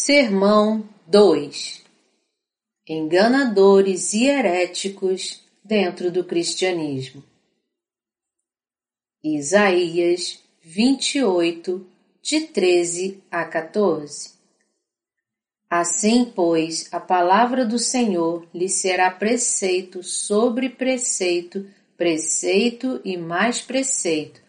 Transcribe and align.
Sermão 0.00 0.88
2 1.08 1.82
Enganadores 2.88 4.14
e 4.14 4.26
heréticos 4.26 5.42
dentro 5.64 6.08
do 6.08 6.22
cristianismo. 6.22 7.24
Isaías 9.24 10.40
28, 10.62 11.84
de 12.22 12.42
13 12.42 13.24
a 13.28 13.44
14 13.44 14.34
Assim, 15.68 16.32
pois, 16.32 16.88
a 16.94 17.00
palavra 17.00 17.66
do 17.66 17.76
Senhor 17.76 18.46
lhe 18.54 18.68
será 18.68 19.10
preceito 19.10 20.04
sobre 20.04 20.68
preceito, 20.68 21.68
preceito 21.96 23.00
e 23.04 23.16
mais 23.16 23.60
preceito, 23.60 24.40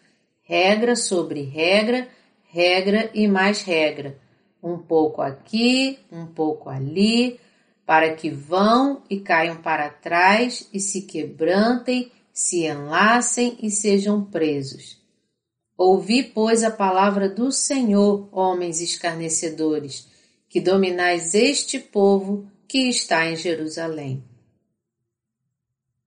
regra 0.44 0.94
sobre 0.94 1.42
regra, 1.42 2.08
regra 2.52 3.10
e 3.12 3.26
mais 3.26 3.62
regra 3.62 4.16
um 4.62 4.78
pouco 4.78 5.22
aqui, 5.22 5.98
um 6.10 6.26
pouco 6.26 6.68
ali, 6.68 7.38
para 7.86 8.14
que 8.14 8.30
vão 8.30 9.02
e 9.08 9.20
caiam 9.20 9.60
para 9.60 9.90
trás 9.90 10.68
e 10.72 10.78
se 10.78 11.02
quebrantem, 11.02 12.10
se 12.32 12.66
enlacem 12.66 13.58
e 13.62 13.70
sejam 13.70 14.24
presos. 14.24 14.98
Ouvi, 15.76 16.22
pois, 16.22 16.62
a 16.62 16.70
palavra 16.70 17.28
do 17.28 17.50
Senhor, 17.50 18.28
homens 18.32 18.80
escarnecedores, 18.80 20.08
que 20.48 20.60
dominais 20.60 21.34
este 21.34 21.78
povo 21.78 22.46
que 22.68 22.88
está 22.88 23.26
em 23.26 23.36
Jerusalém. 23.36 24.22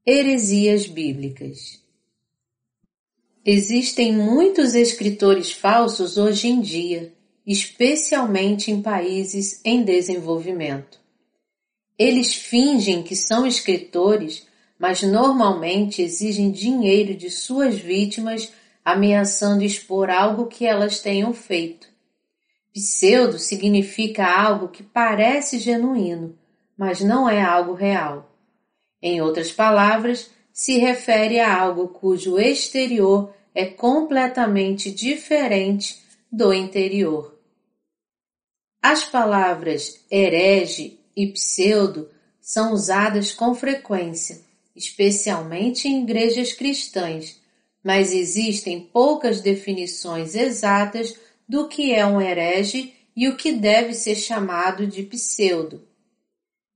Heresias 0.06 0.86
bíblicas 0.86 1.84
Existem 3.45 4.14
muitos 4.14 4.73
escritores 4.73 5.52
falsos 5.52 6.17
hoje 6.17 6.48
em 6.48 6.62
dia 6.62 7.12
especialmente 7.45 8.72
em 8.72 8.81
países 8.81 9.59
em 9.66 9.83
desenvolvimento. 9.83 10.99
Eles 11.97 12.33
fingem 12.33 13.03
que 13.03 13.16
são 13.16 13.45
escritores, 13.45 14.47
mas 14.80 15.03
normalmente 15.03 16.02
exigem 16.02 16.52
dinheiro 16.52 17.16
de 17.16 17.30
suas 17.30 17.75
vítimas, 17.75 18.52
ameaçando 18.83 19.64
expor 19.64 20.09
algo 20.09 20.47
que 20.47 20.66
elas 20.66 20.99
tenham 20.99 21.33
feito. 21.33 21.88
Pseudo 22.73 23.38
significa 23.38 24.25
algo 24.25 24.69
que 24.69 24.81
parece 24.81 25.59
genuíno, 25.59 26.36
mas 26.75 27.02
não 27.02 27.30
é 27.30 27.41
algo 27.41 27.73
real. 27.73 28.36
Em 29.02 29.21
outras 29.21 29.52
palavras, 29.52 30.31
se 30.52 30.77
refere 30.77 31.39
a 31.39 31.55
algo 31.55 31.89
cujo 31.89 32.39
exterior 32.39 33.33
é 33.53 33.66
completamente 33.66 34.89
diferente 34.91 36.02
do 36.31 36.52
interior. 36.53 37.33
As 38.84 39.06
palavras 39.06 40.02
herege 40.12 41.00
e 41.16 41.28
pseudo 41.28 42.09
são 42.42 42.73
usadas 42.73 43.31
com 43.31 43.56
frequência, 43.56 44.42
especialmente 44.76 45.88
em 45.88 46.03
igrejas 46.03 46.52
cristãs, 46.52 47.39
mas 47.81 48.11
existem 48.11 48.81
poucas 48.81 49.39
definições 49.39 50.36
exatas 50.36 51.17
do 51.48 51.70
que 51.70 51.94
é 51.94 52.06
um 52.06 52.20
herege 52.20 52.94
e 53.16 53.30
o 53.30 53.38
que 53.38 53.54
deve 53.54 53.94
ser 53.94 54.16
chamado 54.16 54.86
de 54.86 55.04
pseudo. 55.04 55.88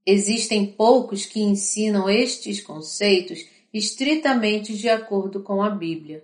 Existem 0.05 0.65
poucos 0.65 1.25
que 1.25 1.41
ensinam 1.41 2.09
estes 2.09 2.61
conceitos 2.61 3.45
estritamente 3.73 4.77
de 4.77 4.87
acordo 4.87 5.43
com 5.43 5.61
a 5.61 5.69
Bíblia. 5.69 6.23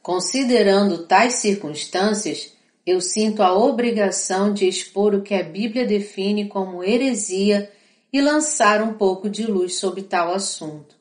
Considerando 0.00 1.06
tais 1.06 1.34
circunstâncias, 1.34 2.55
eu 2.86 3.00
sinto 3.00 3.42
a 3.42 3.52
obrigação 3.52 4.54
de 4.54 4.68
expor 4.68 5.12
o 5.12 5.22
que 5.22 5.34
a 5.34 5.42
Bíblia 5.42 5.84
define 5.84 6.48
como 6.48 6.84
heresia 6.84 7.70
e 8.12 8.20
lançar 8.20 8.80
um 8.80 8.94
pouco 8.94 9.28
de 9.28 9.44
luz 9.44 9.76
sobre 9.76 10.02
tal 10.02 10.32
assunto. 10.32 10.94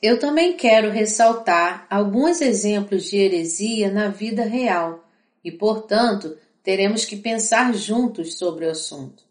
Eu 0.00 0.20
também 0.20 0.56
quero 0.56 0.90
ressaltar 0.90 1.84
alguns 1.90 2.40
exemplos 2.40 3.10
de 3.10 3.16
heresia 3.16 3.90
na 3.90 4.08
vida 4.08 4.44
real 4.44 5.04
e, 5.44 5.50
portanto, 5.50 6.38
teremos 6.62 7.04
que 7.04 7.16
pensar 7.16 7.74
juntos 7.74 8.38
sobre 8.38 8.66
o 8.66 8.70
assunto. 8.70 9.24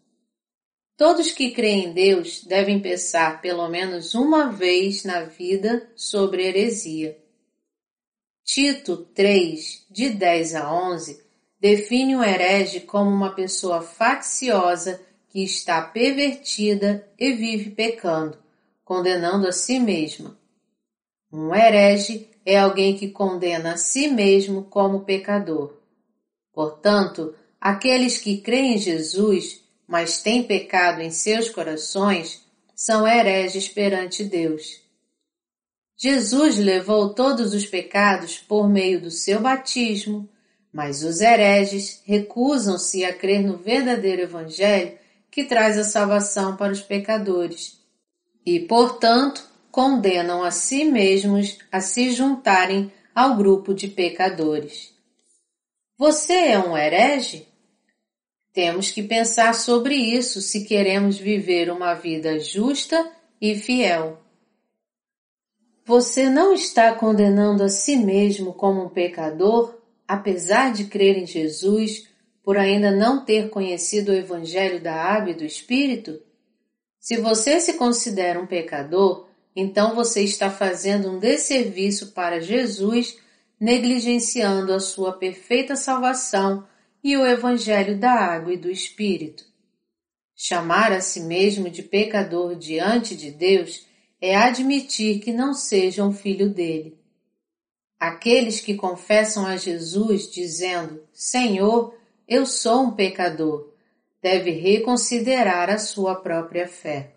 Todos 0.98 1.32
que 1.32 1.50
creem 1.50 1.86
em 1.86 1.92
Deus 1.92 2.44
devem 2.44 2.78
pensar 2.78 3.40
pelo 3.40 3.66
menos 3.68 4.14
uma 4.14 4.50
vez 4.50 5.02
na 5.02 5.24
vida 5.24 5.90
sobre 5.96 6.46
heresia. 6.46 7.21
Tito 8.44 8.96
3, 9.14 9.86
de 9.88 10.10
10 10.10 10.56
a 10.56 10.74
11, 10.74 11.22
define 11.60 12.16
o 12.16 12.24
herege 12.24 12.80
como 12.80 13.08
uma 13.08 13.30
pessoa 13.30 13.80
facciosa 13.80 15.00
que 15.28 15.44
está 15.44 15.80
pervertida 15.80 17.08
e 17.18 17.32
vive 17.32 17.70
pecando, 17.70 18.36
condenando 18.84 19.46
a 19.46 19.52
si 19.52 19.78
mesma. 19.78 20.36
Um 21.32 21.54
herege 21.54 22.28
é 22.44 22.58
alguém 22.58 22.96
que 22.96 23.08
condena 23.08 23.74
a 23.74 23.76
si 23.76 24.08
mesmo 24.08 24.64
como 24.64 25.04
pecador. 25.04 25.74
Portanto, 26.52 27.34
aqueles 27.60 28.18
que 28.18 28.38
creem 28.38 28.74
em 28.74 28.78
Jesus, 28.78 29.62
mas 29.86 30.20
têm 30.20 30.42
pecado 30.42 31.00
em 31.00 31.12
seus 31.12 31.48
corações, 31.48 32.44
são 32.74 33.06
hereges 33.06 33.68
perante 33.68 34.24
Deus. 34.24 34.81
Jesus 36.02 36.58
levou 36.58 37.14
todos 37.14 37.54
os 37.54 37.64
pecados 37.64 38.36
por 38.36 38.68
meio 38.68 39.00
do 39.00 39.08
seu 39.08 39.38
batismo, 39.38 40.28
mas 40.72 41.04
os 41.04 41.20
hereges 41.20 42.02
recusam-se 42.04 43.04
a 43.04 43.14
crer 43.14 43.40
no 43.40 43.56
verdadeiro 43.56 44.22
Evangelho 44.22 44.98
que 45.30 45.44
traz 45.44 45.78
a 45.78 45.84
salvação 45.84 46.56
para 46.56 46.72
os 46.72 46.80
pecadores 46.80 47.78
e, 48.44 48.58
portanto, 48.58 49.48
condenam 49.70 50.42
a 50.42 50.50
si 50.50 50.84
mesmos 50.84 51.58
a 51.70 51.80
se 51.80 52.10
juntarem 52.10 52.90
ao 53.14 53.36
grupo 53.36 53.72
de 53.72 53.86
pecadores. 53.86 54.92
Você 55.96 56.32
é 56.32 56.58
um 56.58 56.76
herege? 56.76 57.46
Temos 58.52 58.90
que 58.90 59.04
pensar 59.04 59.54
sobre 59.54 59.94
isso 59.94 60.40
se 60.40 60.64
queremos 60.64 61.16
viver 61.16 61.70
uma 61.70 61.94
vida 61.94 62.40
justa 62.40 63.08
e 63.40 63.54
fiel. 63.54 64.21
Você 65.84 66.28
não 66.28 66.52
está 66.52 66.94
condenando 66.94 67.62
a 67.64 67.68
si 67.68 67.96
mesmo 67.96 68.52
como 68.52 68.84
um 68.84 68.88
pecador 68.88 69.82
apesar 70.12 70.74
de 70.74 70.84
crer 70.84 71.16
em 71.16 71.26
Jesus, 71.26 72.06
por 72.42 72.58
ainda 72.58 72.90
não 72.90 73.24
ter 73.24 73.48
conhecido 73.48 74.12
o 74.12 74.14
Evangelho 74.14 74.78
da 74.78 74.94
Água 74.94 75.30
e 75.30 75.34
do 75.34 75.44
Espírito? 75.44 76.20
Se 77.00 77.16
você 77.16 77.58
se 77.60 77.74
considera 77.74 78.38
um 78.38 78.46
pecador, 78.46 79.26
então 79.56 79.94
você 79.94 80.22
está 80.22 80.50
fazendo 80.50 81.10
um 81.10 81.18
desserviço 81.18 82.12
para 82.12 82.40
Jesus, 82.40 83.16
negligenciando 83.58 84.74
a 84.74 84.80
sua 84.80 85.14
perfeita 85.14 85.76
salvação 85.76 86.66
e 87.02 87.16
o 87.16 87.26
Evangelho 87.26 87.98
da 87.98 88.12
Água 88.12 88.52
e 88.52 88.58
do 88.58 88.70
Espírito. 88.70 89.44
Chamar 90.36 90.92
a 90.92 91.00
si 91.00 91.20
mesmo 91.20 91.70
de 91.70 91.82
pecador 91.82 92.54
diante 92.54 93.16
de 93.16 93.30
Deus 93.30 93.86
é 94.22 94.36
admitir 94.36 95.18
que 95.18 95.32
não 95.32 95.52
seja 95.52 96.04
um 96.04 96.12
filho 96.12 96.48
dele. 96.48 96.96
Aqueles 97.98 98.60
que 98.60 98.74
confessam 98.74 99.44
a 99.44 99.56
Jesus 99.56 100.30
dizendo: 100.30 101.02
Senhor, 101.12 101.92
eu 102.28 102.46
sou 102.46 102.84
um 102.84 102.90
pecador, 102.92 103.72
deve 104.22 104.52
reconsiderar 104.52 105.68
a 105.68 105.76
sua 105.76 106.14
própria 106.14 106.68
fé. 106.68 107.14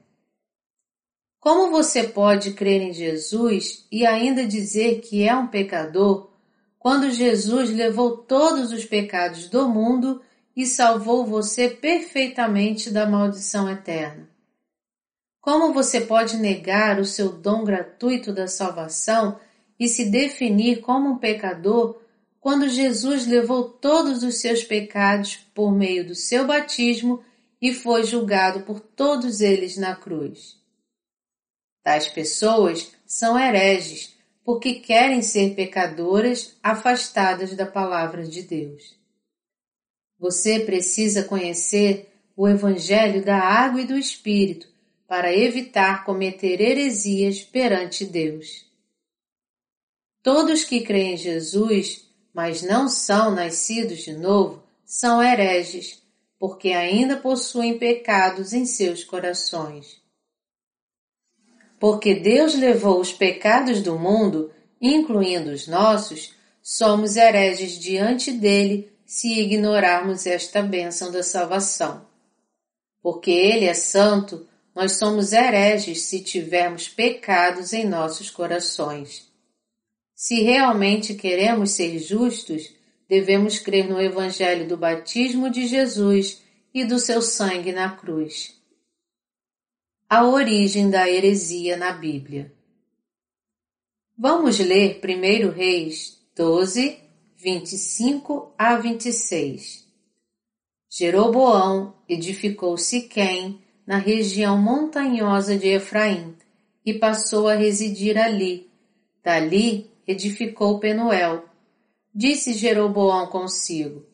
Como 1.39 1.69
você 1.69 2.07
pode 2.07 2.53
crer 2.53 2.81
em 2.81 2.91
Jesus 2.91 3.85
e 3.91 4.03
ainda 4.03 4.47
dizer 4.47 5.01
que 5.01 5.21
é 5.21 5.35
um 5.35 5.45
pecador 5.45 6.31
quando 6.79 7.11
Jesus 7.11 7.69
levou 7.69 8.17
todos 8.17 8.71
os 8.71 8.83
pecados 8.83 9.47
do 9.47 9.69
mundo 9.69 10.23
e 10.55 10.65
salvou 10.65 11.23
você 11.23 11.69
perfeitamente 11.69 12.89
da 12.89 13.05
maldição 13.05 13.69
eterna? 13.69 14.34
Como 15.45 15.71
você 15.71 16.01
pode 16.01 16.37
negar 16.37 16.99
o 16.99 17.05
seu 17.05 17.31
dom 17.31 17.63
gratuito 17.63 18.33
da 18.33 18.47
salvação 18.47 19.39
e 19.79 19.87
se 19.87 20.05
definir 20.05 20.81
como 20.81 21.11
um 21.11 21.17
pecador 21.19 22.01
quando 22.39 22.67
Jesus 22.67 23.27
levou 23.27 23.69
todos 23.69 24.23
os 24.23 24.37
seus 24.37 24.63
pecados 24.63 25.35
por 25.53 25.71
meio 25.71 26.03
do 26.03 26.15
seu 26.15 26.47
batismo 26.47 27.23
e 27.61 27.75
foi 27.75 28.03
julgado 28.05 28.61
por 28.61 28.79
todos 28.79 29.39
eles 29.39 29.77
na 29.77 29.95
cruz. 29.95 30.59
Tais 31.83 32.07
pessoas 32.07 32.91
são 33.05 33.37
hereges 33.37 34.17
porque 34.43 34.79
querem 34.79 35.21
ser 35.21 35.53
pecadoras 35.53 36.57
afastadas 36.63 37.55
da 37.55 37.67
palavra 37.67 38.23
de 38.23 38.41
Deus. 38.41 38.97
Você 40.17 40.61
precisa 40.61 41.23
conhecer 41.23 42.11
o 42.35 42.47
Evangelho 42.47 43.23
da 43.23 43.37
Água 43.37 43.81
e 43.81 43.85
do 43.85 43.95
Espírito 43.95 44.73
para 45.07 45.33
evitar 45.33 46.03
cometer 46.03 46.59
heresias 46.59 47.41
perante 47.41 48.05
Deus. 48.05 48.65
Todos 50.23 50.63
que 50.63 50.81
creem 50.81 51.13
em 51.13 51.17
Jesus, 51.17 52.09
mas 52.33 52.63
não 52.63 52.89
são 52.89 53.31
nascidos 53.31 53.99
de 53.99 54.13
novo, 54.13 54.63
são 54.83 55.21
hereges, 55.21 56.01
porque 56.39 56.69
ainda 56.69 57.17
possuem 57.17 57.77
pecados 57.77 58.51
em 58.51 58.65
seus 58.65 59.03
corações. 59.03 60.01
Porque 61.79 62.15
Deus 62.15 62.55
levou 62.55 62.99
os 62.99 63.13
pecados 63.13 63.81
do 63.81 63.99
mundo, 63.99 64.51
incluindo 64.81 65.51
os 65.51 65.67
nossos, 65.67 66.33
somos 66.61 67.15
hereges 67.15 67.73
diante 67.79 68.31
dele 68.31 68.91
se 69.05 69.39
ignorarmos 69.39 70.25
esta 70.25 70.61
bênção 70.63 71.11
da 71.11 71.21
salvação. 71.21 72.07
Porque 73.01 73.29
ele 73.29 73.65
é 73.65 73.73
santo, 73.75 74.47
nós 74.75 74.97
somos 74.97 75.31
hereges 75.31 76.01
se 76.01 76.21
tivermos 76.21 76.89
pecados 76.89 77.71
em 77.71 77.87
nossos 77.87 78.29
corações. 78.29 79.31
Se 80.13 80.41
realmente 80.41 81.13
queremos 81.13 81.71
ser 81.71 81.97
justos, 81.97 82.73
devemos 83.07 83.57
crer 83.57 83.87
no 83.87 84.01
Evangelho 84.01 84.67
do 84.67 84.75
batismo 84.75 85.49
de 85.49 85.65
Jesus 85.65 86.43
e 86.73 86.83
do 86.83 86.99
seu 86.99 87.21
sangue 87.21 87.71
na 87.71 87.95
cruz. 87.95 88.59
A 90.09 90.25
origem 90.27 90.89
da 90.89 91.09
heresia 91.09 91.77
na 91.77 91.93
Bíblia. 91.93 92.53
Vamos 94.17 94.59
ler 94.59 94.99
1 95.03 95.51
Reis 95.51 96.19
12, 96.35 96.99
25 97.37 98.53
a 98.57 98.75
26. 98.75 99.87
Jeroboão 100.89 101.95
edificou 102.07 102.77
Siquém 102.77 103.64
na 103.85 103.97
região 103.97 104.57
montanhosa 104.57 105.57
de 105.57 105.67
Efraim 105.67 106.35
e 106.85 106.93
passou 106.93 107.47
a 107.47 107.55
residir 107.55 108.17
ali. 108.17 108.69
Dali 109.23 109.91
edificou 110.07 110.79
Penuel. 110.79 111.45
Disse 112.13 112.53
Jeroboão 112.53 113.27
consigo: 113.27 114.05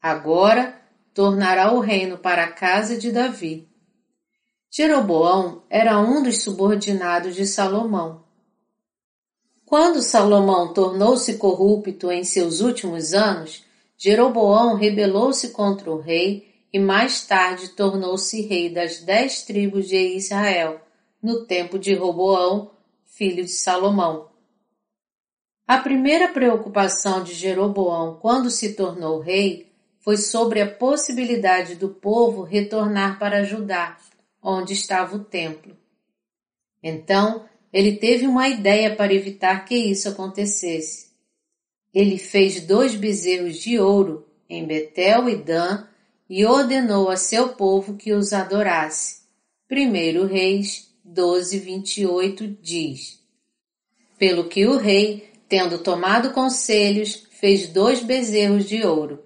Agora 0.00 0.80
tornará 1.12 1.72
o 1.72 1.80
reino 1.80 2.16
para 2.18 2.44
a 2.44 2.52
casa 2.52 2.96
de 2.96 3.12
Davi. 3.12 3.68
Jeroboão 4.70 5.62
era 5.68 6.00
um 6.00 6.22
dos 6.22 6.42
subordinados 6.42 7.34
de 7.34 7.46
Salomão. 7.46 8.24
Quando 9.66 10.02
Salomão 10.02 10.72
tornou-se 10.72 11.34
corrupto 11.38 12.10
em 12.10 12.24
seus 12.24 12.60
últimos 12.60 13.14
anos, 13.14 13.64
Jeroboão 13.96 14.74
rebelou-se 14.74 15.50
contra 15.50 15.90
o 15.90 16.00
rei 16.00 16.51
e 16.72 16.78
mais 16.78 17.26
tarde 17.26 17.68
tornou-se 17.70 18.40
rei 18.42 18.70
das 18.70 19.00
dez 19.00 19.42
tribos 19.42 19.88
de 19.88 20.16
Israel, 20.16 20.80
no 21.22 21.44
tempo 21.44 21.78
de 21.78 21.94
Roboão, 21.94 22.70
filho 23.04 23.44
de 23.44 23.50
Salomão. 23.50 24.30
A 25.66 25.78
primeira 25.78 26.28
preocupação 26.28 27.22
de 27.22 27.34
Jeroboão 27.34 28.18
quando 28.20 28.50
se 28.50 28.72
tornou 28.74 29.20
rei 29.20 29.70
foi 30.00 30.16
sobre 30.16 30.60
a 30.60 30.70
possibilidade 30.70 31.76
do 31.76 31.90
povo 31.90 32.42
retornar 32.42 33.18
para 33.18 33.44
Judá, 33.44 33.96
onde 34.42 34.72
estava 34.72 35.14
o 35.14 35.24
templo. 35.24 35.76
Então, 36.82 37.44
ele 37.72 37.96
teve 37.96 38.26
uma 38.26 38.48
ideia 38.48 38.94
para 38.96 39.14
evitar 39.14 39.64
que 39.64 39.76
isso 39.76 40.08
acontecesse. 40.08 41.12
Ele 41.94 42.18
fez 42.18 42.62
dois 42.62 42.96
bezerros 42.96 43.56
de 43.56 43.78
ouro 43.78 44.26
em 44.48 44.66
Betel 44.66 45.28
e 45.28 45.36
Dan 45.36 45.86
e 46.34 46.46
ordenou 46.46 47.10
a 47.10 47.16
seu 47.18 47.50
povo 47.50 47.94
que 47.94 48.14
os 48.14 48.32
adorasse. 48.32 49.20
1 49.70 50.24
Reis 50.24 50.90
12, 51.04 51.58
28 51.58 52.48
diz: 52.58 53.20
Pelo 54.16 54.44
que 54.44 54.66
o 54.66 54.78
rei, 54.78 55.30
tendo 55.46 55.80
tomado 55.80 56.30
conselhos, 56.30 57.26
fez 57.32 57.68
dois 57.68 58.02
bezerros 58.02 58.66
de 58.66 58.82
ouro. 58.82 59.22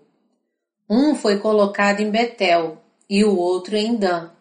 Um 0.90 1.14
foi 1.14 1.38
colocado 1.38 2.00
em 2.00 2.10
Betel 2.10 2.82
e 3.08 3.22
o 3.24 3.36
outro 3.36 3.76
em 3.76 3.94
Dan. 3.94 4.32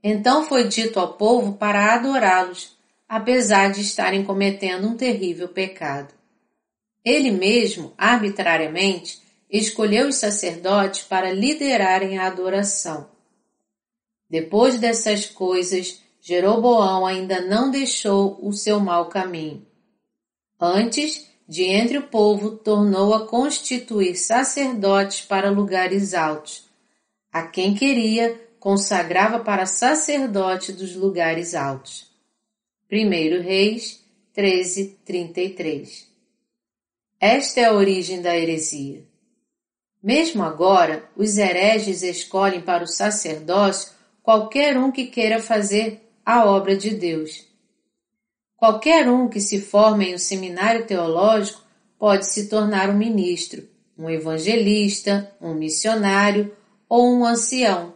Então 0.00 0.44
foi 0.44 0.68
dito 0.68 1.00
ao 1.00 1.14
povo 1.14 1.54
para 1.54 1.94
adorá-los, 1.94 2.76
apesar 3.08 3.72
de 3.72 3.80
estarem 3.80 4.22
cometendo 4.22 4.86
um 4.86 4.96
terrível 4.96 5.48
pecado. 5.48 6.14
Ele 7.04 7.32
mesmo, 7.32 7.92
arbitrariamente, 7.98 9.23
escolheu 9.58 10.08
os 10.08 10.16
sacerdotes 10.16 11.02
para 11.04 11.32
liderarem 11.32 12.18
a 12.18 12.26
adoração. 12.26 13.08
Depois 14.28 14.78
dessas 14.78 15.26
coisas, 15.26 16.02
Jeroboão 16.20 17.06
ainda 17.06 17.40
não 17.40 17.70
deixou 17.70 18.38
o 18.42 18.52
seu 18.52 18.80
mau 18.80 19.08
caminho. 19.08 19.64
Antes, 20.58 21.28
de 21.46 21.64
entre 21.64 21.98
o 21.98 22.08
povo, 22.08 22.52
tornou 22.52 23.14
a 23.14 23.26
constituir 23.26 24.16
sacerdotes 24.16 25.20
para 25.20 25.50
lugares 25.50 26.14
altos. 26.14 26.64
A 27.30 27.46
quem 27.46 27.74
queria, 27.74 28.40
consagrava 28.58 29.40
para 29.40 29.66
sacerdote 29.66 30.72
dos 30.72 30.96
lugares 30.96 31.54
altos. 31.54 32.10
1 32.90 33.42
Reis 33.42 34.02
13, 34.32 34.98
33 35.04 36.08
Esta 37.20 37.60
é 37.60 37.64
a 37.66 37.74
origem 37.74 38.20
da 38.20 38.36
heresia. 38.36 39.13
Mesmo 40.04 40.42
agora, 40.42 41.08
os 41.16 41.38
hereges 41.38 42.02
escolhem 42.02 42.60
para 42.60 42.84
o 42.84 42.86
sacerdócio 42.86 43.90
qualquer 44.22 44.76
um 44.76 44.92
que 44.92 45.06
queira 45.06 45.40
fazer 45.40 46.02
a 46.22 46.44
obra 46.44 46.76
de 46.76 46.90
Deus. 46.90 47.48
Qualquer 48.54 49.08
um 49.08 49.30
que 49.30 49.40
se 49.40 49.62
forme 49.62 50.10
em 50.10 50.14
um 50.14 50.18
seminário 50.18 50.86
teológico 50.86 51.62
pode 51.98 52.30
se 52.30 52.50
tornar 52.50 52.90
um 52.90 52.98
ministro, 52.98 53.66
um 53.96 54.10
evangelista, 54.10 55.34
um 55.40 55.54
missionário 55.54 56.54
ou 56.86 57.10
um 57.10 57.24
ancião, 57.24 57.94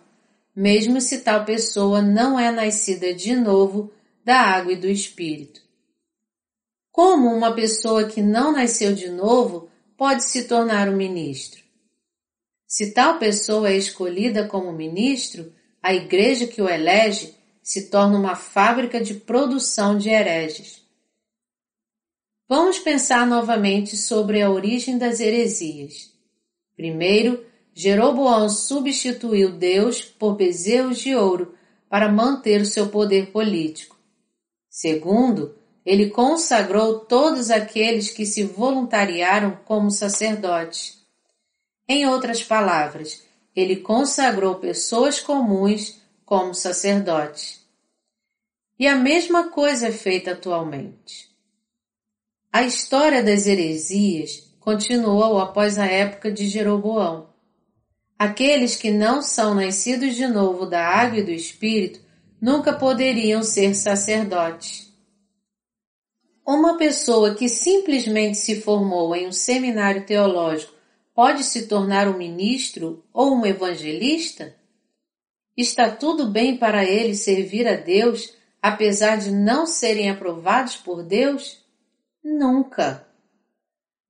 mesmo 0.57 1.03
se 1.03 1.19
tal 1.19 1.45
pessoa 1.45 2.01
não 2.01 2.41
é 2.41 2.51
nascida 2.51 3.13
de 3.13 3.37
novo 3.37 3.93
da 4.25 4.41
água 4.41 4.73
e 4.73 4.77
do 4.77 4.89
Espírito. 4.89 5.61
Como 6.91 7.29
uma 7.29 7.53
pessoa 7.53 8.05
que 8.05 8.23
não 8.23 8.51
nasceu 8.51 8.95
de 8.95 9.11
novo 9.11 9.69
pode 9.95 10.25
se 10.25 10.45
tornar 10.45 10.89
um 10.89 10.97
ministro? 10.97 11.58
Se 12.69 12.93
tal 12.93 13.19
pessoa 13.19 13.71
é 13.71 13.77
escolhida 13.79 14.47
como 14.47 14.71
ministro, 14.71 15.51
a 15.83 15.95
igreja 15.95 16.47
que 16.47 16.61
o 16.61 16.69
elege 16.69 17.35
se 17.63 17.89
torna 17.89 18.19
uma 18.19 18.37
fábrica 18.37 19.01
de 19.01 19.15
produção 19.15 19.97
de 19.97 20.11
hereges. 20.11 20.87
Vamos 22.47 22.79
pensar 22.79 23.27
novamente 23.27 23.97
sobre 23.97 24.43
a 24.43 24.51
origem 24.51 24.99
das 24.99 25.19
heresias. 25.19 26.13
Primeiro, 26.77 27.43
Jeroboão 27.73 28.51
substituiu 28.51 29.53
Deus 29.53 30.03
por 30.03 30.37
bezerros 30.37 30.99
de 30.99 31.15
ouro 31.15 31.55
para 31.89 32.13
manter 32.13 32.61
o 32.61 32.67
seu 32.67 32.91
poder 32.91 33.33
político. 33.33 33.99
Segundo, 34.69 35.57
ele 35.87 36.11
consagrou 36.11 37.01
todos 37.01 37.51
aqueles 37.51 38.11
que 38.11 38.27
se 38.27 38.45
voluntariaram 38.45 39.59
como 39.65 39.91
sacerdotes. 39.91 40.99
Em 41.89 42.07
outras 42.07 42.45
palavras, 42.45 43.23
ele 43.57 43.77
consagrou 43.77 44.57
pessoas 44.57 45.21
comuns 45.21 45.99
como 46.25 46.53
sacerdotes. 46.53 47.67
E 48.79 48.87
a 48.87 48.95
mesma 48.95 49.49
coisa 49.49 49.89
é 49.89 49.93
feita 49.93 50.33
atualmente. 50.33 51.31
A 52.53 52.63
história 52.63 53.23
das 53.23 53.47
heresias 53.47 54.53
continuou 54.61 55.39
após 55.39 55.79
a 55.79 55.87
época 55.87 56.31
de 56.31 56.47
Jeroboão. 56.47 57.31
Aqueles 58.19 58.77
que 58.77 58.91
não 58.91 59.23
são 59.23 59.55
nascidos 59.55 60.15
de 60.15 60.27
novo 60.27 60.67
da 60.67 60.87
água 60.87 61.21
e 61.21 61.23
do 61.23 61.31
Espírito 61.31 62.01
nunca 62.41 62.73
poderiam 62.73 63.43
ser 63.43 63.75
sacerdotes. 63.75 64.93
Uma 66.47 66.77
pessoa 66.77 67.35
que 67.35 67.49
simplesmente 67.49 68.37
se 68.37 68.61
formou 68.61 69.15
em 69.15 69.27
um 69.27 69.33
seminário 69.33 70.05
teológico 70.05 70.78
pode 71.19 71.43
se 71.43 71.67
tornar 71.67 72.07
um 72.07 72.17
ministro 72.17 73.05
ou 73.13 73.35
um 73.35 73.45
evangelista? 73.45 74.55
Está 75.57 75.91
tudo 75.91 76.29
bem 76.29 76.57
para 76.57 76.85
ele 76.85 77.13
servir 77.17 77.67
a 77.67 77.75
Deus, 77.75 78.37
apesar 78.63 79.17
de 79.17 79.33
não 79.33 79.67
serem 79.67 80.09
aprovados 80.09 80.77
por 80.77 81.03
Deus? 81.03 81.61
Nunca. 82.23 83.05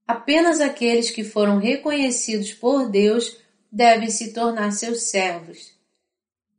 Apenas 0.07 0.61
aqueles 0.61 1.11
que 1.11 1.25
foram 1.25 1.57
reconhecidos 1.57 2.53
por 2.53 2.91
Deus 2.91 3.39
devem 3.73 4.11
se 4.11 4.35
tornar 4.35 4.71
seus 4.73 5.05
servos. 5.05 5.73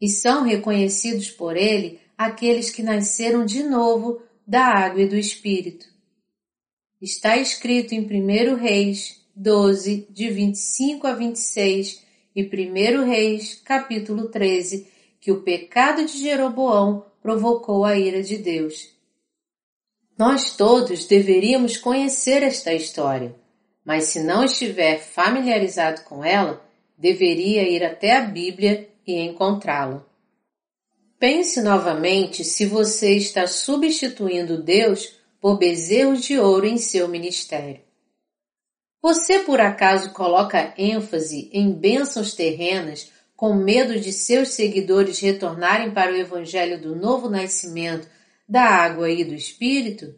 E 0.02 0.10
são 0.10 0.42
reconhecidos 0.42 1.30
por 1.30 1.56
ele 1.56 2.02
aqueles 2.18 2.72
que 2.72 2.82
nasceram 2.82 3.46
de 3.46 3.62
novo 3.62 4.20
da 4.48 4.66
água 4.66 5.04
e 5.04 5.08
do 5.08 5.16
Espírito. 5.16 5.86
Está 7.00 7.38
escrito 7.38 7.94
em 7.94 8.02
1 8.02 8.56
Reis 8.56 9.19
12, 9.42 10.06
de 10.10 10.30
25 10.30 11.08
a 11.08 11.14
26 11.14 12.04
e 12.36 12.44
1 12.44 13.06
Reis, 13.06 13.56
capítulo 13.64 14.28
13, 14.28 14.86
que 15.22 15.32
o 15.32 15.44
pecado 15.44 16.06
de 16.06 16.18
Jeroboão 16.18 17.06
provocou 17.22 17.86
a 17.86 17.98
ira 17.98 18.22
de 18.22 18.38
Deus. 18.38 18.90
Nós 20.18 20.58
todos 20.58 21.06
deveríamos 21.06 21.78
conhecer 21.78 22.44
esta 22.44 22.74
história, 22.74 23.34
mas 23.86 24.08
se 24.08 24.22
não 24.22 24.44
estiver 24.44 25.00
familiarizado 25.00 26.02
com 26.02 26.22
ela, 26.22 26.62
deveria 26.98 27.64
ir 27.64 27.82
até 27.82 28.18
a 28.18 28.22
Bíblia 28.22 28.90
e 29.08 29.22
encontrá-lo. 29.22 30.06
Pense 31.18 31.62
novamente 31.62 32.44
se 32.44 32.66
você 32.66 33.16
está 33.16 33.48
substituindo 33.48 34.62
Deus 34.62 35.18
por 35.40 35.58
bezerros 35.58 36.26
de 36.26 36.38
ouro 36.38 36.66
em 36.66 36.78
seu 36.78 37.08
ministério. 37.08 37.88
Você 39.02 39.40
por 39.40 39.62
acaso 39.62 40.12
coloca 40.12 40.74
ênfase 40.78 41.50
em 41.54 41.72
bênçãos 41.72 42.34
terrenas 42.34 43.12
com 43.34 43.54
medo 43.54 43.98
de 43.98 44.12
seus 44.12 44.50
seguidores 44.50 45.20
retornarem 45.20 45.92
para 45.92 46.12
o 46.12 46.18
Evangelho 46.18 46.82
do 46.82 46.94
novo 46.96 47.30
nascimento, 47.30 48.10
da 48.48 48.64
água 48.64 49.10
e 49.10 49.24
do 49.24 49.34
Espírito? 49.34 50.14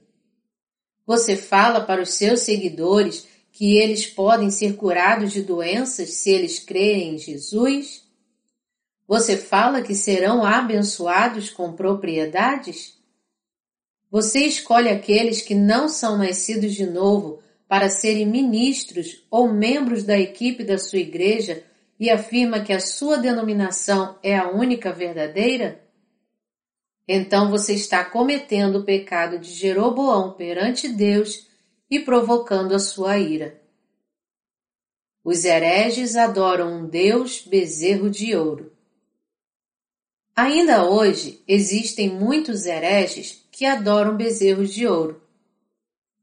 Você 1.06 1.36
fala 1.38 1.82
para 1.82 2.02
os 2.02 2.14
seus 2.16 2.40
seguidores 2.40 3.28
que 3.52 3.78
eles 3.78 4.08
podem 4.08 4.50
ser 4.50 4.76
curados 4.76 5.32
de 5.32 5.44
doenças 5.44 6.14
se 6.14 6.32
eles 6.32 6.58
crerem 6.58 7.16
em 7.16 7.18
Jesus? 7.20 8.04
Você 9.08 9.38
fala 9.38 9.84
que 9.84 9.94
serão 9.94 10.44
abençoados 10.44 11.52
com 11.52 11.74
propriedades? 11.74 12.98
Você 14.10 14.40
escolhe 14.40 14.90
aqueles 14.90 15.42
que 15.42 15.54
não 15.54 15.88
são 15.88 16.18
nascidos 16.18 16.74
de 16.74 16.88
novo 16.88 17.41
para 17.72 17.88
serem 17.88 18.26
ministros 18.26 19.26
ou 19.32 19.48
membros 19.48 20.04
da 20.04 20.20
equipe 20.20 20.62
da 20.62 20.78
sua 20.78 21.00
igreja 21.00 21.64
e 21.98 22.10
afirma 22.10 22.60
que 22.60 22.74
a 22.74 22.82
sua 22.82 23.16
denominação 23.18 24.20
é 24.22 24.38
a 24.38 24.50
única 24.50 24.92
verdadeira? 24.92 25.82
Então 27.08 27.50
você 27.50 27.74
está 27.74 28.04
cometendo 28.04 28.80
o 28.80 28.84
pecado 28.84 29.40
de 29.40 29.54
Jeroboão 29.54 30.34
perante 30.34 30.90
Deus 30.90 31.48
e 31.90 31.98
provocando 31.98 32.76
a 32.76 32.80
sua 32.80 33.18
ira. 33.18 33.62
Os 35.24 35.46
hereges 35.46 36.18
adoram 36.18 36.74
um 36.74 36.86
Deus 36.86 37.42
bezerro 37.42 38.10
de 38.10 38.36
ouro. 38.36 38.74
Ainda 40.36 40.84
hoje 40.90 41.42
existem 41.48 42.10
muitos 42.10 42.66
hereges 42.66 43.48
que 43.50 43.64
adoram 43.64 44.18
bezerros 44.18 44.74
de 44.74 44.86
ouro. 44.86 45.21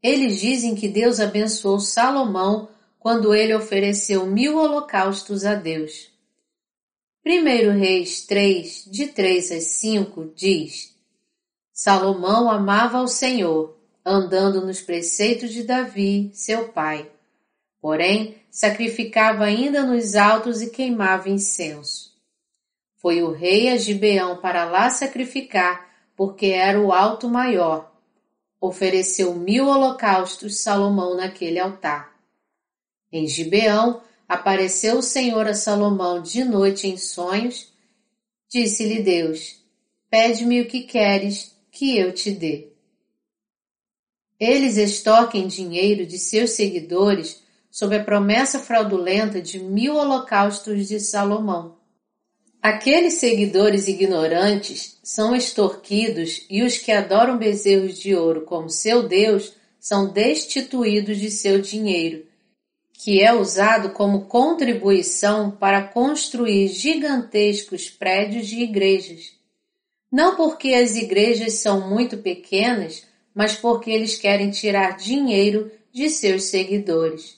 Eles 0.02 0.40
dizem 0.40 0.74
que 0.74 0.88
Deus 0.88 1.18
abençoou 1.18 1.80
Salomão 1.80 2.68
quando 2.98 3.34
ele 3.34 3.54
ofereceu 3.54 4.26
mil 4.26 4.56
holocaustos 4.56 5.44
a 5.44 5.54
Deus. 5.54 6.10
1 7.26 7.78
Reis 7.78 8.24
3, 8.26 8.84
de 8.90 9.08
3 9.08 9.52
a 9.52 9.60
5, 9.60 10.32
diz: 10.34 10.94
Salomão 11.72 12.50
amava 12.50 12.98
ao 12.98 13.08
Senhor, 13.08 13.76
andando 14.04 14.64
nos 14.64 14.80
preceitos 14.80 15.52
de 15.52 15.64
Davi, 15.64 16.30
seu 16.32 16.68
pai. 16.68 17.10
Porém, 17.80 18.36
sacrificava 18.50 19.44
ainda 19.44 19.84
nos 19.84 20.14
altos 20.14 20.62
e 20.62 20.70
queimava 20.70 21.28
incenso. 21.28 22.16
Foi 22.96 23.22
o 23.22 23.30
rei 23.30 23.68
a 23.68 23.76
Gibeão 23.76 24.38
para 24.38 24.64
lá 24.64 24.90
sacrificar, 24.90 25.88
porque 26.16 26.46
era 26.46 26.80
o 26.80 26.92
alto 26.92 27.28
maior. 27.28 27.92
Ofereceu 28.60 29.34
mil 29.34 29.68
holocaustos 29.68 30.60
Salomão 30.60 31.16
naquele 31.16 31.58
altar. 31.58 32.18
Em 33.10 33.26
Gibeão 33.26 34.02
apareceu 34.28 34.98
o 34.98 35.02
Senhor 35.02 35.46
a 35.46 35.54
Salomão 35.54 36.20
de 36.20 36.44
noite 36.44 36.86
em 36.86 36.96
sonhos. 36.96 37.72
Disse-lhe 38.48 39.02
Deus: 39.02 39.62
Pede-me 40.10 40.60
o 40.60 40.66
que 40.66 40.82
queres 40.82 41.56
que 41.70 41.96
eu 41.96 42.12
te 42.12 42.30
dê. 42.32 42.68
Eles 44.38 44.76
extorquem 44.76 45.46
dinheiro 45.46 46.04
de 46.04 46.18
seus 46.18 46.50
seguidores 46.50 47.42
sob 47.70 47.96
a 47.96 48.02
promessa 48.02 48.58
fraudulenta 48.58 49.40
de 49.40 49.58
mil 49.60 49.96
holocaustos 49.96 50.88
de 50.88 50.98
Salomão. 51.00 51.77
Aqueles 52.62 53.14
seguidores 53.14 53.86
ignorantes 53.88 54.98
são 55.02 55.34
extorquidos 55.34 56.44
e 56.50 56.62
os 56.62 56.76
que 56.78 56.92
adoram 56.92 57.38
bezerros 57.38 57.98
de 57.98 58.14
ouro 58.14 58.42
como 58.42 58.68
seu 58.68 59.06
Deus 59.06 59.54
são 59.78 60.12
destituídos 60.12 61.18
de 61.18 61.30
seu 61.30 61.60
dinheiro 61.60 62.28
que 63.00 63.22
é 63.22 63.32
usado 63.32 63.90
como 63.90 64.24
contribuição 64.24 65.52
para 65.52 65.82
construir 65.82 66.66
gigantescos 66.66 67.88
prédios 67.88 68.48
de 68.48 68.56
igrejas. 68.60 69.34
Não 70.10 70.34
porque 70.34 70.74
as 70.74 70.96
igrejas 70.96 71.54
são 71.54 71.88
muito 71.88 72.18
pequenas, 72.18 73.06
mas 73.32 73.54
porque 73.54 73.92
eles 73.92 74.18
querem 74.18 74.50
tirar 74.50 74.96
dinheiro 74.96 75.70
de 75.92 76.10
seus 76.10 76.44
seguidores. 76.44 77.37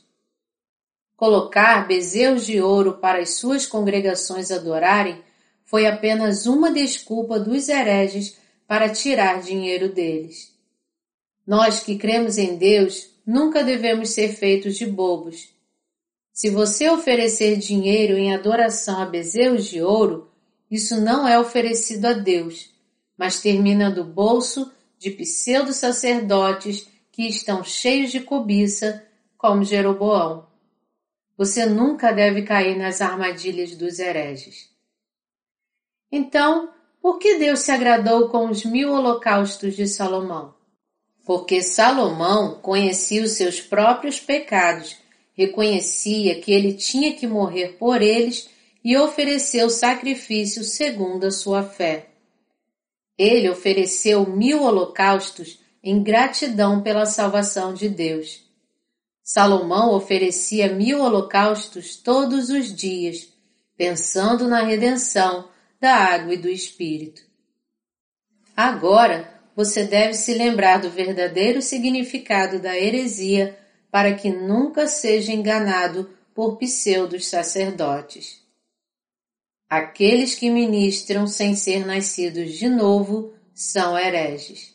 Colocar 1.20 1.86
bezerros 1.86 2.46
de 2.46 2.62
ouro 2.62 2.94
para 2.94 3.18
as 3.18 3.34
suas 3.34 3.66
congregações 3.66 4.50
adorarem 4.50 5.22
foi 5.66 5.86
apenas 5.86 6.46
uma 6.46 6.72
desculpa 6.72 7.38
dos 7.38 7.68
hereges 7.68 8.38
para 8.66 8.88
tirar 8.88 9.42
dinheiro 9.42 9.92
deles. 9.92 10.50
Nós 11.46 11.80
que 11.80 11.98
cremos 11.98 12.38
em 12.38 12.56
Deus 12.56 13.10
nunca 13.26 13.62
devemos 13.62 14.08
ser 14.08 14.30
feitos 14.30 14.78
de 14.78 14.86
bobos. 14.86 15.50
Se 16.32 16.48
você 16.48 16.88
oferecer 16.88 17.58
dinheiro 17.58 18.16
em 18.16 18.34
adoração 18.34 19.02
a 19.02 19.04
bezerros 19.04 19.66
de 19.66 19.82
ouro, 19.82 20.30
isso 20.70 20.98
não 20.98 21.28
é 21.28 21.38
oferecido 21.38 22.06
a 22.06 22.14
Deus, 22.14 22.70
mas 23.14 23.42
termina 23.42 23.90
do 23.90 24.04
bolso 24.04 24.72
de 24.98 25.10
pseudo-sacerdotes 25.10 26.88
que 27.12 27.28
estão 27.28 27.62
cheios 27.62 28.10
de 28.10 28.20
cobiça, 28.20 29.04
como 29.36 29.62
Jeroboão. 29.64 30.48
Você 31.40 31.64
nunca 31.64 32.12
deve 32.12 32.42
cair 32.42 32.76
nas 32.76 33.00
armadilhas 33.00 33.74
dos 33.74 33.98
hereges. 33.98 34.68
Então, 36.12 36.70
por 37.00 37.18
que 37.18 37.38
Deus 37.38 37.60
se 37.60 37.72
agradou 37.72 38.28
com 38.28 38.48
os 38.50 38.64
mil 38.64 38.92
holocaustos 38.92 39.74
de 39.74 39.88
Salomão? 39.88 40.60
porque 41.30 41.62
Salomão 41.62 42.58
conhecia 42.60 43.22
os 43.22 43.32
seus 43.32 43.60
próprios 43.60 44.18
pecados, 44.18 44.96
reconhecia 45.32 46.40
que 46.40 46.50
ele 46.50 46.72
tinha 46.72 47.14
que 47.14 47.24
morrer 47.24 47.76
por 47.78 48.02
eles 48.02 48.50
e 48.84 48.96
ofereceu 48.96 49.70
sacrifício 49.70 50.64
segundo 50.64 51.24
a 51.24 51.30
sua 51.30 51.62
fé. 51.62 52.08
Ele 53.16 53.48
ofereceu 53.48 54.26
mil 54.26 54.64
holocaustos 54.64 55.60
em 55.84 56.02
gratidão 56.02 56.82
pela 56.82 57.06
salvação 57.06 57.74
de 57.74 57.88
Deus. 57.88 58.42
Salomão 59.32 59.94
oferecia 59.94 60.74
mil 60.74 61.02
holocaustos 61.02 61.94
todos 61.94 62.50
os 62.50 62.74
dias, 62.74 63.32
pensando 63.76 64.48
na 64.48 64.64
redenção 64.64 65.48
da 65.80 65.94
água 65.94 66.34
e 66.34 66.36
do 66.36 66.48
Espírito. 66.48 67.22
Agora, 68.56 69.40
você 69.54 69.84
deve 69.84 70.14
se 70.14 70.34
lembrar 70.34 70.80
do 70.80 70.90
verdadeiro 70.90 71.62
significado 71.62 72.58
da 72.58 72.76
heresia 72.76 73.56
para 73.88 74.14
que 74.14 74.30
nunca 74.30 74.88
seja 74.88 75.30
enganado 75.30 76.10
por 76.34 76.58
pseudos 76.58 77.28
sacerdotes. 77.28 78.44
Aqueles 79.68 80.34
que 80.34 80.50
ministram 80.50 81.28
sem 81.28 81.54
ser 81.54 81.86
nascidos 81.86 82.54
de 82.54 82.68
novo 82.68 83.32
são 83.54 83.96
hereges. 83.96 84.69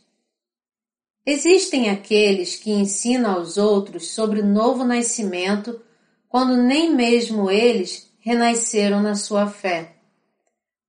Existem 1.25 1.89
aqueles 1.89 2.55
que 2.55 2.71
ensinam 2.71 3.31
aos 3.31 3.57
outros 3.57 4.11
sobre 4.11 4.41
o 4.41 4.45
novo 4.45 4.83
nascimento 4.83 5.81
quando 6.29 6.55
nem 6.55 6.93
mesmo 6.93 7.49
eles 7.49 8.11
renasceram 8.19 9.01
na 9.01 9.15
sua 9.15 9.47
fé. 9.47 9.95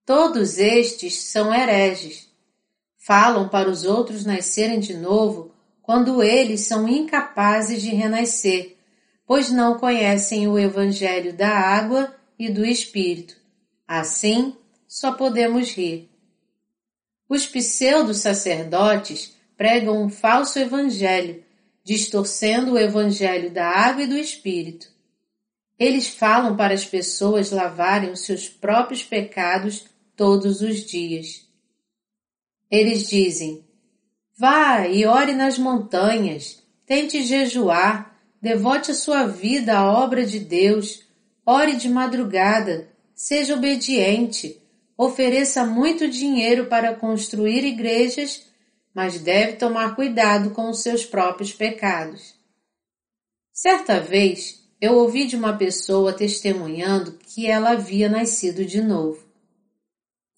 Todos 0.04 0.58
estes 0.58 1.22
são 1.22 1.54
hereges 1.54 2.26
falam 3.06 3.48
para 3.48 3.70
os 3.70 3.84
outros 3.84 4.24
nascerem 4.24 4.80
de 4.80 4.92
novo 4.92 5.54
quando 5.80 6.24
eles 6.24 6.62
são 6.62 6.88
incapazes 6.88 7.80
de 7.80 7.90
renascer, 7.90 8.76
pois 9.24 9.48
não 9.48 9.78
conhecem 9.78 10.48
o 10.48 10.58
Evangelho 10.58 11.32
da 11.32 11.50
água 11.50 12.12
e 12.36 12.50
do 12.50 12.66
Espírito. 12.66 13.36
Assim, 13.86 14.56
só 14.88 15.12
podemos 15.12 15.70
rir. 15.70 16.10
Os 17.28 17.46
pseudo-sacerdotes 17.46 19.35
pregam 19.56 20.02
um 20.02 20.08
falso 20.08 20.58
evangelho, 20.58 21.42
distorcendo 21.82 22.72
o 22.72 22.78
evangelho 22.78 23.50
da 23.50 23.68
água 23.68 24.02
e 24.02 24.06
do 24.06 24.16
Espírito. 24.16 24.88
Eles 25.78 26.08
falam 26.08 26.56
para 26.56 26.75
as 26.75 26.84
pessoas 26.84 27.50
lavarem 27.50 28.10
os 28.10 28.25
seus 28.25 28.48
próprios 28.48 29.02
pecados 29.02 29.84
todos 30.16 30.62
os 30.62 30.84
dias. 30.84 31.46
Eles 32.70 33.08
dizem: 33.08 33.64
Vá 34.38 34.86
e 34.88 35.06
ore 35.06 35.32
nas 35.32 35.58
montanhas, 35.58 36.62
tente 36.84 37.22
jejuar, 37.22 38.18
devote 38.40 38.90
a 38.90 38.94
sua 38.94 39.26
vida 39.26 39.78
à 39.78 39.92
obra 39.92 40.25
de 40.25 40.38
Deus, 40.38 41.04
ore 41.44 41.76
de 41.76 41.88
madrugada, 41.88 42.88
seja 43.14 43.54
obediente, 43.54 44.60
ofereça 44.96 45.64
muito 45.64 46.08
dinheiro 46.08 46.66
para 46.66 46.94
construir 46.94 47.64
igrejas, 47.64 48.46
mas 48.96 49.18
deve 49.18 49.58
tomar 49.58 49.94
cuidado 49.94 50.52
com 50.52 50.70
os 50.70 50.80
seus 50.80 51.04
próprios 51.04 51.52
pecados. 51.52 52.34
Certa 53.52 54.00
vez, 54.00 54.66
eu 54.80 54.94
ouvi 54.94 55.26
de 55.26 55.36
uma 55.36 55.54
pessoa 55.54 56.14
testemunhando 56.14 57.12
que 57.12 57.46
ela 57.46 57.72
havia 57.72 58.08
nascido 58.08 58.64
de 58.64 58.80
novo. 58.80 59.22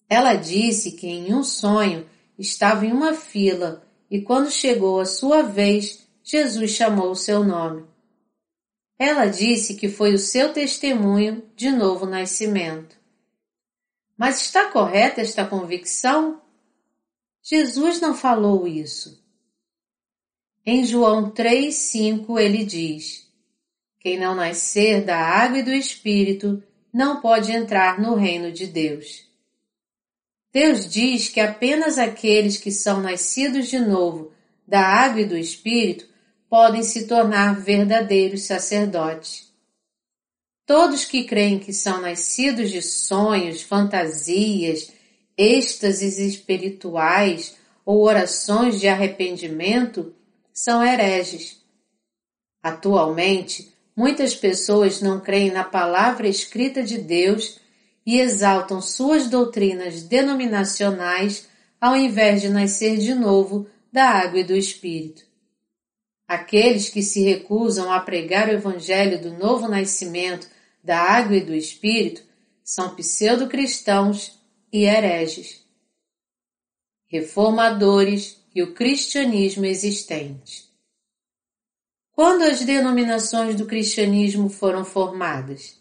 Ela 0.09 0.33
disse 0.33 0.91
que 0.91 1.07
em 1.07 1.33
um 1.33 1.41
sonho 1.41 2.05
estava 2.37 2.85
em 2.85 2.91
uma 2.91 3.13
fila 3.13 3.81
e 4.11 4.19
quando 4.21 4.51
chegou 4.51 4.99
a 4.99 5.05
sua 5.05 5.41
vez, 5.41 6.05
Jesus 6.21 6.71
chamou 6.71 7.11
o 7.11 7.15
seu 7.15 7.45
nome. 7.45 7.85
Ela 8.99 9.27
disse 9.27 9.75
que 9.75 9.87
foi 9.87 10.13
o 10.13 10.19
seu 10.19 10.51
testemunho 10.51 11.49
de 11.55 11.71
novo 11.71 12.05
nascimento. 12.05 12.97
Mas 14.17 14.41
está 14.41 14.69
correta 14.69 15.21
esta 15.21 15.45
convicção? 15.45 16.41
Jesus 17.43 17.99
não 17.99 18.13
falou 18.13 18.67
isso. 18.67 19.23
Em 20.65 20.85
João 20.85 21.31
3,5 21.31 22.39
ele 22.39 22.63
diz: 22.63 23.27
Quem 23.99 24.19
não 24.19 24.35
nascer 24.35 25.03
da 25.03 25.17
água 25.17 25.59
e 25.59 25.63
do 25.63 25.71
Espírito 25.71 26.61
não 26.93 27.21
pode 27.21 27.51
entrar 27.51 27.99
no 27.99 28.15
reino 28.15 28.51
de 28.51 28.67
Deus. 28.67 29.27
Deus 30.51 30.89
diz 30.89 31.29
que 31.29 31.39
apenas 31.39 31.97
aqueles 31.97 32.57
que 32.57 32.71
são 32.71 33.01
nascidos 33.01 33.67
de 33.67 33.79
novo 33.79 34.31
da 34.67 34.81
água 34.81 35.21
e 35.21 35.25
do 35.25 35.37
Espírito 35.37 36.07
podem 36.49 36.83
se 36.83 37.07
tornar 37.07 37.59
verdadeiros 37.59 38.43
sacerdotes. 38.43 39.49
Todos 40.65 41.05
que 41.05 41.23
creem 41.23 41.59
que 41.59 41.73
são 41.73 42.01
nascidos 42.01 42.69
de 42.69 42.81
sonhos, 42.81 43.61
fantasias, 43.61 44.91
êxtases 45.39 46.19
espirituais 46.19 47.55
ou 47.85 48.01
orações 48.01 48.77
de 48.77 48.89
arrependimento 48.89 50.13
são 50.53 50.85
hereges. 50.85 51.63
Atualmente, 52.61 53.73
muitas 53.95 54.35
pessoas 54.35 55.01
não 55.01 55.21
creem 55.21 55.49
na 55.49 55.63
palavra 55.63 56.27
escrita 56.27 56.83
de 56.83 56.97
Deus 56.97 57.57
e 58.05 58.19
exaltam 58.19 58.81
suas 58.81 59.29
doutrinas 59.29 60.03
denominacionais 60.03 61.47
ao 61.79 61.95
invés 61.95 62.41
de 62.41 62.49
nascer 62.49 62.97
de 62.97 63.15
novo 63.15 63.65
da 63.93 64.09
água 64.09 64.41
e 64.41 64.43
do 64.43 64.55
Espírito. 64.55 65.23
Aqueles 66.27 66.89
que 66.89 67.01
se 67.01 67.23
recusam 67.23 67.91
a 67.91 67.99
pregar 68.01 68.49
o 68.49 68.51
Evangelho 68.51 69.21
do 69.21 69.31
novo 69.31 69.69
nascimento 69.69 70.47
da 70.83 70.99
água 70.99 71.37
e 71.37 71.41
do 71.41 71.55
espírito 71.55 72.21
são 72.63 72.95
pseudo-cristãos 72.95 74.38
e 74.71 74.85
hereges, 74.85 75.65
reformadores 77.07 78.43
e 78.53 78.61
o 78.61 78.73
cristianismo 78.73 79.65
existente. 79.65 80.69
Quando 82.11 82.43
as 82.43 82.61
denominações 82.61 83.55
do 83.55 83.65
cristianismo 83.65 84.49
foram 84.49 84.83
formadas? 84.83 85.79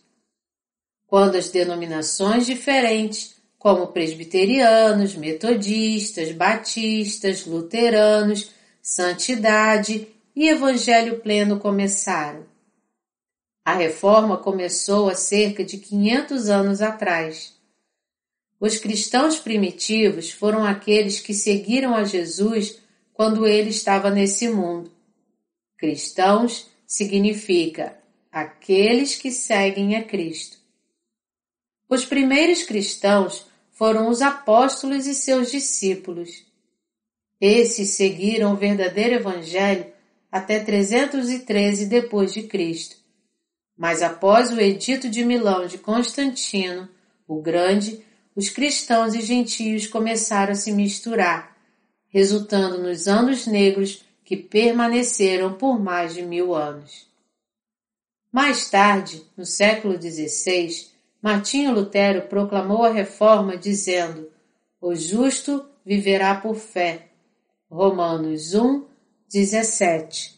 Quando 1.07 1.37
as 1.37 1.51
denominações 1.51 2.47
diferentes, 2.47 3.37
como 3.59 3.89
presbiterianos, 3.89 5.17
metodistas, 5.17 6.33
batistas, 6.33 7.45
luteranos, 7.45 8.51
santidade 8.81 10.09
e 10.37 10.49
evangelho 10.49 11.21
pleno 11.21 11.59
começaram 11.59 12.47
a 13.69 13.75
reforma 13.75 14.39
começou 14.39 15.11
há 15.11 15.15
cerca 15.15 15.63
de 15.63 15.77
500 15.77 16.49
anos 16.49 16.81
atrás. 16.81 17.53
Os 18.61 18.79
cristãos 18.79 19.39
primitivos 19.39 20.31
foram 20.31 20.65
aqueles 20.65 21.21
que 21.21 21.33
seguiram 21.33 21.95
a 21.95 22.05
Jesus 22.05 22.79
quando 23.13 23.47
ele 23.47 23.71
estava 23.71 24.11
nesse 24.11 24.49
mundo. 24.49 24.91
Cristãos 25.77 26.69
significa 26.87 27.99
aqueles 28.33 29.17
que 29.17 29.31
seguem 29.31 29.97
a 29.97 30.03
Cristo. 30.03 30.59
Os 31.89 32.05
primeiros 32.05 32.63
cristãos 32.63 33.47
foram 33.73 34.09
os 34.09 34.21
apóstolos 34.21 35.07
e 35.07 35.15
seus 35.15 35.51
discípulos. 35.51 36.45
Esses 37.41 37.91
seguiram 37.91 38.53
o 38.53 38.57
verdadeiro 38.57 39.15
evangelho 39.15 39.87
até 40.31 40.59
313 40.59 41.87
depois 41.87 42.33
de 42.33 42.43
Cristo 42.43 42.99
mas 43.79 44.03
após 44.03 44.51
o 44.51 44.61
Edito 44.61 45.09
de 45.09 45.25
Milão 45.25 45.65
de 45.69 45.79
Constantino, 45.79 46.89
o 47.29 47.41
Grande, 47.41 48.05
os 48.39 48.51
cristãos 48.51 49.17
e 49.17 49.21
gentios 49.21 49.89
começaram 49.89 50.53
a 50.53 50.55
se 50.55 50.71
misturar, 50.71 51.57
resultando 52.07 52.79
nos 52.79 53.09
anos 53.09 53.49
negros 53.49 54.05
que 54.25 54.37
permaneceram 54.37 55.55
por 55.55 55.81
mais 55.81 56.15
de 56.15 56.23
mil 56.23 56.55
anos. 56.55 57.09
Mais 58.31 58.71
tarde, 58.71 59.25
no 59.37 59.45
século 59.45 60.01
XVI, 60.01 60.87
Martinho 61.21 61.75
Lutero 61.75 62.29
proclamou 62.29 62.85
a 62.85 62.93
reforma 62.93 63.57
dizendo: 63.57 64.31
O 64.81 64.95
justo 64.95 65.67
viverá 65.85 66.37
por 66.37 66.55
fé. 66.55 67.09
Romanos 67.69 68.55
1, 68.55 68.87
17. 69.29 70.37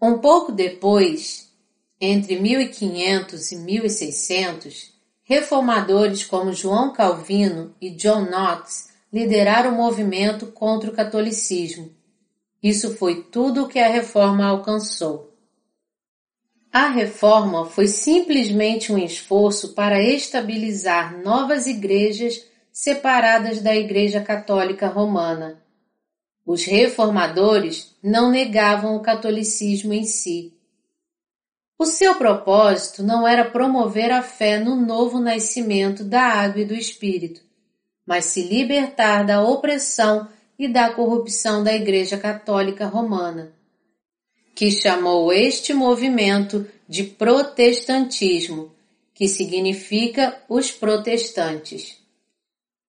Um 0.00 0.16
pouco 0.20 0.52
depois, 0.52 1.52
entre 2.00 2.40
1500 2.40 3.52
e 3.52 3.56
1600, 3.56 4.99
reformadores 5.30 6.24
como 6.24 6.52
João 6.52 6.92
Calvino 6.92 7.72
e 7.80 7.90
John 7.90 8.22
Knox 8.22 8.88
lideraram 9.12 9.70
o 9.70 9.76
movimento 9.76 10.48
contra 10.48 10.90
o 10.90 10.92
catolicismo. 10.92 11.88
Isso 12.60 12.96
foi 12.96 13.22
tudo 13.22 13.62
o 13.62 13.68
que 13.68 13.78
a 13.78 13.86
reforma 13.86 14.44
alcançou. 14.44 15.32
A 16.72 16.88
reforma 16.88 17.64
foi 17.64 17.86
simplesmente 17.86 18.92
um 18.92 18.98
esforço 18.98 19.72
para 19.72 20.02
estabilizar 20.02 21.16
novas 21.22 21.68
igrejas 21.68 22.44
separadas 22.72 23.62
da 23.62 23.74
Igreja 23.74 24.20
Católica 24.20 24.88
Romana. 24.88 25.62
Os 26.44 26.64
reformadores 26.64 27.94
não 28.02 28.32
negavam 28.32 28.96
o 28.96 29.00
catolicismo 29.00 29.92
em 29.92 30.04
si, 30.04 30.58
o 31.80 31.86
seu 31.86 32.14
propósito 32.16 33.02
não 33.02 33.26
era 33.26 33.42
promover 33.42 34.12
a 34.12 34.22
fé 34.22 34.58
no 34.60 34.76
novo 34.76 35.18
nascimento 35.18 36.04
da 36.04 36.20
água 36.20 36.60
e 36.60 36.64
do 36.66 36.74
Espírito, 36.74 37.40
mas 38.06 38.26
se 38.26 38.42
libertar 38.42 39.24
da 39.24 39.42
opressão 39.42 40.28
e 40.58 40.68
da 40.68 40.92
corrupção 40.92 41.64
da 41.64 41.72
Igreja 41.72 42.18
Católica 42.18 42.84
Romana, 42.84 43.54
que 44.54 44.70
chamou 44.70 45.32
este 45.32 45.72
movimento 45.72 46.68
de 46.86 47.02
protestantismo, 47.02 48.70
que 49.14 49.26
significa 49.26 50.38
os 50.50 50.70
protestantes. 50.70 51.96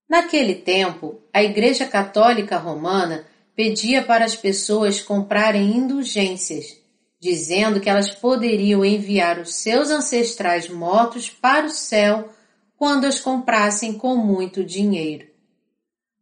Naquele 0.09 0.55
tempo, 0.55 1.17
a 1.31 1.41
Igreja 1.41 1.85
Católica 1.85 2.57
Romana 2.57 3.25
pedia 3.55 4.03
para 4.03 4.25
as 4.25 4.35
pessoas 4.35 5.01
comprarem 5.01 5.77
indulgências 5.77 6.80
dizendo 7.21 7.79
que 7.79 7.87
elas 7.87 8.09
poderiam 8.09 8.83
enviar 8.83 9.37
os 9.39 9.53
seus 9.53 9.91
ancestrais 9.91 10.67
mortos 10.67 11.29
para 11.29 11.67
o 11.67 11.69
céu 11.69 12.29
quando 12.75 13.05
as 13.05 13.19
comprassem 13.19 13.93
com 13.93 14.17
muito 14.17 14.63
dinheiro. 14.63 15.27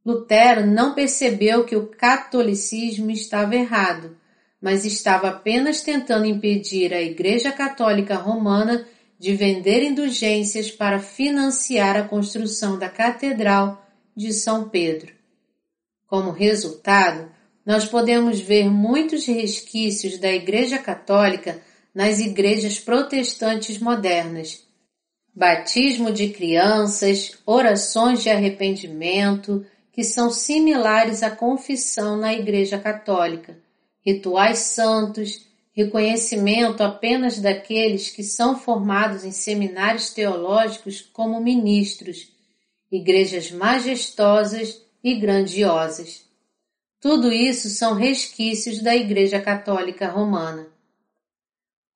Lutero 0.05 0.67
não 0.67 0.93
percebeu 0.93 1.63
que 1.63 1.75
o 1.75 1.87
catolicismo 1.87 3.09
estava 3.11 3.55
errado, 3.55 4.17
mas 4.61 4.83
estava 4.83 5.29
apenas 5.29 5.81
tentando 5.81 6.25
impedir 6.25 6.93
a 6.93 7.01
Igreja 7.01 7.49
Católica 7.49 8.15
Romana 8.15 8.85
de 9.17 9.33
vender 9.35 9.83
indulgências 9.83 10.69
para 10.69 10.99
financiar 10.99 11.95
a 11.95 12.03
construção 12.03 12.77
da 12.77 12.89
Catedral 12.89 13.85
de 14.15 14.33
São 14.33 14.67
Pedro. 14.67 15.13
Como 16.07 16.31
resultado, 16.31 17.29
nós 17.69 17.85
podemos 17.85 18.39
ver 18.39 18.67
muitos 18.67 19.27
resquícios 19.27 20.17
da 20.17 20.33
Igreja 20.33 20.79
Católica 20.79 21.61
nas 21.93 22.17
igrejas 22.17 22.79
protestantes 22.79 23.77
modernas. 23.77 24.65
Batismo 25.35 26.11
de 26.11 26.29
crianças, 26.29 27.37
orações 27.45 28.23
de 28.23 28.29
arrependimento, 28.31 29.63
que 29.93 30.03
são 30.03 30.31
similares 30.31 31.21
à 31.21 31.29
confissão 31.29 32.17
na 32.17 32.33
Igreja 32.33 32.79
Católica, 32.79 33.55
rituais 34.03 34.57
santos, 34.57 35.45
reconhecimento 35.71 36.81
apenas 36.81 37.37
daqueles 37.37 38.09
que 38.09 38.23
são 38.23 38.57
formados 38.57 39.23
em 39.23 39.31
seminários 39.31 40.09
teológicos 40.09 41.01
como 41.13 41.39
ministros, 41.39 42.29
igrejas 42.91 43.51
majestosas 43.51 44.81
e 45.03 45.13
grandiosas. 45.19 46.28
Tudo 46.99 47.31
isso 47.31 47.69
são 47.69 47.93
resquícios 47.93 48.79
da 48.81 48.95
Igreja 48.95 49.39
Católica 49.39 50.09
Romana. 50.09 50.67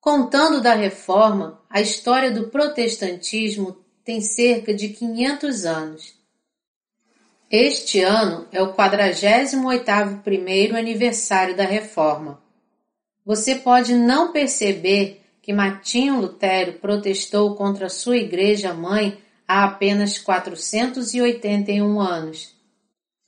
Contando 0.00 0.62
da 0.62 0.74
Reforma, 0.74 1.60
a 1.68 1.80
história 1.80 2.30
do 2.30 2.48
protestantismo 2.48 3.76
tem 4.02 4.20
cerca 4.20 4.72
de 4.72 4.88
500 4.88 5.64
anos. 5.66 6.14
Este 7.50 8.00
ano 8.00 8.46
é 8.50 8.62
o 8.62 8.74
48º 8.74 10.22
primeiro 10.22 10.76
aniversário 10.76 11.54
da 11.54 11.64
Reforma. 11.64 12.42
Você 13.24 13.54
pode 13.56 13.94
não 13.94 14.32
perceber 14.32 15.22
que 15.40 15.52
Martinho 15.52 16.20
Lutero 16.20 16.74
protestou 16.74 17.54
contra 17.54 17.90
sua 17.90 18.16
igreja-mãe 18.16 19.18
há 19.46 19.64
apenas 19.64 20.18
481 20.18 22.00
anos. 22.00 22.54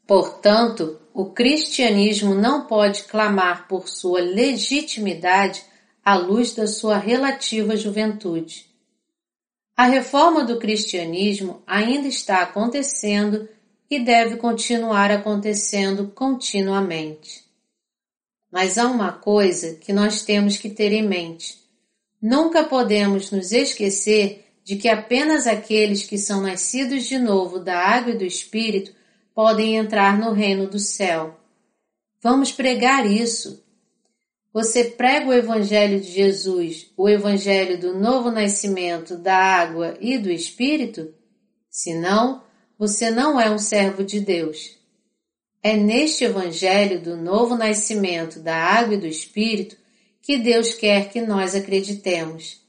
Portanto, 0.06 0.98
o 1.16 1.30
cristianismo 1.30 2.34
não 2.34 2.66
pode 2.66 3.04
clamar 3.04 3.66
por 3.68 3.88
sua 3.88 4.20
legitimidade 4.20 5.64
à 6.04 6.14
luz 6.14 6.52
da 6.52 6.66
sua 6.66 6.98
relativa 6.98 7.74
juventude. 7.74 8.66
A 9.74 9.86
reforma 9.86 10.44
do 10.44 10.58
cristianismo 10.58 11.62
ainda 11.66 12.06
está 12.06 12.42
acontecendo 12.42 13.48
e 13.88 13.98
deve 13.98 14.36
continuar 14.36 15.10
acontecendo 15.10 16.12
continuamente. 16.14 17.46
Mas 18.52 18.76
há 18.76 18.86
uma 18.86 19.10
coisa 19.10 19.72
que 19.76 19.94
nós 19.94 20.20
temos 20.20 20.58
que 20.58 20.68
ter 20.68 20.92
em 20.92 21.08
mente. 21.08 21.56
Nunca 22.20 22.62
podemos 22.62 23.30
nos 23.30 23.52
esquecer 23.52 24.44
de 24.62 24.76
que 24.76 24.86
apenas 24.86 25.46
aqueles 25.46 26.04
que 26.04 26.18
são 26.18 26.42
nascidos 26.42 27.06
de 27.06 27.18
novo 27.18 27.58
da 27.58 27.78
água 27.78 28.12
e 28.12 28.18
do 28.18 28.24
Espírito 28.26 28.94
podem 29.36 29.76
entrar 29.76 30.18
no 30.18 30.32
reino 30.32 30.66
do 30.66 30.78
céu. 30.78 31.38
Vamos 32.22 32.52
pregar 32.52 33.04
isso. 33.04 33.62
Você 34.50 34.82
prega 34.82 35.28
o 35.28 35.32
Evangelho 35.34 36.00
de 36.00 36.10
Jesus, 36.10 36.90
o 36.96 37.06
Evangelho 37.06 37.78
do 37.78 37.94
novo 37.94 38.30
nascimento 38.30 39.14
da 39.14 39.36
água 39.36 39.94
e 40.00 40.16
do 40.16 40.30
Espírito? 40.30 41.12
Se 41.68 41.92
não, 41.92 42.42
você 42.78 43.10
não 43.10 43.38
é 43.38 43.50
um 43.50 43.58
servo 43.58 44.02
de 44.02 44.20
Deus. 44.20 44.78
É 45.62 45.76
neste 45.76 46.24
Evangelho 46.24 46.98
do 47.02 47.14
novo 47.14 47.56
nascimento 47.56 48.40
da 48.40 48.56
água 48.56 48.94
e 48.94 49.00
do 49.00 49.06
Espírito 49.06 49.76
que 50.22 50.38
Deus 50.38 50.72
quer 50.72 51.10
que 51.10 51.20
nós 51.20 51.54
acreditemos. 51.54 52.62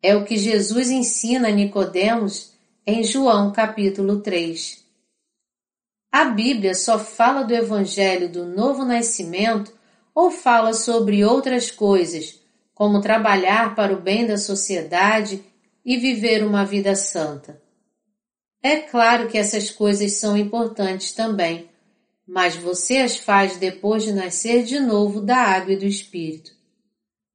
É 0.00 0.14
o 0.14 0.24
que 0.24 0.36
Jesus 0.36 0.88
ensina 0.88 1.48
a 1.48 1.50
Nicodemos 1.50 2.52
em 2.86 3.02
João 3.02 3.50
capítulo 3.50 4.20
3. 4.20 4.88
A 6.12 6.24
Bíblia 6.24 6.74
só 6.74 6.98
fala 6.98 7.44
do 7.44 7.54
Evangelho 7.54 8.28
do 8.28 8.44
novo 8.44 8.84
nascimento 8.84 9.72
ou 10.12 10.32
fala 10.32 10.74
sobre 10.74 11.24
outras 11.24 11.70
coisas, 11.70 12.40
como 12.74 13.00
trabalhar 13.00 13.76
para 13.76 13.94
o 13.94 14.00
bem 14.00 14.26
da 14.26 14.36
sociedade 14.36 15.44
e 15.84 15.96
viver 15.96 16.44
uma 16.44 16.64
vida 16.64 16.96
santa. 16.96 17.62
É 18.60 18.78
claro 18.78 19.28
que 19.28 19.38
essas 19.38 19.70
coisas 19.70 20.14
são 20.14 20.36
importantes 20.36 21.12
também, 21.12 21.70
mas 22.26 22.56
você 22.56 22.98
as 22.98 23.16
faz 23.16 23.56
depois 23.56 24.02
de 24.02 24.12
nascer 24.12 24.64
de 24.64 24.80
novo 24.80 25.20
da 25.20 25.36
água 25.36 25.74
e 25.74 25.76
do 25.76 25.86
Espírito. 25.86 26.50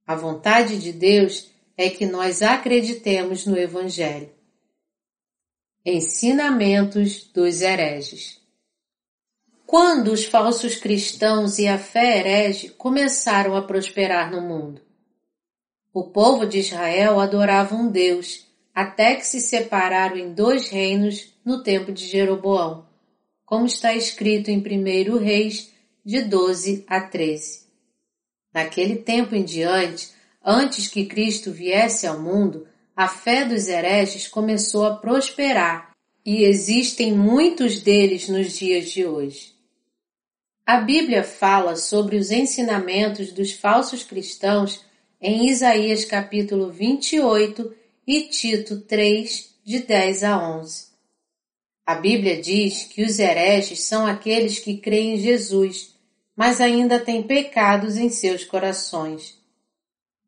A 0.05 0.15
vontade 0.15 0.77
de 0.79 0.91
Deus 0.91 1.49
é 1.77 1.89
que 1.89 2.05
nós 2.05 2.41
acreditemos 2.41 3.45
no 3.45 3.57
Evangelho. 3.57 4.29
Ensinamentos 5.85 7.23
dos 7.23 7.61
hereges 7.61 8.44
Quando 9.65 10.11
os 10.11 10.25
falsos 10.25 10.75
cristãos 10.75 11.59
e 11.59 11.67
a 11.67 11.77
fé 11.77 12.19
herege 12.19 12.69
começaram 12.69 13.55
a 13.55 13.61
prosperar 13.61 14.31
no 14.31 14.41
mundo? 14.41 14.81
O 15.93 16.03
povo 16.03 16.45
de 16.45 16.59
Israel 16.59 17.19
adorava 17.19 17.75
um 17.75 17.89
Deus, 17.89 18.45
até 18.73 19.15
que 19.15 19.25
se 19.25 19.41
separaram 19.41 20.17
em 20.17 20.33
dois 20.33 20.69
reinos 20.69 21.33
no 21.43 21.63
tempo 21.63 21.91
de 21.91 22.05
Jeroboão, 22.05 22.85
como 23.45 23.65
está 23.65 23.93
escrito 23.93 24.49
em 24.49 24.59
1 24.59 25.17
Reis, 25.17 25.71
de 26.03 26.21
12 26.21 26.85
a 26.87 27.01
13. 27.01 27.65
Naquele 28.53 28.97
tempo 28.97 29.35
em 29.35 29.43
diante, 29.43 30.15
Antes 30.47 30.87
que 30.87 31.07
Cristo 31.07 31.51
viesse 31.51 32.05
ao 32.05 32.21
mundo, 32.21 32.67
a 32.95 33.07
fé 33.07 33.45
dos 33.45 33.67
hereges 33.67 34.27
começou 34.27 34.85
a 34.85 34.95
prosperar 34.95 35.89
e 36.23 36.43
existem 36.43 37.13
muitos 37.13 37.81
deles 37.81 38.29
nos 38.29 38.55
dias 38.55 38.91
de 38.91 39.07
hoje. 39.07 39.54
A 40.67 40.77
Bíblia 40.77 41.23
fala 41.23 41.75
sobre 41.75 42.15
os 42.15 42.31
ensinamentos 42.31 43.31
dos 43.31 43.51
falsos 43.51 44.03
cristãos 44.03 44.83
em 45.21 45.47
Isaías 45.47 46.03
capítulo 46.03 46.71
28 46.71 47.71
e 48.07 48.23
Tito 48.29 48.81
3, 48.81 49.53
de 49.63 49.79
10 49.81 50.23
a 50.23 50.57
11. 50.57 50.87
A 51.85 51.93
Bíblia 51.93 52.41
diz 52.41 52.85
que 52.85 53.03
os 53.03 53.19
hereges 53.19 53.83
são 53.83 54.07
aqueles 54.07 54.57
que 54.57 54.77
creem 54.77 55.13
em 55.13 55.19
Jesus, 55.19 55.93
mas 56.35 56.59
ainda 56.59 56.99
têm 56.99 57.21
pecados 57.21 57.95
em 57.95 58.09
seus 58.09 58.43
corações. 58.43 59.37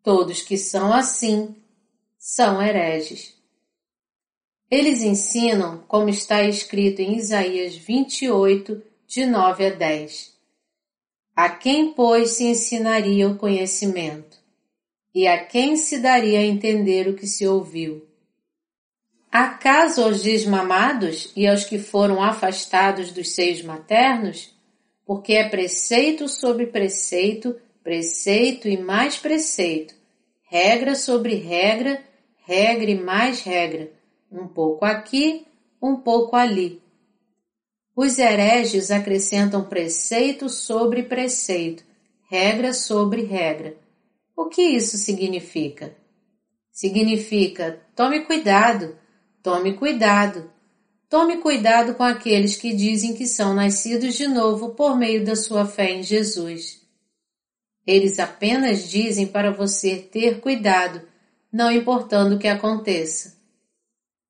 Todos 0.03 0.43
que 0.43 0.55
são 0.55 0.93
assim 0.93 1.55
são 2.19 2.61
hereges. 2.61 3.33
Eles 4.69 5.01
ensinam, 5.01 5.83
como 5.87 6.09
está 6.09 6.43
escrito 6.43 7.01
em 7.01 7.17
Isaías 7.17 7.75
28, 7.75 8.83
de 9.07 9.25
9 9.25 9.67
a 9.67 9.69
10. 9.69 10.35
A 11.33 11.49
quem, 11.49 11.93
pois, 11.93 12.31
se 12.31 12.43
ensinaria 12.43 13.29
o 13.29 13.37
conhecimento? 13.37 14.37
E 15.15 15.25
a 15.25 15.45
quem 15.45 15.77
se 15.77 15.99
daria 15.99 16.39
a 16.39 16.45
entender 16.45 17.07
o 17.07 17.15
que 17.15 17.25
se 17.25 17.47
ouviu? 17.47 18.05
Acaso 19.31 20.03
aos 20.03 20.21
desmamados 20.21 21.31
e 21.37 21.47
aos 21.47 21.63
que 21.63 21.79
foram 21.79 22.21
afastados 22.21 23.11
dos 23.11 23.29
seios 23.29 23.61
maternos? 23.61 24.53
Porque 25.05 25.33
é 25.33 25.47
preceito 25.47 26.27
sobre 26.27 26.65
preceito, 26.65 27.55
preceito 27.81 28.67
e 28.67 28.75
mais 28.75 29.17
preceito, 29.17 29.95
regra 30.43 30.95
sobre 30.95 31.35
regra, 31.35 32.03
regra 32.45 32.91
e 32.91 32.99
mais 32.99 33.41
regra, 33.41 33.89
um 34.29 34.47
pouco 34.47 34.83
aqui, 34.83 35.47
um 35.81 35.95
pouco 35.95 36.35
ali. 36.35 36.81
Os 37.99 38.19
hereges 38.19 38.91
acrescentam 38.91 39.63
preceito 39.63 40.49
sobre 40.49 41.01
preceito, 41.01 41.83
regra 42.29 42.71
sobre 42.71 43.23
regra. 43.23 43.75
O 44.35 44.45
que 44.45 44.61
isso 44.61 44.97
significa? 44.99 45.97
Significa 46.71 47.81
tome 47.95 48.19
cuidado, 48.19 48.95
tome 49.41 49.73
cuidado. 49.73 50.51
Tome 51.09 51.37
cuidado 51.37 51.95
com 51.95 52.03
aqueles 52.03 52.55
que 52.55 52.71
dizem 52.71 53.15
que 53.15 53.25
são 53.25 53.55
nascidos 53.55 54.13
de 54.13 54.27
novo 54.27 54.75
por 54.75 54.95
meio 54.95 55.25
da 55.25 55.35
sua 55.35 55.65
fé 55.65 55.93
em 55.93 56.03
Jesus. 56.03 56.85
Eles 57.83 58.19
apenas 58.19 58.87
dizem 58.87 59.25
para 59.25 59.49
você 59.49 59.95
ter 59.95 60.39
cuidado, 60.39 61.01
não 61.51 61.71
importando 61.71 62.35
o 62.35 62.39
que 62.39 62.47
aconteça. 62.47 63.37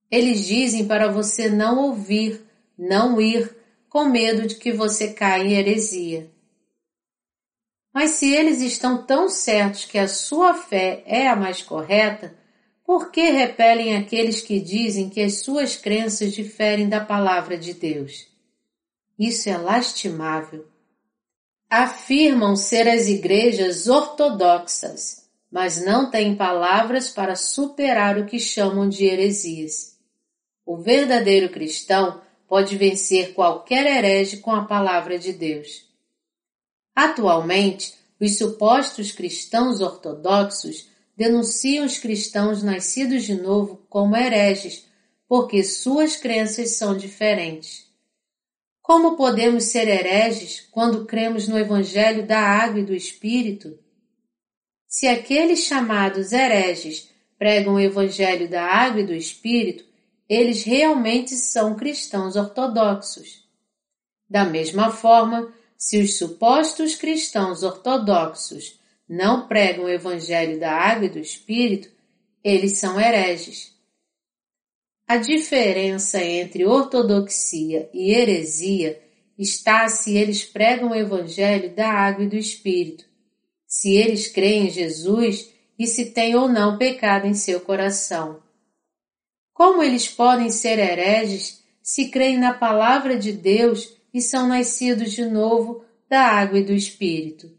Eles 0.10 0.45
dizem 0.45 0.88
para 0.88 1.12
você 1.12 1.49
não 1.49 1.80
ouvir, 1.80 2.47
não 2.77 3.19
ir, 3.19 3.56
com 3.97 4.05
medo 4.05 4.45
de 4.45 4.53
que 4.53 4.71
você 4.71 5.12
caia 5.12 5.43
em 5.43 5.53
heresia. 5.53 6.29
Mas 7.91 8.12
se 8.12 8.31
eles 8.31 8.62
estão 8.62 9.03
tão 9.03 9.27
certos 9.27 9.86
que 9.86 9.97
a 9.97 10.07
sua 10.07 10.53
fé 10.53 11.01
é 11.07 11.27
a 11.27 11.36
mais 11.36 11.63
correta, 11.63 12.38
por 12.86 13.10
que 13.10 13.31
repelem 13.31 13.95
aqueles 13.95 14.39
que 14.39 14.60
dizem 14.60 15.10
que 15.10 15.19
as 15.19 15.39
suas 15.39 15.75
crenças 15.75 16.31
diferem 16.31 16.88
da 16.88 17.03
palavra 17.03 17.57
de 17.57 17.73
Deus? 17.73 18.27
Isso 19.17 19.49
é 19.49 19.57
lastimável 19.57 20.67
afirmam 21.67 22.55
ser 22.55 22.88
as 22.88 23.07
igrejas 23.07 23.88
ortodoxas, 23.88 25.27
mas 25.51 25.83
não 25.83 26.12
têm 26.12 26.36
palavras 26.36 27.10
para 27.10 27.36
superar 27.36 28.19
o 28.19 28.27
que 28.27 28.39
chamam 28.39 28.88
de 28.88 29.05
heresias. 29.05 29.97
O 30.63 30.77
verdadeiro 30.77 31.49
cristão 31.49 32.21
pode 32.47 32.77
vencer 32.77 33.33
qualquer 33.33 33.86
herege 33.86 34.38
com 34.38 34.51
a 34.51 34.65
palavra 34.65 35.19
de 35.19 35.33
Deus. 35.33 35.86
Atualmente, 36.95 37.93
os 38.19 38.38
supostos 38.38 39.12
cristãos 39.12 39.81
ortodoxos 39.81 40.89
denunciam 41.15 41.86
os 41.86 41.97
cristãos 41.97 42.63
nascidos 42.63 43.23
de 43.23 43.36
novo 43.36 43.86
como 43.89 44.15
hereges, 44.15 44.88
porque 45.27 45.63
suas 45.63 46.15
crenças 46.15 46.71
são 46.71 46.95
diferentes. 46.95 47.86
Como 48.81 49.17
podemos 49.17 49.65
ser 49.65 49.88
hereges 49.88 50.62
quando 50.71 51.05
cremos 51.05 51.47
no 51.47 51.60
Evangelho 51.60 52.25
da 52.25 52.39
Água 52.39 52.79
e 52.79 52.86
do 52.86 52.95
Espírito? 52.95 53.77
Se 54.88 55.07
aqueles 55.07 55.65
chamados 55.65 56.31
hereges 56.31 57.10
pregam 57.38 57.75
o 57.75 57.79
Evangelho 57.79 58.49
da 58.49 58.63
Água 58.63 59.01
e 59.01 59.05
do 59.05 59.13
Espírito, 59.13 59.83
eles 60.29 60.63
realmente 60.63 61.35
são 61.35 61.75
cristãos 61.75 62.35
ortodoxos. 62.35 63.45
Da 64.29 64.43
mesma 64.43 64.91
forma, 64.91 65.53
se 65.77 66.01
os 66.01 66.17
supostos 66.17 66.95
cristãos 66.95 67.63
ortodoxos 67.63 68.79
não 69.07 69.47
pregam 69.47 69.85
o 69.85 69.89
Evangelho 69.89 70.59
da 70.59 70.71
Água 70.71 71.05
e 71.05 71.09
do 71.09 71.19
Espírito, 71.19 71.89
eles 72.43 72.77
são 72.77 72.99
hereges. 72.99 73.73
A 75.07 75.15
diferença 75.15 76.21
entre 76.21 76.65
ortodoxia 76.65 77.89
e 77.93 78.11
heresia 78.11 79.01
está 79.37 79.87
se 79.87 80.17
eles 80.17 80.43
pregam 80.43 80.89
o 80.89 80.95
evangelho 80.95 81.73
da 81.73 81.89
água 81.89 82.25
e 82.25 82.27
do 82.27 82.35
espírito. 82.35 83.05
Se 83.65 83.93
eles 83.93 84.27
creem 84.27 84.67
em 84.67 84.69
Jesus 84.69 85.49
e 85.79 85.87
se 85.87 86.11
tem 86.11 86.35
ou 86.35 86.49
não 86.49 86.77
pecado 86.77 87.25
em 87.25 87.33
seu 87.33 87.61
coração. 87.61 88.41
Como 89.57 89.81
eles 89.81 90.07
podem 90.07 90.51
ser 90.51 90.77
hereges 90.77 91.63
se 91.81 92.09
creem 92.09 92.37
na 92.37 92.53
palavra 92.53 93.17
de 93.17 93.33
Deus 93.33 93.97
e 94.13 94.21
são 94.21 94.47
nascidos 94.47 95.13
de 95.13 95.25
novo 95.25 95.83
da 96.07 96.21
água 96.27 96.59
e 96.59 96.63
do 96.63 96.73
Espírito? 96.73 97.49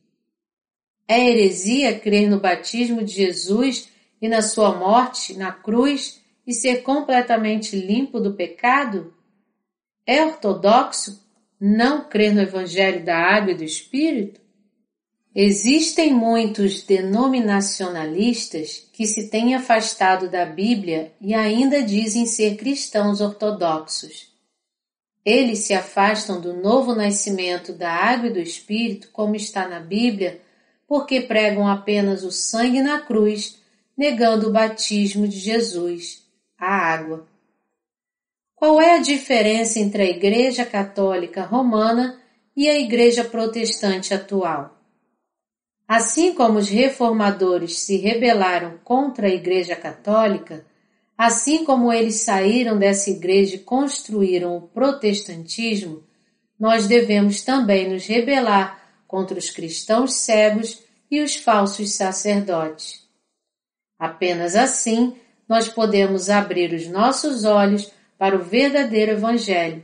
É 1.08 1.18
heresia 1.18 1.98
crer 1.98 2.30
no 2.30 2.38
batismo 2.38 3.02
de 3.02 3.12
Jesus 3.12 3.88
e 4.22 4.28
na 4.28 4.42
sua 4.42 4.76
morte 4.78 5.37
na 5.37 5.50
cruz 5.50 6.22
e 6.46 6.52
ser 6.52 6.84
completamente 6.84 7.74
limpo 7.74 8.20
do 8.20 8.34
pecado? 8.34 9.12
É 10.06 10.24
ortodoxo 10.24 11.20
não 11.61 12.08
crer 12.08 12.32
no 12.32 12.40
Evangelho 12.40 13.04
da 13.04 13.18
água 13.18 13.50
e 13.50 13.56
do 13.56 13.64
Espírito? 13.64 14.40
Existem 15.40 16.12
muitos 16.12 16.83
denominacionalistas 16.83 18.85
que 18.92 19.07
se 19.07 19.31
têm 19.31 19.55
afastado 19.55 20.29
da 20.29 20.44
Bíblia 20.44 21.12
e 21.20 21.33
ainda 21.33 21.81
dizem 21.81 22.27
ser 22.27 22.57
cristãos 22.57 23.20
ortodoxos. 23.20 24.33
Eles 25.24 25.61
se 25.61 25.72
afastam 25.72 26.40
do 26.40 26.55
novo 26.55 26.92
nascimento 26.92 27.72
da 27.72 27.88
água 27.88 28.27
e 28.27 28.33
do 28.33 28.40
Espírito, 28.40 29.11
como 29.12 29.37
está 29.37 29.68
na 29.68 29.79
Bíblia, 29.79 30.40
porque 30.88 31.20
pregam 31.20 31.68
apenas 31.68 32.24
o 32.24 32.33
sangue 32.33 32.83
na 32.83 33.01
cruz, 33.01 33.61
negando 33.96 34.48
o 34.48 34.53
batismo 34.53 35.29
de 35.29 35.38
Jesus, 35.38 36.27
a 36.59 36.66
água. 36.66 37.29
Qual 38.57 38.81
é 38.81 38.96
a 38.96 39.03
diferença 39.03 39.79
entre 39.79 40.03
a 40.03 40.11
Igreja 40.11 40.66
Católica 40.66 41.44
Romana 41.44 42.20
e 42.57 42.68
a 42.68 42.77
Igreja 42.77 43.22
Protestante 43.22 44.12
atual? 44.12 44.78
Assim 45.88 46.35
como 46.35 46.59
os 46.59 46.68
reformadores 46.68 47.79
se 47.79 47.96
rebelaram 47.96 48.79
contra 48.85 49.27
a 49.27 49.35
Igreja 49.35 49.74
Católica, 49.74 50.66
assim 51.16 51.64
como 51.64 51.90
eles 51.90 52.16
saíram 52.16 52.79
dessa 52.79 53.09
igreja 53.09 53.57
e 53.57 53.61
construíram 53.61 54.55
o 54.55 54.61
protestantismo, 54.61 56.05
nós 56.61 56.87
devemos 56.87 57.40
também 57.40 57.88
nos 57.88 58.07
rebelar 58.07 58.79
contra 59.07 59.38
os 59.38 59.48
cristãos 59.48 60.12
cegos 60.12 60.85
e 61.11 61.22
os 61.22 61.37
falsos 61.37 61.94
sacerdotes. 61.94 63.09
Apenas 63.98 64.55
assim 64.55 65.16
nós 65.48 65.68
podemos 65.68 66.29
abrir 66.29 66.74
os 66.74 66.87
nossos 66.87 67.44
olhos 67.44 67.90
para 68.18 68.37
o 68.37 68.42
verdadeiro 68.42 69.12
Evangelho, 69.12 69.83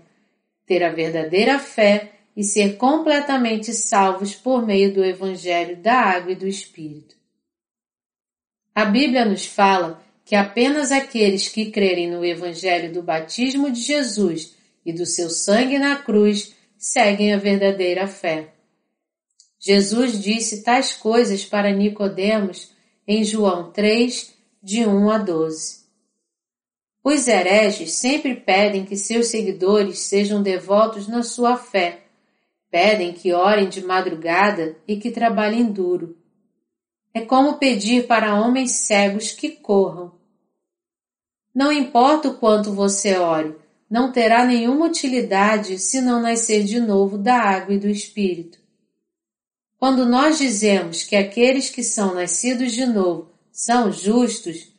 ter 0.67 0.85
a 0.85 0.91
verdadeira 0.91 1.59
fé 1.59 2.14
e 2.37 2.43
ser 2.43 2.77
completamente 2.77 3.73
salvos 3.73 4.35
por 4.35 4.67
meio 4.67 4.93
do 4.93 5.05
Evangelho 5.05 5.77
da 5.77 5.95
Água 5.95 6.33
e 6.33 6.37
do 6.37 6.47
Espírito. 6.47 7.15
A 8.75 8.85
Bíblia 8.85 9.25
nos 9.25 9.47
fala 9.47 10.03
que 10.25 10.35
apenas 10.35 10.91
aqueles 10.91 11.49
que 11.49 11.71
crerem 11.71 12.11
no 12.11 12.25
Evangelho 12.25 12.93
do 12.93 13.03
batismo 13.03 13.71
de 13.71 13.81
Jesus 13.81 14.55
e 14.85 14.93
do 14.93 15.07
seu 15.07 15.31
sangue 15.31 15.79
na 15.79 15.97
cruz 15.97 16.55
seguem 16.77 17.33
a 17.33 17.39
verdadeira 17.39 18.07
fé. 18.07 18.53
Jesus 19.59 20.21
disse 20.21 20.63
tais 20.63 20.93
coisas 20.93 21.45
para 21.45 21.71
Nicodemos 21.71 22.73
em 23.07 23.23
João 23.25 23.71
3, 23.71 24.35
de 24.63 24.85
1 24.85 25.11
a 25.11 25.19
12. 25.19 25.85
Os 27.03 27.29
hereges 27.29 27.93
sempre 27.93 28.35
pedem 28.35 28.85
que 28.85 28.97
seus 28.97 29.29
seguidores 29.29 30.01
sejam 30.01 30.43
devotos 30.43 31.07
na 31.07 31.23
sua 31.23 31.57
fé. 31.57 32.04
Pedem 32.75 33.13
que 33.13 33.33
orem 33.33 33.69
de 33.69 33.85
madrugada 33.85 34.77
e 34.89 34.97
que 34.97 35.13
trabalhem 35.13 35.71
duro. 35.71 36.19
É 37.15 37.21
como 37.21 37.57
pedir 37.57 38.09
para 38.09 38.35
homens 38.35 38.73
cegos 38.73 39.31
que 39.31 39.51
corram. 39.51 40.11
Não 41.55 41.71
importa 41.71 42.31
o 42.31 42.35
quanto 42.35 42.73
você 42.73 43.17
ore, 43.17 43.55
não 43.89 44.11
terá 44.11 44.45
nenhuma 44.45 44.87
utilidade 44.87 45.79
se 45.79 46.01
não 46.01 46.21
nascer 46.21 46.65
de 46.65 46.81
novo 46.81 47.17
da 47.17 47.37
água 47.37 47.77
e 47.77 47.79
do 47.79 47.89
Espírito. 47.89 48.59
Quando 49.79 50.05
nós 50.05 50.37
dizemos 50.37 51.05
que 51.05 51.15
aqueles 51.15 51.71
que 51.71 51.85
são 51.85 52.13
nascidos 52.13 52.73
de 52.73 52.87
novo 52.87 53.31
são 53.53 53.93
justos, 53.93 54.73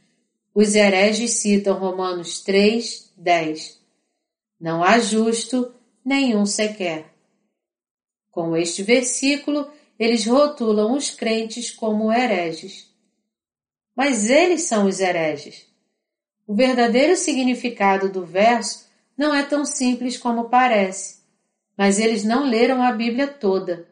os 0.53 0.75
hereges 0.75 1.35
citam 1.35 1.79
Romanos 1.79 2.41
3, 2.41 3.13
10. 3.15 3.79
Não 4.59 4.83
há 4.83 4.99
justo 4.99 5.73
nenhum 6.03 6.45
sequer. 6.45 7.14
Com 8.35 8.53
este 8.57 8.83
versículo, 8.83 9.71
eles 9.97 10.25
rotulam 10.25 10.91
os 10.91 11.09
crentes 11.09 11.71
como 11.71 12.11
hereges. 12.11 12.93
Mas 13.95 14.29
eles 14.29 14.63
são 14.63 14.87
os 14.87 14.99
hereges. 14.99 15.65
O 16.45 16.53
verdadeiro 16.53 17.15
significado 17.15 18.09
do 18.09 18.25
verso 18.25 18.89
não 19.17 19.33
é 19.33 19.41
tão 19.41 19.63
simples 19.63 20.17
como 20.17 20.49
parece, 20.49 21.21
mas 21.77 21.97
eles 21.97 22.25
não 22.25 22.45
leram 22.45 22.83
a 22.83 22.91
Bíblia 22.91 23.25
toda. 23.25 23.87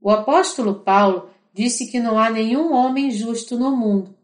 O 0.00 0.08
apóstolo 0.08 0.76
Paulo 0.76 1.28
disse 1.52 1.88
que 1.88 2.00
não 2.00 2.18
há 2.18 2.30
nenhum 2.30 2.72
homem 2.72 3.10
justo 3.10 3.58
no 3.58 3.76
mundo, 3.76 4.16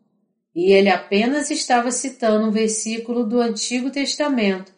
e 0.55 0.73
ele 0.73 0.89
apenas 0.89 1.51
estava 1.51 1.91
citando 1.91 2.49
um 2.49 2.51
versículo 2.51 3.27
do 3.27 3.43
Antigo 3.43 3.91
Testamento 3.91 4.73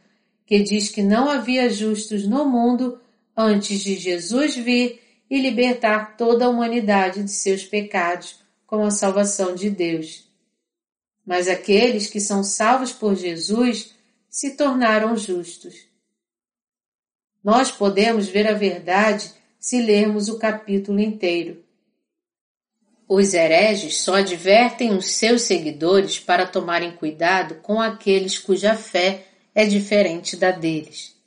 que 0.44 0.58
diz 0.58 0.88
que 0.88 1.04
não 1.04 1.30
havia 1.30 1.70
justos 1.70 2.26
no 2.26 2.44
mundo 2.44 2.98
antes 3.40 3.80
de 3.80 3.96
Jesus 3.96 4.54
vir 4.56 5.00
e 5.28 5.40
libertar 5.40 6.16
toda 6.16 6.44
a 6.44 6.48
humanidade 6.48 7.22
de 7.22 7.30
seus 7.30 7.64
pecados 7.64 8.40
com 8.66 8.84
a 8.84 8.90
salvação 8.90 9.54
de 9.54 9.70
Deus. 9.70 10.28
Mas 11.24 11.48
aqueles 11.48 12.08
que 12.08 12.20
são 12.20 12.42
salvos 12.42 12.92
por 12.92 13.14
Jesus 13.14 13.94
se 14.28 14.56
tornaram 14.56 15.16
justos. 15.16 15.88
Nós 17.42 17.70
podemos 17.70 18.28
ver 18.28 18.46
a 18.46 18.52
verdade 18.52 19.32
se 19.58 19.80
lermos 19.80 20.28
o 20.28 20.38
capítulo 20.38 21.00
inteiro. 21.00 21.64
Os 23.08 23.34
hereges 23.34 23.98
só 23.98 24.16
advertem 24.16 24.92
os 24.96 25.14
seus 25.14 25.42
seguidores 25.42 26.20
para 26.20 26.46
tomarem 26.46 26.92
cuidado 26.92 27.56
com 27.56 27.80
aqueles 27.80 28.38
cuja 28.38 28.76
fé 28.76 29.26
é 29.54 29.66
diferente 29.66 30.36
da 30.36 30.52
deles. 30.52 31.19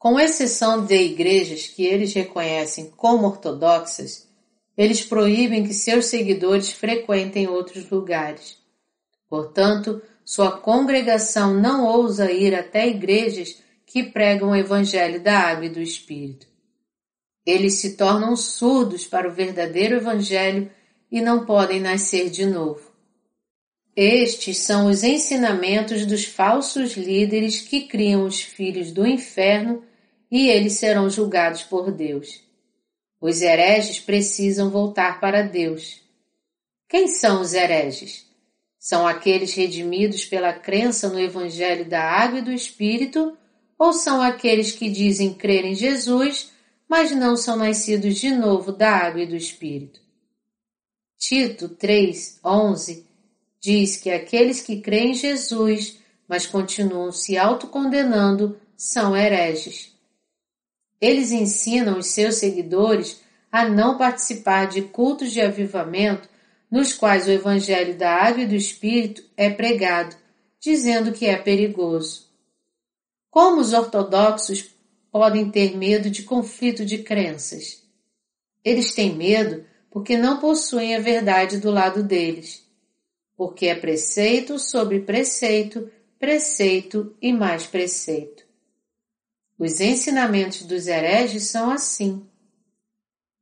Com 0.00 0.18
exceção 0.18 0.86
de 0.86 0.96
igrejas 0.96 1.66
que 1.66 1.84
eles 1.84 2.14
reconhecem 2.14 2.90
como 2.96 3.26
ortodoxas, 3.26 4.26
eles 4.74 5.02
proíbem 5.02 5.62
que 5.62 5.74
seus 5.74 6.06
seguidores 6.06 6.72
frequentem 6.72 7.46
outros 7.46 7.90
lugares. 7.90 8.56
Portanto, 9.28 10.00
sua 10.24 10.52
congregação 10.52 11.52
não 11.52 11.84
ousa 11.84 12.32
ir 12.32 12.54
até 12.54 12.88
igrejas 12.88 13.62
que 13.84 14.02
pregam 14.02 14.52
o 14.52 14.56
evangelho 14.56 15.22
da 15.22 15.38
água 15.38 15.66
e 15.66 15.68
do 15.68 15.82
Espírito. 15.82 16.46
Eles 17.44 17.74
se 17.74 17.94
tornam 17.94 18.34
surdos 18.36 19.06
para 19.06 19.28
o 19.28 19.34
verdadeiro 19.34 19.96
evangelho 19.96 20.70
e 21.12 21.20
não 21.20 21.44
podem 21.44 21.78
nascer 21.78 22.30
de 22.30 22.46
novo. 22.46 22.90
Estes 23.94 24.56
são 24.56 24.86
os 24.86 25.04
ensinamentos 25.04 26.06
dos 26.06 26.24
falsos 26.24 26.96
líderes 26.96 27.60
que 27.60 27.82
criam 27.82 28.24
os 28.24 28.40
filhos 28.40 28.92
do 28.92 29.06
inferno 29.06 29.89
e 30.30 30.48
eles 30.48 30.74
serão 30.74 31.10
julgados 31.10 31.62
por 31.62 31.90
Deus. 31.90 32.42
Os 33.20 33.42
hereges 33.42 33.98
precisam 33.98 34.70
voltar 34.70 35.20
para 35.20 35.42
Deus. 35.42 36.00
Quem 36.88 37.08
são 37.08 37.40
os 37.40 37.52
hereges? 37.52 38.26
São 38.78 39.06
aqueles 39.06 39.54
redimidos 39.54 40.24
pela 40.24 40.52
crença 40.52 41.08
no 41.08 41.20
Evangelho 41.20 41.88
da 41.88 42.02
Água 42.02 42.38
e 42.38 42.42
do 42.42 42.52
Espírito, 42.52 43.36
ou 43.78 43.92
são 43.92 44.22
aqueles 44.22 44.72
que 44.72 44.88
dizem 44.88 45.34
crer 45.34 45.64
em 45.64 45.74
Jesus, 45.74 46.50
mas 46.88 47.10
não 47.12 47.36
são 47.36 47.56
nascidos 47.56 48.16
de 48.18 48.30
novo 48.30 48.72
da 48.72 48.90
água 48.90 49.22
e 49.22 49.26
do 49.26 49.36
Espírito? 49.36 50.00
Tito 51.18 51.68
3, 51.68 52.40
11 52.44 53.10
diz 53.60 53.96
que 53.96 54.10
aqueles 54.10 54.62
que 54.62 54.80
creem 54.80 55.10
em 55.10 55.14
Jesus, 55.14 55.98
mas 56.26 56.46
continuam 56.46 57.12
se 57.12 57.36
autocondenando, 57.36 58.58
são 58.76 59.14
hereges. 59.14 59.94
Eles 61.00 61.32
ensinam 61.32 61.98
os 61.98 62.08
seus 62.08 62.36
seguidores 62.36 63.20
a 63.50 63.68
não 63.68 63.96
participar 63.96 64.66
de 64.66 64.82
cultos 64.82 65.32
de 65.32 65.40
avivamento 65.40 66.28
nos 66.70 66.92
quais 66.92 67.26
o 67.26 67.30
Evangelho 67.30 67.96
da 67.96 68.14
Água 68.14 68.42
e 68.42 68.46
do 68.46 68.54
Espírito 68.54 69.24
é 69.36 69.50
pregado, 69.50 70.14
dizendo 70.60 71.12
que 71.12 71.26
é 71.26 71.36
perigoso. 71.36 72.28
Como 73.30 73.60
os 73.60 73.72
ortodoxos 73.72 74.70
podem 75.10 75.50
ter 75.50 75.76
medo 75.76 76.10
de 76.10 76.22
conflito 76.22 76.84
de 76.84 76.98
crenças? 76.98 77.82
Eles 78.64 78.94
têm 78.94 79.14
medo 79.14 79.64
porque 79.90 80.16
não 80.16 80.38
possuem 80.38 80.94
a 80.94 81.00
verdade 81.00 81.58
do 81.58 81.70
lado 81.70 82.02
deles, 82.02 82.64
porque 83.36 83.66
é 83.66 83.74
preceito 83.74 84.58
sobre 84.58 85.00
preceito, 85.00 85.90
preceito 86.18 87.16
e 87.20 87.32
mais 87.32 87.66
preceito. 87.66 88.49
Os 89.60 89.78
ensinamentos 89.78 90.62
dos 90.62 90.86
hereges 90.86 91.50
são 91.50 91.70
assim. 91.70 92.26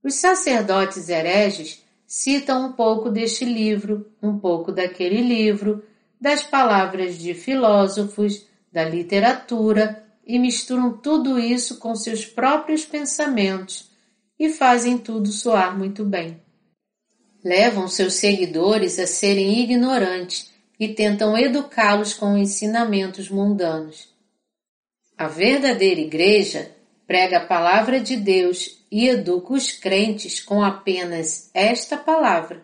Os 0.03 0.17
sacerdotes 0.17 1.09
hereges 1.09 1.81
citam 2.09 2.67
um 2.67 2.73
pouco 2.73 3.09
deste 3.09 3.45
livro, 3.45 4.11
um 4.21 4.37
pouco 4.37 4.73
daquele 4.73 5.23
livro, 5.23 5.85
das 6.21 6.43
palavras 6.43 7.17
de 7.17 7.35
filósofos, 7.35 8.45
da 8.73 8.85
literatura 8.85 10.05
e 10.27 10.41
misturam 10.41 10.93
tudo 10.93 11.39
isso 11.39 11.79
com 11.79 11.95
seus 11.95 12.27
próprios 12.27 12.85
pensamentos 12.85 13.89
e 14.37 14.49
fazem 14.49 14.99
tudo 14.99 15.29
soar 15.29 15.79
muito 15.79 16.05
bem. 16.05 16.43
Levam 17.45 17.87
seus 17.87 18.15
seguidores 18.15 18.99
a 18.99 19.07
serem 19.07 19.61
ignorantes 19.61 20.51
e 20.81 20.89
tentam 20.89 21.39
educá-los 21.39 22.13
com 22.13 22.37
ensinamentos 22.37 23.31
mundanos. 23.31 24.18
A 25.19 25.27
verdadeira 25.27 26.01
igreja 26.01 26.71
prega 27.05 27.39
a 27.39 27.45
palavra 27.45 27.99
de 28.01 28.15
Deus 28.15 28.79
e 28.89 29.09
educa 29.09 29.53
os 29.53 29.73
crentes 29.73 30.41
com 30.41 30.63
apenas 30.63 31.51
esta 31.53 31.97
palavra. 31.97 32.63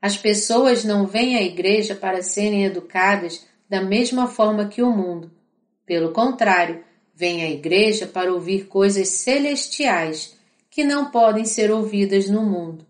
As 0.00 0.16
pessoas 0.16 0.84
não 0.84 1.06
vêm 1.06 1.36
à 1.36 1.42
igreja 1.42 1.94
para 1.94 2.22
serem 2.22 2.64
educadas 2.64 3.46
da 3.68 3.82
mesma 3.82 4.26
forma 4.26 4.68
que 4.68 4.82
o 4.82 4.90
mundo. 4.90 5.30
Pelo 5.84 6.12
contrário, 6.12 6.82
vêm 7.14 7.42
à 7.42 7.50
igreja 7.50 8.06
para 8.06 8.32
ouvir 8.32 8.64
coisas 8.66 9.08
celestiais 9.08 10.34
que 10.70 10.82
não 10.82 11.10
podem 11.10 11.44
ser 11.44 11.70
ouvidas 11.70 12.26
no 12.26 12.42
mundo. 12.42 12.86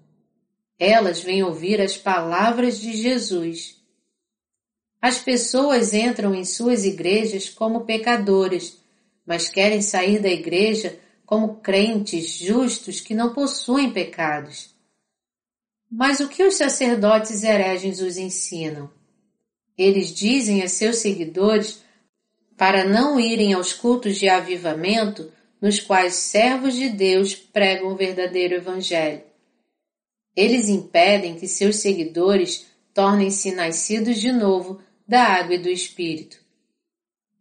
Elas 0.78 1.20
vêm 1.20 1.42
ouvir 1.42 1.80
as 1.80 1.96
palavras 1.96 2.80
de 2.80 2.92
Jesus. 2.92 3.79
As 5.00 5.18
pessoas 5.18 5.94
entram 5.94 6.34
em 6.34 6.44
suas 6.44 6.84
igrejas 6.84 7.48
como 7.48 7.86
pecadoras, 7.86 8.78
mas 9.24 9.48
querem 9.48 9.80
sair 9.80 10.18
da 10.20 10.28
igreja 10.28 10.98
como 11.24 11.56
crentes 11.56 12.30
justos 12.32 13.00
que 13.00 13.14
não 13.14 13.32
possuem 13.32 13.92
pecados. 13.92 14.74
Mas 15.90 16.20
o 16.20 16.28
que 16.28 16.42
os 16.42 16.54
sacerdotes 16.54 17.42
hereges 17.42 18.00
os 18.00 18.16
ensinam? 18.16 18.90
Eles 19.76 20.12
dizem 20.12 20.62
a 20.62 20.68
seus 20.68 20.96
seguidores 20.96 21.82
para 22.56 22.84
não 22.84 23.18
irem 23.18 23.54
aos 23.54 23.72
cultos 23.72 24.18
de 24.18 24.28
avivamento 24.28 25.32
nos 25.60 25.80
quais 25.80 26.14
servos 26.14 26.74
de 26.74 26.90
Deus 26.90 27.34
pregam 27.34 27.88
o 27.88 27.96
verdadeiro 27.96 28.54
Evangelho. 28.54 29.22
Eles 30.36 30.68
impedem 30.68 31.36
que 31.36 31.48
seus 31.48 31.76
seguidores 31.76 32.66
tornem-se 32.92 33.52
nascidos 33.52 34.20
de 34.20 34.30
novo 34.30 34.80
da 35.10 35.24
água 35.24 35.56
e 35.56 35.58
do 35.58 35.68
Espírito. 35.68 36.38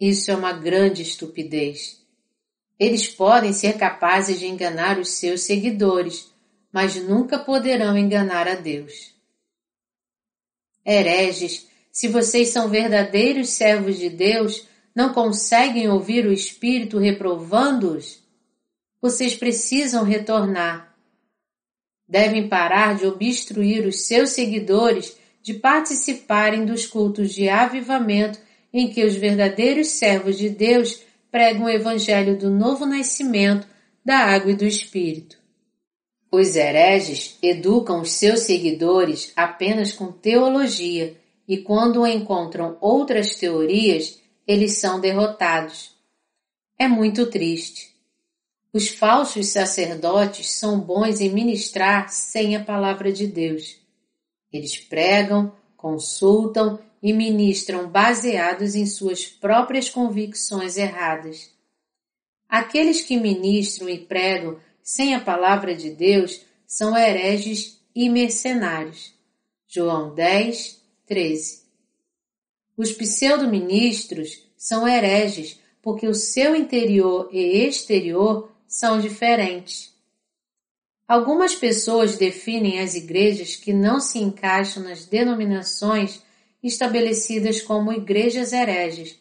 Isso 0.02 0.32
é 0.32 0.36
uma 0.36 0.52
grande 0.52 1.04
estupidez. 1.04 2.04
Eles 2.80 3.08
podem 3.08 3.54
ser 3.54 3.78
capazes 3.78 4.40
de 4.40 4.48
enganar 4.48 4.98
os 4.98 5.10
seus 5.10 5.42
seguidores, 5.42 6.34
mas 6.74 6.96
nunca 6.96 7.38
poderão 7.38 7.96
enganar 7.96 8.48
a 8.48 8.56
Deus. 8.56 9.14
Hereges, 10.84 11.68
se 11.92 12.08
vocês 12.08 12.50
são 12.50 12.70
verdadeiros 12.70 13.50
servos 13.50 14.00
de 14.00 14.10
Deus, 14.10 14.68
não 14.96 15.14
conseguem 15.14 15.88
ouvir 15.90 16.26
o 16.26 16.34
Espírito 16.34 16.98
reprovando-os? 16.98 18.20
Vocês 19.00 19.36
precisam 19.36 20.04
retornar. 20.04 20.98
Devem 22.08 22.50
parar 22.50 22.96
de 22.96 23.06
obstruir 23.06 23.86
os 23.86 24.08
seus 24.08 24.32
seguidores 24.32 25.19
de 25.42 25.54
participarem 25.54 26.66
dos 26.66 26.86
cultos 26.86 27.34
de 27.34 27.50
avivamento 27.50 28.40
em 28.74 28.90
que 28.90 29.04
os 29.04 29.16
verdadeiros 29.16 29.88
servos 29.88 30.38
de 30.38 30.50
Deus 30.50 31.02
pregam 31.32 31.66
o 31.66 31.70
evangelho 31.70 32.38
do 32.38 32.50
novo 32.50 32.86
nascimento, 32.86 33.68
da 34.04 34.18
água 34.18 34.52
e 34.52 34.56
do 34.56 34.66
espírito. 34.66 35.38
Os 36.32 36.56
hereges 36.56 37.38
educam 37.42 38.02
os 38.02 38.12
seus 38.12 38.42
seguidores 38.42 39.32
apenas 39.36 39.92
com 39.92 40.12
teologia 40.12 41.16
e 41.48 41.58
quando 41.58 42.06
encontram 42.06 42.78
outras 42.80 43.36
teorias, 43.36 44.20
eles 44.46 44.78
são 44.78 45.00
derrotados. 45.00 45.96
É 46.78 46.88
muito 46.88 47.26
triste. 47.26 47.90
Os 48.72 48.88
falsos 48.88 49.48
sacerdotes 49.48 50.52
são 50.52 50.80
bons 50.80 51.20
em 51.20 51.30
ministrar 51.30 52.10
sem 52.10 52.56
a 52.56 52.64
palavra 52.64 53.12
de 53.12 53.26
Deus. 53.26 53.78
Eles 54.52 54.78
pregam, 54.78 55.52
consultam 55.78 56.80
e 57.02 57.14
ministram 57.14 57.88
baseados 57.90 58.76
em 58.76 58.86
suas 58.86 59.26
próprias 59.26 59.90
convicções 59.90 60.78
erradas. 60.78 61.50
Aqueles 62.48 63.02
que 63.02 63.18
ministram 63.18 63.88
e 63.88 64.00
pregam 64.00 64.60
sem 64.82 65.14
a 65.14 65.20
palavra 65.20 65.76
de 65.76 65.92
Deus 65.92 66.42
são 66.66 66.98
hereges 66.98 67.80
e 67.96 68.10
mercenários. 68.10 69.14
João 69.68 70.14
10, 70.14 70.82
13. 71.06 71.64
Os 72.76 72.92
pseudo-ministros 72.92 74.44
são 74.58 74.88
hereges 74.88 75.60
porque 75.82 76.08
o 76.08 76.14
seu 76.14 76.56
interior 76.56 77.30
e 77.32 77.66
exterior 77.68 78.52
são 78.68 79.00
diferentes. 79.00 79.94
Algumas 81.10 81.56
pessoas 81.56 82.18
definem 82.18 82.80
as 82.80 82.94
igrejas 82.94 83.56
que 83.56 83.74
não 83.74 84.00
se 84.00 84.20
encaixam 84.20 84.84
nas 84.84 85.08
denominações 85.08 86.22
estabelecidas 86.62 87.64
como 87.64 87.92
igrejas 87.92 88.54
hereges, 88.54 89.20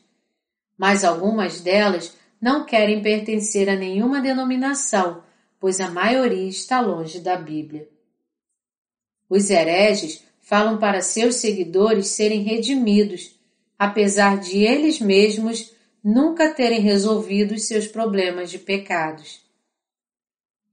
mas 0.76 1.02
algumas 1.02 1.62
delas 1.62 2.14
não 2.38 2.66
querem 2.66 3.00
pertencer 3.02 3.70
a 3.70 3.74
nenhuma 3.74 4.20
denominação, 4.20 5.22
pois 5.58 5.80
a 5.80 5.90
maioria 5.90 6.46
está 6.46 6.78
longe 6.82 7.20
da 7.20 7.36
Bíblia. 7.36 7.88
Os 9.26 9.48
hereges 9.48 10.22
falam 10.42 10.76
para 10.76 11.00
seus 11.00 11.36
seguidores 11.36 12.08
serem 12.08 12.42
redimidos, 12.42 13.40
apesar 13.78 14.38
de 14.38 14.58
eles 14.58 15.00
mesmos 15.00 15.72
nunca 16.04 16.52
terem 16.52 16.82
resolvido 16.82 17.58
seus 17.58 17.86
problemas 17.86 18.50
de 18.50 18.58
pecados. 18.58 19.47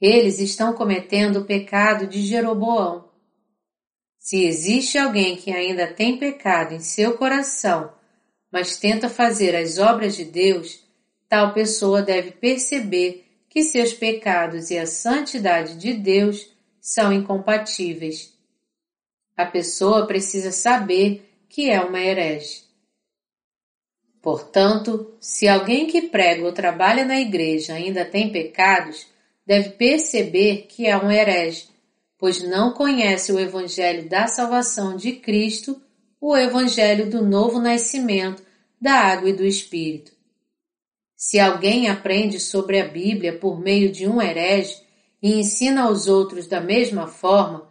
Eles 0.05 0.39
estão 0.39 0.73
cometendo 0.73 1.37
o 1.37 1.45
pecado 1.45 2.05
de 2.05 2.21
Jeroboão, 2.21 3.05
se 4.25 4.43
existe 4.43 4.97
alguém 4.97 5.35
que 5.35 5.51
ainda 5.51 5.85
tem 5.85 6.17
pecado 6.17 6.73
em 6.73 6.79
seu 6.79 7.15
coração, 7.15 7.93
mas 8.51 8.75
tenta 8.75 9.07
fazer 9.07 9.55
as 9.55 9.77
obras 9.77 10.15
de 10.15 10.25
Deus, 10.25 10.83
tal 11.29 11.53
pessoa 11.53 12.01
deve 12.01 12.31
perceber 12.31 13.23
que 13.47 13.61
seus 13.61 13.93
pecados 13.93 14.71
e 14.71 14.79
a 14.79 14.87
santidade 14.87 15.75
de 15.75 15.93
Deus 15.93 16.51
são 16.81 17.13
incompatíveis. 17.13 18.33
A 19.37 19.45
pessoa 19.45 20.07
precisa 20.07 20.51
saber 20.51 21.23
que 21.47 21.69
é 21.69 21.79
uma 21.79 21.99
herege. 21.99 22.63
Portanto, 24.23 25.15
se 25.19 25.47
alguém 25.47 25.85
que 25.85 26.01
prega 26.01 26.43
ou 26.43 26.51
trabalha 26.51 27.05
na 27.05 27.19
igreja 27.19 27.75
ainda 27.75 28.03
tem 28.03 28.31
pecados, 28.31 29.05
deve 29.45 29.69
perceber 29.71 30.67
que 30.67 30.87
é 30.87 30.97
um 30.97 31.11
herege 31.11 31.75
pois 32.17 32.41
não 32.41 32.71
conhece 32.71 33.31
o 33.31 33.39
Evangelho 33.39 34.07
da 34.07 34.27
salvação 34.27 34.95
de 34.95 35.13
Cristo, 35.13 35.79
o 36.19 36.35
Evangelho 36.35 37.09
do 37.09 37.23
novo 37.23 37.59
nascimento, 37.59 38.43
da 38.79 38.93
água 38.93 39.29
e 39.29 39.33
do 39.33 39.45
Espírito. 39.45 40.11
Se 41.15 41.39
alguém 41.39 41.87
aprende 41.87 42.39
sobre 42.39 42.79
a 42.79 42.87
Bíblia 42.87 43.37
por 43.37 43.59
meio 43.59 43.91
de 43.91 44.07
um 44.07 44.21
herege 44.21 44.81
e 45.21 45.33
ensina 45.39 45.83
aos 45.83 46.07
outros 46.07 46.47
da 46.47 46.59
mesma 46.59 47.07
forma, 47.07 47.67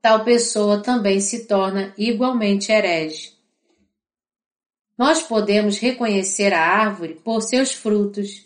tal 0.00 0.24
pessoa 0.24 0.82
também 0.82 1.20
se 1.20 1.46
torna 1.46 1.92
igualmente 1.96 2.72
herege. 2.72 3.32
Nós 4.96 5.22
podemos 5.22 5.78
reconhecer 5.78 6.54
a 6.54 6.60
árvore 6.60 7.14
por 7.22 7.42
seus 7.42 7.72
frutos. 7.72 8.45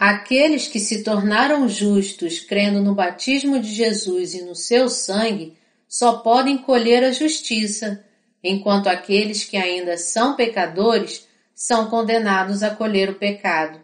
Aqueles 0.00 0.66
que 0.66 0.80
se 0.80 1.02
tornaram 1.02 1.68
justos 1.68 2.40
crendo 2.40 2.80
no 2.80 2.94
batismo 2.94 3.60
de 3.60 3.68
Jesus 3.68 4.32
e 4.32 4.40
no 4.40 4.54
seu 4.54 4.88
sangue 4.88 5.58
só 5.86 6.20
podem 6.20 6.56
colher 6.56 7.04
a 7.04 7.12
justiça, 7.12 8.02
enquanto 8.42 8.86
aqueles 8.86 9.44
que 9.44 9.58
ainda 9.58 9.98
são 9.98 10.36
pecadores 10.36 11.28
são 11.54 11.90
condenados 11.90 12.62
a 12.62 12.74
colher 12.74 13.10
o 13.10 13.16
pecado. 13.16 13.78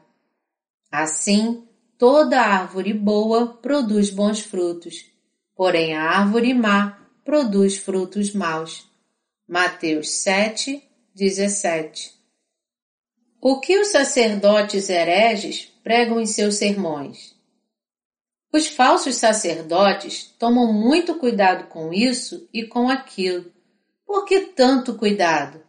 Assim, 0.91 1.69
toda 1.99 2.41
árvore 2.41 2.95
boa 2.95 3.49
produz 3.49 4.09
bons 4.09 4.41
frutos, 4.41 5.05
porém 5.55 5.95
a 5.95 6.03
árvore 6.03 6.55
má 6.55 6.99
produz 7.27 7.77
frutos 7.77 8.33
maus. 8.33 8.89
Mateus 9.47 10.13
7, 10.23 10.83
17 11.15 12.15
O 13.39 13.61
que 13.61 13.79
os 13.79 13.89
sacerdotes 13.89 14.89
hereges 14.89 15.76
pregam 15.87 16.21
em 16.21 16.27
seus 16.27 16.57
sermões. 16.57 17.33
Os 18.53 18.67
falsos 18.67 19.15
sacerdotes 19.15 20.35
tomam 20.37 20.73
muito 20.73 21.15
cuidado 21.15 21.69
com 21.69 21.93
isso 21.93 22.49
e 22.53 22.65
com 22.65 22.89
aquilo. 22.89 23.53
Por 24.05 24.25
que 24.25 24.41
tanto 24.49 24.97
cuidado? 24.97 25.63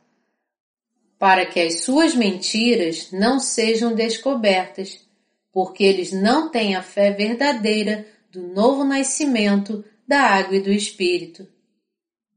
Para 1.19 1.45
que 1.45 1.59
as 1.59 1.81
suas 1.81 2.15
mentiras 2.15 3.11
não 3.11 3.39
sejam 3.39 3.93
descobertas, 3.93 5.05
porque 5.51 5.83
eles 5.83 6.11
não 6.11 6.49
têm 6.49 6.75
a 6.75 6.81
fé 6.81 7.11
verdadeira 7.11 8.07
do 8.31 8.41
novo 8.41 8.83
nascimento, 8.83 9.85
da 10.07 10.21
água 10.21 10.57
e 10.57 10.61
do 10.61 10.71
Espírito. 10.71 11.47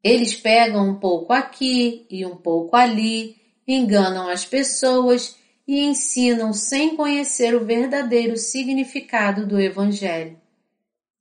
Eles 0.05 0.35
pegam 0.35 0.87
um 0.87 0.97
pouco 0.97 1.33
aqui 1.33 2.05
e 2.11 2.27
um 2.27 2.37
pouco 2.37 2.77
ali, 2.77 3.37
enganam 3.67 4.29
as 4.29 4.45
pessoas 4.45 5.40
e 5.67 5.81
ensinam 5.81 6.53
sem 6.53 6.97
conhecer 6.97 7.55
o 7.55 7.65
verdadeiro 7.65 8.37
significado 8.37 9.47
do 9.47 9.61
Evangelho. 9.61 10.37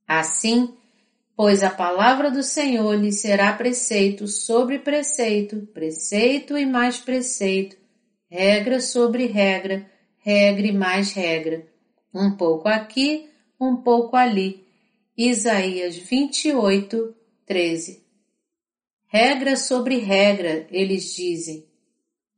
Assim, 0.08 0.74
pois 1.36 1.64
a 1.64 1.70
palavra 1.70 2.32
do 2.32 2.42
Senhor 2.42 2.96
lhe 2.96 3.12
será 3.12 3.54
preceito 3.54 4.28
sobre 4.28 4.80
preceito, 4.80 5.68
preceito 5.74 6.58
e 6.58 6.66
mais 6.66 7.00
preceito, 7.00 7.78
regra 8.30 8.82
sobre 8.82 9.28
regra, 9.28 9.86
regra 10.18 10.68
e 10.68 10.72
mais 10.72 11.12
regra, 11.12 11.68
um 12.14 12.32
pouco 12.32 12.68
aqui, 12.68 13.30
um 13.60 13.76
pouco 13.76 14.16
ali. 14.16 14.66
Isaías 15.16 15.96
28, 15.96 17.16
13. 17.46 18.04
Regra 19.08 19.56
sobre 19.56 19.98
regra, 19.98 20.66
eles 20.72 21.14
dizem. 21.14 21.69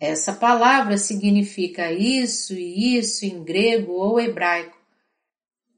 Essa 0.02 0.34
palavra 0.34 0.98
significa 0.98 1.92
isso 1.92 2.56
e 2.56 2.98
isso 2.98 3.24
em 3.24 3.44
grego 3.44 3.92
ou 3.92 4.20
hebraico. 4.20 4.76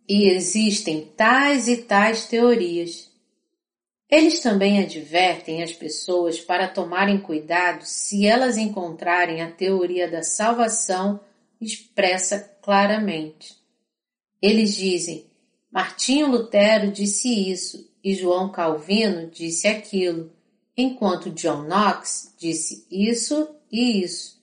E 0.08 0.30
existem 0.30 1.12
tais 1.18 1.68
e 1.68 1.76
tais 1.76 2.26
teorias. 2.26 3.12
Eles 4.10 4.40
também 4.40 4.82
advertem 4.82 5.62
as 5.62 5.74
pessoas 5.74 6.40
para 6.40 6.70
tomarem 6.70 7.20
cuidado 7.20 7.84
se 7.84 8.26
elas 8.26 8.56
encontrarem 8.56 9.42
a 9.42 9.52
teoria 9.52 10.10
da 10.10 10.24
salvação 10.24 11.20
expressa 11.60 12.40
claramente. 12.62 13.58
Eles 14.42 14.74
dizem: 14.74 15.26
Martinho 15.70 16.32
Lutero 16.32 16.94
disse 16.94 17.28
isso 17.52 17.92
e 18.02 18.14
João 18.14 18.50
Calvino 18.50 19.30
disse 19.30 19.68
aquilo, 19.68 20.32
enquanto 20.78 21.30
John 21.30 21.64
Knox 21.64 22.34
disse 22.40 22.88
isso 22.90 23.50
isso. 23.74 24.40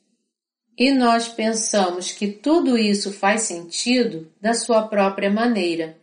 E 0.77 0.91
nós 0.91 1.29
pensamos 1.29 2.11
que 2.11 2.27
tudo 2.27 2.77
isso 2.77 3.13
faz 3.13 3.43
sentido 3.43 4.33
da 4.41 4.55
sua 4.55 4.89
própria 4.89 5.31
maneira. 5.31 5.97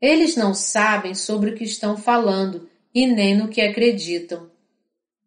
Eles 0.00 0.36
não 0.36 0.52
sabem 0.52 1.14
sobre 1.14 1.50
o 1.50 1.54
que 1.54 1.64
estão 1.64 1.96
falando 1.96 2.68
e 2.94 3.06
nem 3.06 3.36
no 3.36 3.48
que 3.48 3.60
acreditam. 3.60 4.50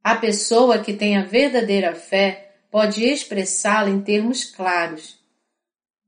A 0.04 0.16
pessoa 0.16 0.80
que 0.80 0.94
tem 0.94 1.18
a 1.18 1.24
verdadeira 1.24 1.96
fé 1.96 2.56
pode 2.70 3.04
expressá-la 3.04 3.90
em 3.90 4.02
termos 4.02 4.46
claros. 4.46 5.20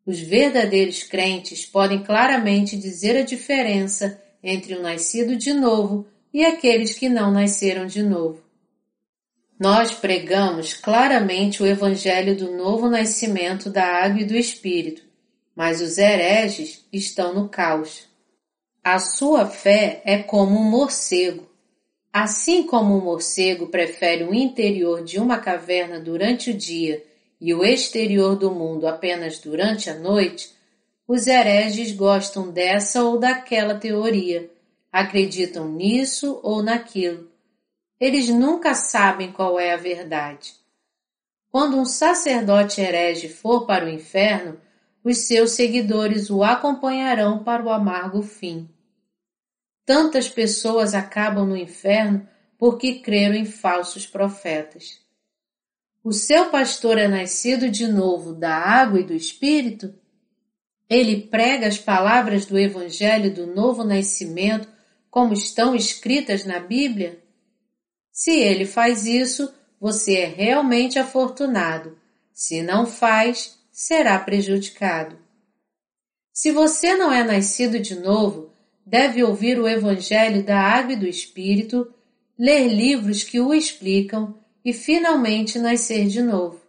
Os 0.05 0.19
verdadeiros 0.19 1.01
crentes 1.03 1.65
podem 1.65 2.03
claramente 2.03 2.77
dizer 2.77 3.17
a 3.17 3.23
diferença 3.23 4.21
entre 4.43 4.75
o 4.75 4.81
nascido 4.81 5.35
de 5.35 5.53
novo 5.53 6.05
e 6.33 6.43
aqueles 6.43 6.97
que 6.97 7.07
não 7.07 7.31
nasceram 7.31 7.85
de 7.85 8.03
novo. 8.03 8.42
Nós 9.63 9.93
pregamos 9.93 10.73
claramente 10.73 11.63
o 11.63 11.65
Evangelho 11.65 12.35
do 12.35 12.51
novo 12.51 12.89
nascimento 12.89 13.69
da 13.69 13.85
água 13.85 14.19
e 14.19 14.25
do 14.25 14.35
Espírito, 14.35 15.01
mas 15.55 15.79
os 15.79 15.97
hereges 15.97 16.85
estão 16.91 17.33
no 17.33 17.47
caos. 17.47 18.09
A 18.83 18.99
sua 18.99 19.45
fé 19.45 20.01
é 20.03 20.17
como 20.17 20.59
um 20.59 20.69
morcego. 20.69 21.47
Assim 22.11 22.63
como 22.63 22.93
o 22.93 22.97
um 22.97 23.05
morcego 23.05 23.67
prefere 23.67 24.25
o 24.25 24.33
interior 24.33 25.01
de 25.01 25.17
uma 25.17 25.37
caverna 25.37 25.97
durante 25.97 26.51
o 26.51 26.53
dia 26.53 27.01
e 27.39 27.53
o 27.53 27.63
exterior 27.63 28.35
do 28.35 28.51
mundo 28.51 28.85
apenas 28.85 29.39
durante 29.39 29.89
a 29.89 29.95
noite, 29.95 30.51
os 31.07 31.25
hereges 31.25 31.93
gostam 31.93 32.51
dessa 32.51 33.01
ou 33.01 33.17
daquela 33.17 33.75
teoria, 33.75 34.51
acreditam 34.91 35.69
nisso 35.69 36.37
ou 36.43 36.61
naquilo. 36.61 37.31
Eles 37.99 38.29
nunca 38.29 38.73
sabem 38.73 39.31
qual 39.31 39.59
é 39.59 39.73
a 39.73 39.77
verdade. 39.77 40.53
Quando 41.49 41.77
um 41.77 41.85
sacerdote 41.85 42.81
herege 42.81 43.29
for 43.29 43.65
para 43.65 43.85
o 43.85 43.89
inferno, 43.89 44.59
os 45.03 45.19
seus 45.19 45.51
seguidores 45.51 46.29
o 46.29 46.43
acompanharão 46.43 47.43
para 47.43 47.63
o 47.63 47.69
amargo 47.69 48.21
fim. 48.21 48.69
Tantas 49.85 50.29
pessoas 50.29 50.93
acabam 50.93 51.45
no 51.45 51.57
inferno 51.57 52.27
porque 52.57 52.99
creram 52.99 53.35
em 53.35 53.45
falsos 53.45 54.07
profetas. 54.07 55.01
O 56.03 56.11
seu 56.11 56.49
pastor 56.49 56.97
é 56.97 57.07
nascido 57.07 57.69
de 57.69 57.87
novo 57.87 58.33
da 58.33 58.53
água 58.53 58.99
e 58.99 59.03
do 59.03 59.13
Espírito? 59.13 59.93
Ele 60.89 61.21
prega 61.21 61.67
as 61.67 61.77
palavras 61.77 62.45
do 62.45 62.57
Evangelho 62.57 63.33
do 63.33 63.47
novo 63.47 63.83
nascimento 63.83 64.67
como 65.09 65.33
estão 65.33 65.75
escritas 65.75 66.43
na 66.43 66.59
Bíblia? 66.59 67.22
Se 68.13 68.31
ele 68.31 68.67
faz 68.67 69.07
isso, 69.07 69.51
você 69.81 70.17
é 70.17 70.25
realmente 70.25 70.99
afortunado. 70.99 71.97
Se 72.31 72.61
não 72.61 72.85
faz, 72.85 73.57
será 73.71 74.19
prejudicado. 74.19 75.17
Se 76.31 76.51
você 76.51 76.95
não 76.95 77.11
é 77.11 77.23
nascido 77.23 77.79
de 77.79 77.95
novo, 77.95 78.51
deve 78.85 79.23
ouvir 79.23 79.59
o 79.59 79.67
Evangelho 79.67 80.43
da 80.43 80.59
Água 80.59 80.93
e 80.93 80.95
do 80.95 81.07
Espírito, 81.07 81.91
ler 82.37 82.67
livros 82.67 83.23
que 83.23 83.39
o 83.39 83.51
explicam 83.53 84.39
e 84.63 84.71
finalmente 84.73 85.57
nascer 85.57 86.07
de 86.07 86.21
novo. 86.21 86.61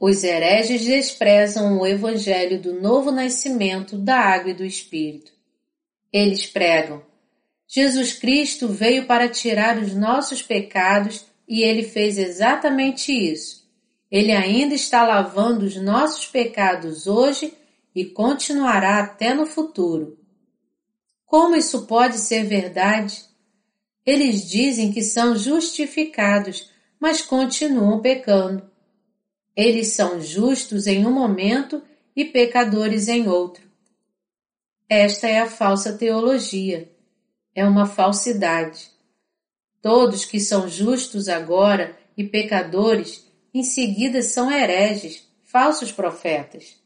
Os 0.00 0.24
hereges 0.24 0.84
desprezam 0.84 1.78
o 1.78 1.86
Evangelho 1.86 2.60
do 2.60 2.80
novo 2.80 3.10
nascimento 3.10 3.96
da 3.96 4.18
água 4.18 4.50
e 4.50 4.54
do 4.54 4.64
Espírito. 4.64 5.32
Eles 6.12 6.46
pregam: 6.46 7.02
Jesus 7.68 8.12
Cristo 8.12 8.68
veio 8.68 9.06
para 9.06 9.28
tirar 9.28 9.78
os 9.78 9.94
nossos 9.94 10.40
pecados 10.42 11.26
e 11.48 11.62
ele 11.62 11.82
fez 11.82 12.16
exatamente 12.18 13.12
isso. 13.12 13.66
Ele 14.10 14.32
ainda 14.32 14.74
está 14.74 15.04
lavando 15.04 15.64
os 15.64 15.76
nossos 15.76 16.26
pecados 16.26 17.06
hoje 17.06 17.52
e 17.94 18.04
continuará 18.04 19.00
até 19.00 19.34
no 19.34 19.46
futuro. 19.46 20.18
Como 21.24 21.56
isso 21.56 21.86
pode 21.86 22.18
ser 22.18 22.44
verdade? 22.44 23.24
Eles 24.04 24.48
dizem 24.48 24.92
que 24.92 25.02
são 25.02 25.36
justificados, 25.36 26.70
mas 27.00 27.20
continuam 27.20 28.00
pecando. 28.00 28.70
Eles 29.56 29.88
são 29.88 30.20
justos 30.20 30.86
em 30.86 31.04
um 31.04 31.10
momento 31.10 31.82
e 32.14 32.24
pecadores 32.24 33.08
em 33.08 33.26
outro. 33.26 33.66
Esta 34.88 35.26
é 35.26 35.40
a 35.40 35.50
falsa 35.50 35.98
teologia. 35.98 36.95
É 37.56 37.64
uma 37.64 37.86
falsidade. 37.86 38.90
Todos 39.80 40.26
que 40.26 40.38
são 40.38 40.68
justos 40.68 41.26
agora 41.26 41.98
e 42.14 42.22
pecadores, 42.22 43.26
em 43.54 43.64
seguida 43.64 44.20
são 44.20 44.52
hereges, 44.52 45.26
falsos 45.42 45.90
profetas. 45.90 46.76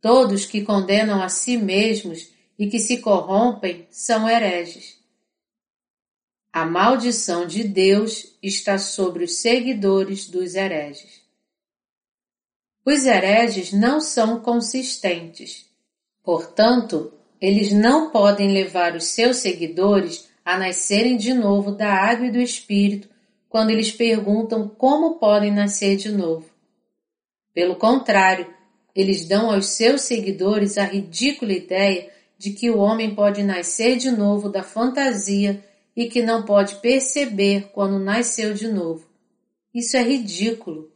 Todos 0.00 0.46
que 0.46 0.62
condenam 0.62 1.22
a 1.22 1.28
si 1.28 1.58
mesmos 1.58 2.32
e 2.58 2.66
que 2.66 2.78
se 2.78 3.02
corrompem 3.02 3.86
são 3.90 4.26
hereges. 4.26 4.98
A 6.50 6.64
maldição 6.64 7.46
de 7.46 7.62
Deus 7.62 8.38
está 8.42 8.78
sobre 8.78 9.24
os 9.24 9.36
seguidores 9.36 10.30
dos 10.30 10.54
hereges. 10.54 11.20
Os 12.86 13.04
hereges 13.04 13.70
não 13.70 14.00
são 14.00 14.40
consistentes. 14.40 15.66
Portanto, 16.22 17.12
eles 17.40 17.72
não 17.72 18.10
podem 18.10 18.52
levar 18.52 18.94
os 18.94 19.04
seus 19.04 19.38
seguidores 19.38 20.28
a 20.44 20.58
nascerem 20.58 21.16
de 21.16 21.32
novo 21.32 21.72
da 21.72 21.92
água 21.92 22.26
e 22.26 22.30
do 22.30 22.40
Espírito 22.40 23.08
quando 23.48 23.70
eles 23.70 23.92
perguntam 23.92 24.68
como 24.68 25.18
podem 25.18 25.52
nascer 25.52 25.96
de 25.96 26.10
novo. 26.10 26.50
Pelo 27.52 27.76
contrário, 27.76 28.52
eles 28.94 29.26
dão 29.26 29.50
aos 29.50 29.66
seus 29.66 30.02
seguidores 30.02 30.76
a 30.76 30.84
ridícula 30.84 31.52
ideia 31.52 32.10
de 32.36 32.50
que 32.50 32.70
o 32.70 32.78
homem 32.78 33.14
pode 33.14 33.42
nascer 33.42 33.96
de 33.96 34.10
novo 34.10 34.48
da 34.48 34.62
fantasia 34.62 35.64
e 35.96 36.08
que 36.08 36.22
não 36.22 36.44
pode 36.44 36.76
perceber 36.76 37.70
quando 37.72 37.98
nasceu 37.98 38.52
de 38.54 38.68
novo. 38.68 39.08
Isso 39.72 39.96
é 39.96 40.02
ridículo. 40.02 40.92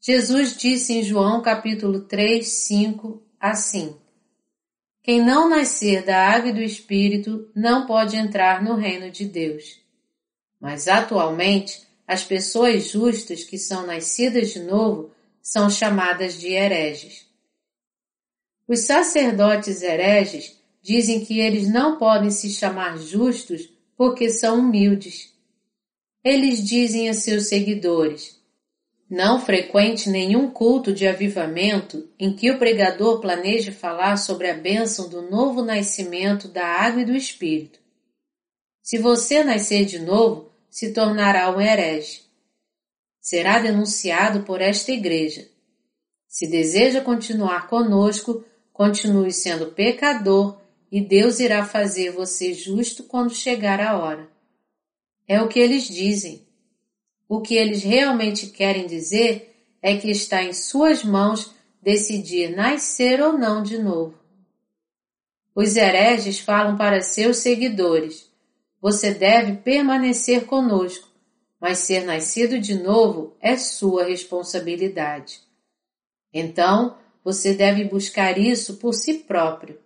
Jesus 0.00 0.56
disse 0.56 0.92
em 0.94 1.02
João 1.02 1.42
capítulo 1.42 2.00
3, 2.00 2.46
5, 2.46 3.22
assim: 3.40 3.96
Quem 5.08 5.24
não 5.24 5.48
nascer 5.48 6.04
da 6.04 6.18
água 6.18 6.50
e 6.50 6.52
do 6.52 6.60
Espírito 6.60 7.50
não 7.54 7.86
pode 7.86 8.14
entrar 8.14 8.62
no 8.62 8.74
reino 8.74 9.10
de 9.10 9.24
Deus. 9.24 9.80
Mas 10.60 10.86
atualmente, 10.86 11.80
as 12.06 12.24
pessoas 12.24 12.90
justas 12.90 13.42
que 13.42 13.56
são 13.56 13.86
nascidas 13.86 14.50
de 14.50 14.60
novo 14.60 15.10
são 15.40 15.70
chamadas 15.70 16.38
de 16.38 16.48
hereges. 16.48 17.26
Os 18.68 18.80
sacerdotes 18.80 19.80
hereges 19.80 20.60
dizem 20.82 21.24
que 21.24 21.40
eles 21.40 21.72
não 21.72 21.96
podem 21.96 22.30
se 22.30 22.50
chamar 22.50 22.98
justos 22.98 23.66
porque 23.96 24.28
são 24.28 24.58
humildes. 24.58 25.32
Eles 26.22 26.62
dizem 26.62 27.08
a 27.08 27.14
seus 27.14 27.46
seguidores: 27.46 28.37
Não 29.10 29.40
frequente 29.40 30.10
nenhum 30.10 30.50
culto 30.50 30.92
de 30.92 31.06
avivamento 31.06 32.08
em 32.18 32.36
que 32.36 32.50
o 32.50 32.58
pregador 32.58 33.20
planeje 33.20 33.72
falar 33.72 34.18
sobre 34.18 34.50
a 34.50 34.54
bênção 34.54 35.08
do 35.08 35.22
novo 35.22 35.62
nascimento 35.62 36.46
da 36.46 36.66
água 36.66 37.00
e 37.00 37.06
do 37.06 37.16
Espírito. 37.16 37.80
Se 38.82 38.98
você 38.98 39.42
nascer 39.42 39.86
de 39.86 39.98
novo, 39.98 40.52
se 40.68 40.92
tornará 40.92 41.50
um 41.50 41.60
herege. 41.60 42.22
Será 43.20 43.58
denunciado 43.58 44.42
por 44.44 44.60
esta 44.60 44.92
igreja. 44.92 45.48
Se 46.26 46.46
deseja 46.46 47.00
continuar 47.00 47.66
conosco, 47.68 48.44
continue 48.72 49.32
sendo 49.32 49.72
pecador 49.72 50.60
e 50.92 51.00
Deus 51.00 51.40
irá 51.40 51.64
fazer 51.64 52.12
você 52.12 52.52
justo 52.52 53.04
quando 53.04 53.34
chegar 53.34 53.80
a 53.80 53.98
hora. 53.98 54.30
É 55.26 55.40
o 55.40 55.48
que 55.48 55.58
eles 55.58 55.84
dizem. 55.84 56.47
O 57.28 57.42
que 57.42 57.54
eles 57.54 57.82
realmente 57.82 58.46
querem 58.46 58.86
dizer 58.86 59.54
é 59.82 59.96
que 59.96 60.10
está 60.10 60.42
em 60.42 60.52
suas 60.52 61.04
mãos 61.04 61.54
decidir 61.82 62.56
nascer 62.56 63.20
ou 63.20 63.34
não 63.34 63.62
de 63.62 63.78
novo. 63.78 64.14
Os 65.54 65.76
hereges 65.76 66.38
falam 66.38 66.76
para 66.76 67.02
seus 67.02 67.38
seguidores: 67.38 68.30
você 68.80 69.12
deve 69.12 69.56
permanecer 69.56 70.46
conosco, 70.46 71.08
mas 71.60 71.78
ser 71.78 72.04
nascido 72.04 72.58
de 72.58 72.74
novo 72.74 73.36
é 73.40 73.56
sua 73.56 74.04
responsabilidade. 74.04 75.40
Então, 76.32 76.96
você 77.24 77.52
deve 77.52 77.84
buscar 77.84 78.38
isso 78.38 78.76
por 78.76 78.94
si 78.94 79.14
próprio. 79.14 79.78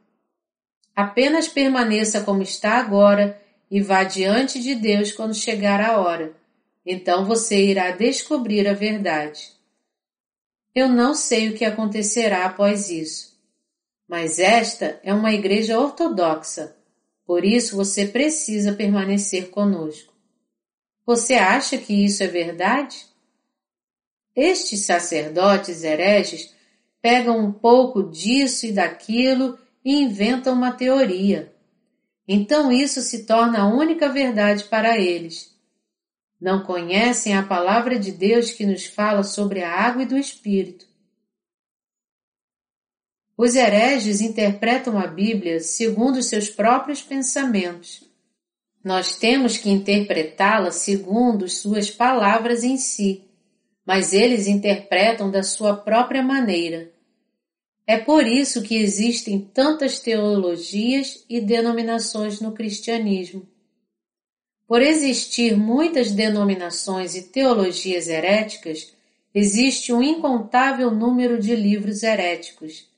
Apenas 0.95 1.49
permaneça 1.49 2.21
como 2.21 2.43
está 2.43 2.79
agora 2.79 3.41
e 3.71 3.81
vá 3.81 4.05
diante 4.05 4.61
de 4.61 4.75
Deus 4.75 5.11
quando 5.11 5.35
chegar 5.35 5.81
a 5.81 5.99
hora. 5.99 6.42
Então 6.85 7.25
você 7.25 7.65
irá 7.65 7.91
descobrir 7.93 8.67
a 8.67 8.75
verdade. 8.75 9.53
Eu 10.75 10.89
não 10.89 11.15
sei 11.15 11.49
o 11.49 11.55
que 11.55 11.65
acontecerá 11.65 12.47
após 12.47 12.91
isso, 12.91 13.39
mas 14.09 14.39
esta 14.39 14.99
é 15.03 15.13
uma 15.13 15.33
igreja 15.33 15.79
ortodoxa, 15.79 16.75
por 17.25 17.45
isso 17.45 17.77
você 17.77 18.07
precisa 18.07 18.73
permanecer 18.73 19.51
conosco. 19.51 20.13
Você 21.05 21.35
acha 21.35 21.77
que 21.77 21.93
isso 22.05 22.23
é 22.23 22.27
verdade? 22.27 23.07
Estes 24.35 24.87
sacerdotes 24.87 25.85
hereges 25.85 26.55
pegam 27.03 27.39
um 27.39 27.53
pouco 27.53 28.05
disso 28.05 28.65
e 28.67 28.73
daquilo 28.73 29.59
e 29.85 30.03
inventam 30.03 30.55
uma 30.55 30.73
teoria. 30.73 31.53
Então 32.27 32.73
isso 32.73 33.03
se 33.03 33.27
torna 33.27 33.61
a 33.61 33.67
única 33.67 34.09
verdade 34.09 34.65
para 34.65 34.99
eles. 34.99 35.52
Não 36.43 36.63
conhecem 36.63 37.35
a 37.35 37.43
palavra 37.43 37.99
de 37.99 38.13
Deus 38.13 38.51
que 38.51 38.67
nos 38.67 38.85
fala 38.85 39.23
sobre 39.23 39.63
a 39.63 39.73
água 39.73 40.03
e 40.03 40.07
do 40.07 40.19
Espírito. 40.19 40.87
Os 43.37 43.55
hereges 43.55 44.21
interpretam 44.21 44.99
a 44.99 45.07
Bíblia 45.07 45.61
segundo 45.61 46.23
seus 46.23 46.51
próprios 46.51 47.01
pensamentos. 47.01 48.03
Nós 48.85 49.17
temos 49.17 49.57
que 49.57 49.71
interpretá-la 49.71 50.71
segundo 50.71 51.49
suas 51.49 51.91
palavras 51.91 52.65
em 52.65 52.77
si 52.77 53.25
mas 53.85 54.13
eles 54.13 54.47
interpretam 54.47 55.31
da 55.31 55.43
sua 55.43 55.77
própria 55.77 56.23
maneira. 56.23 56.91
É 57.87 57.99
por 57.99 58.27
isso 58.27 58.63
que 58.63 58.77
existem 58.77 59.41
tantas 59.41 59.99
teologias 59.99 61.25
e 61.29 61.41
denominações 61.41 62.41
no 62.41 62.53
cristianismo. 62.53 63.47
Por 64.73 64.81
existir 64.81 65.55
muitas 65.55 66.13
denominações 66.13 67.15
e 67.15 67.25
teologias 67.25 68.09
heréticas, 68.09 68.95
existe 69.35 69.93
um 69.93 70.03
incontável 70.03 70.91
número 70.91 71.39
de 71.39 71.55
livros 71.55 72.03
heréticos. 72.03 72.89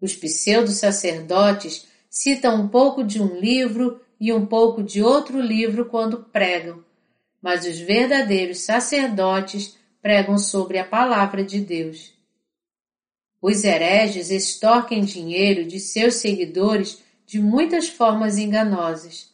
Os 0.00 0.14
pseudo-sacerdotes 0.14 1.84
citam 2.08 2.62
um 2.62 2.68
pouco 2.68 3.02
de 3.02 3.20
um 3.20 3.40
livro 3.40 4.00
e 4.20 4.32
um 4.32 4.46
pouco 4.46 4.84
de 4.84 5.02
outro 5.02 5.40
livro 5.40 5.86
quando 5.86 6.26
pregam, 6.26 6.84
mas 7.42 7.66
os 7.66 7.76
verdadeiros 7.76 8.58
sacerdotes 8.58 9.76
pregam 10.00 10.38
sobre 10.38 10.78
a 10.78 10.84
palavra 10.84 11.42
de 11.42 11.60
Deus. 11.60 12.12
Os 13.42 13.64
hereges 13.64 14.30
extorquem 14.30 15.04
dinheiro 15.04 15.64
de 15.64 15.80
seus 15.80 16.14
seguidores 16.14 17.02
de 17.26 17.40
muitas 17.40 17.88
formas 17.88 18.38
enganosas. 18.38 19.33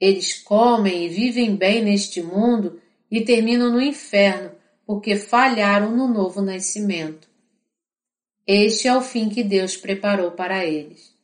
Eles 0.00 0.34
comem 0.34 1.06
e 1.06 1.08
vivem 1.08 1.56
bem 1.56 1.82
neste 1.82 2.22
mundo 2.22 2.80
e 3.10 3.24
terminam 3.24 3.70
no 3.70 3.80
inferno 3.80 4.52
porque 4.86 5.16
falharam 5.16 5.96
no 5.96 6.06
novo 6.06 6.42
nascimento. 6.42 7.28
Este 8.46 8.88
é 8.88 8.96
o 8.96 9.00
fim 9.00 9.28
que 9.28 9.42
Deus 9.42 9.76
preparou 9.76 10.32
para 10.32 10.64
eles. 10.64 11.14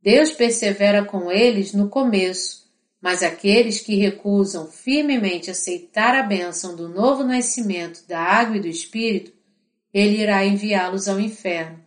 Deus 0.00 0.32
persevera 0.32 1.04
com 1.04 1.30
eles 1.30 1.74
no 1.74 1.88
começo 1.88 2.62
mas 3.02 3.20
aqueles 3.20 3.80
que 3.80 3.96
recusam 3.96 4.68
firmemente 4.68 5.50
aceitar 5.50 6.14
a 6.14 6.22
bênção 6.22 6.76
do 6.76 6.88
novo 6.88 7.24
nascimento 7.24 8.06
da 8.06 8.20
água 8.20 8.56
e 8.56 8.60
do 8.60 8.68
Espírito, 8.68 9.32
ele 9.92 10.22
irá 10.22 10.46
enviá-los 10.46 11.08
ao 11.08 11.18
inferno. 11.18 11.84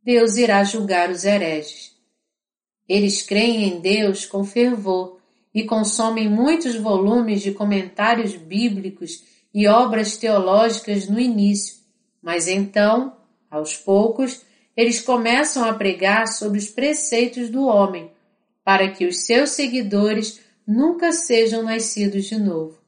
Deus 0.00 0.36
irá 0.36 0.62
julgar 0.62 1.10
os 1.10 1.24
hereges. 1.24 1.95
Eles 2.88 3.22
creem 3.22 3.64
em 3.64 3.80
Deus 3.80 4.24
com 4.24 4.44
fervor 4.44 5.18
e 5.54 5.64
consomem 5.64 6.28
muitos 6.28 6.76
volumes 6.76 7.42
de 7.42 7.52
comentários 7.52 8.34
bíblicos 8.36 9.24
e 9.52 9.66
obras 9.66 10.16
teológicas 10.16 11.08
no 11.08 11.18
início, 11.18 11.76
mas 12.22 12.46
então, 12.46 13.16
aos 13.50 13.76
poucos, 13.76 14.42
eles 14.76 15.00
começam 15.00 15.64
a 15.64 15.72
pregar 15.72 16.28
sobre 16.28 16.58
os 16.58 16.68
preceitos 16.68 17.48
do 17.48 17.64
homem 17.64 18.10
para 18.62 18.90
que 18.90 19.06
os 19.06 19.24
seus 19.24 19.50
seguidores 19.50 20.40
nunca 20.66 21.12
sejam 21.12 21.62
nascidos 21.62 22.26
de 22.26 22.36
novo. 22.36 22.78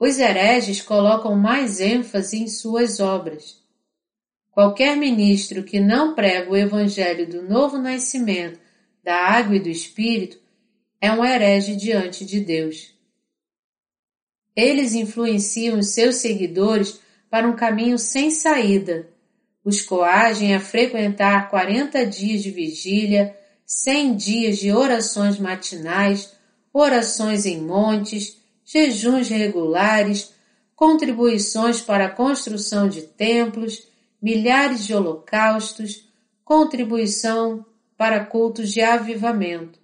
Os 0.00 0.18
hereges 0.18 0.82
colocam 0.82 1.36
mais 1.36 1.80
ênfase 1.80 2.38
em 2.38 2.48
suas 2.48 2.98
obras. 2.98 3.62
Qualquer 4.50 4.96
ministro 4.96 5.62
que 5.62 5.78
não 5.78 6.14
prega 6.14 6.50
o 6.50 6.56
evangelho 6.56 7.28
do 7.28 7.42
novo 7.42 7.78
nascimento, 7.78 8.65
da 9.06 9.14
água 9.14 9.54
e 9.54 9.60
do 9.60 9.68
espírito, 9.68 10.36
é 11.00 11.12
um 11.12 11.24
herege 11.24 11.76
diante 11.76 12.24
de 12.24 12.40
Deus. 12.40 12.92
Eles 14.56 14.94
influenciam 14.94 15.78
os 15.78 15.90
seus 15.90 16.16
seguidores 16.16 16.98
para 17.30 17.46
um 17.46 17.54
caminho 17.54 18.00
sem 18.00 18.32
saída, 18.32 19.08
os 19.64 19.80
coagem 19.80 20.56
a 20.56 20.60
frequentar 20.60 21.48
40 21.48 22.04
dias 22.04 22.42
de 22.42 22.50
vigília, 22.50 23.38
cem 23.64 24.16
dias 24.16 24.58
de 24.58 24.72
orações 24.72 25.38
matinais, 25.38 26.32
orações 26.72 27.46
em 27.46 27.60
montes, 27.60 28.38
jejuns 28.64 29.28
regulares, 29.28 30.32
contribuições 30.74 31.80
para 31.80 32.06
a 32.06 32.10
construção 32.10 32.88
de 32.88 33.02
templos, 33.02 33.86
milhares 34.20 34.84
de 34.84 34.92
holocaustos, 34.92 36.08
contribuição 36.44 37.64
para 37.96 38.24
cultos 38.24 38.72
de 38.72 38.80
avivamento. 38.80 39.78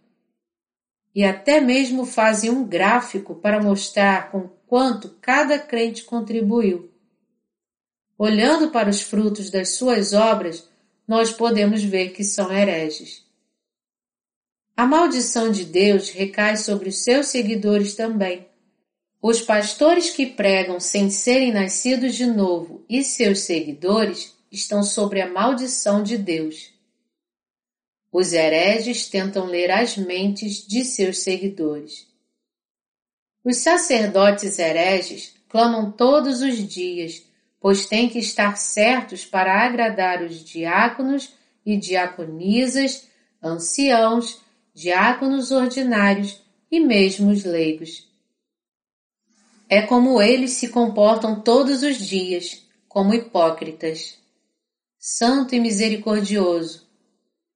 E 1.14 1.24
até 1.24 1.60
mesmo 1.60 2.06
fazem 2.06 2.50
um 2.50 2.64
gráfico 2.64 3.34
para 3.34 3.62
mostrar 3.62 4.30
com 4.30 4.48
quanto 4.66 5.10
cada 5.20 5.58
crente 5.58 6.04
contribuiu. 6.04 6.90
Olhando 8.16 8.70
para 8.70 8.88
os 8.88 9.02
frutos 9.02 9.50
das 9.50 9.70
suas 9.70 10.12
obras, 10.12 10.68
nós 11.06 11.32
podemos 11.32 11.82
ver 11.82 12.10
que 12.10 12.24
são 12.24 12.52
hereges. 12.52 13.26
A 14.76 14.86
maldição 14.86 15.50
de 15.50 15.64
Deus 15.64 16.10
recai 16.10 16.56
sobre 16.56 16.88
os 16.88 17.02
seus 17.04 17.26
seguidores 17.26 17.94
também. 17.94 18.46
Os 19.20 19.40
pastores 19.40 20.10
que 20.10 20.26
pregam 20.26 20.80
sem 20.80 21.10
serem 21.10 21.52
nascidos 21.52 22.14
de 22.14 22.26
novo 22.26 22.84
e 22.88 23.04
seus 23.04 23.40
seguidores 23.40 24.34
estão 24.50 24.82
sobre 24.82 25.20
a 25.20 25.30
maldição 25.30 26.02
de 26.02 26.16
Deus. 26.16 26.71
Os 28.12 28.34
hereges 28.34 29.08
tentam 29.08 29.46
ler 29.46 29.70
as 29.70 29.96
mentes 29.96 30.66
de 30.66 30.84
seus 30.84 31.20
seguidores. 31.20 32.06
Os 33.42 33.56
sacerdotes 33.56 34.58
hereges 34.58 35.34
clamam 35.48 35.90
todos 35.90 36.42
os 36.42 36.58
dias, 36.58 37.24
pois 37.58 37.86
têm 37.86 38.10
que 38.10 38.18
estar 38.18 38.56
certos 38.56 39.24
para 39.24 39.64
agradar 39.64 40.22
os 40.22 40.44
diáconos 40.44 41.32
e 41.64 41.76
diaconisas, 41.78 43.08
anciãos 43.42 44.42
diáconos 44.74 45.50
ordinários 45.50 46.40
e 46.70 46.80
mesmo 46.80 47.30
os 47.30 47.44
leigos. 47.44 48.08
É 49.68 49.80
como 49.80 50.20
eles 50.20 50.52
se 50.52 50.68
comportam 50.68 51.40
todos 51.40 51.82
os 51.82 51.96
dias, 51.96 52.62
como 52.88 53.14
hipócritas. 53.14 54.18
Santo 54.98 55.54
e 55.54 55.60
misericordioso, 55.60 56.81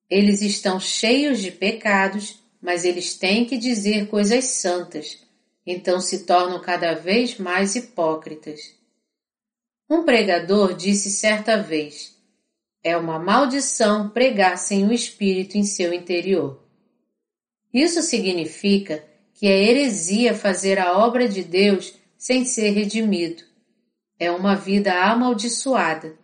eles 0.09 0.41
estão 0.41 0.79
cheios 0.79 1.41
de 1.41 1.51
pecados, 1.51 2.43
mas 2.61 2.85
eles 2.85 3.17
têm 3.17 3.45
que 3.45 3.57
dizer 3.57 4.09
coisas 4.09 4.45
santas, 4.45 5.19
então 5.67 6.01
se 6.01 6.25
tornam 6.25 6.61
cada 6.61 6.95
vez 6.95 7.39
mais 7.39 7.75
hipócritas. 7.75 8.75
Um 9.89 10.05
pregador 10.05 10.75
disse 10.75 11.11
certa 11.11 11.61
vez: 11.61 12.17
é 12.83 12.97
uma 12.97 13.19
maldição 13.19 14.09
pregar 14.09 14.59
sem 14.59 14.87
o 14.87 14.93
Espírito 14.93 15.59
em 15.59 15.65
seu 15.65 15.93
interior. 15.93 16.63
Isso 17.75 18.01
significa 18.01 19.05
que 19.35 19.47
é 19.47 19.65
heresia 19.65 20.35
fazer 20.35 20.79
a 20.79 20.97
obra 20.99 21.29
de 21.29 21.43
Deus 21.43 21.95
sem 22.17 22.45
ser 22.45 22.71
redimido. 22.71 23.43
É 24.19 24.31
uma 24.31 24.55
vida 24.55 24.95
amaldiçoada. 24.95 26.17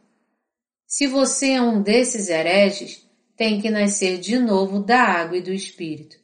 Se 0.86 1.06
você 1.06 1.50
é 1.50 1.60
um 1.60 1.82
desses 1.82 2.28
hereges, 2.28 3.06
tem 3.42 3.60
que 3.60 3.70
nascer 3.70 4.20
de 4.20 4.38
novo 4.38 4.78
da 4.78 5.02
água 5.02 5.36
e 5.36 5.42
do 5.42 5.52
Espírito. 5.52 6.16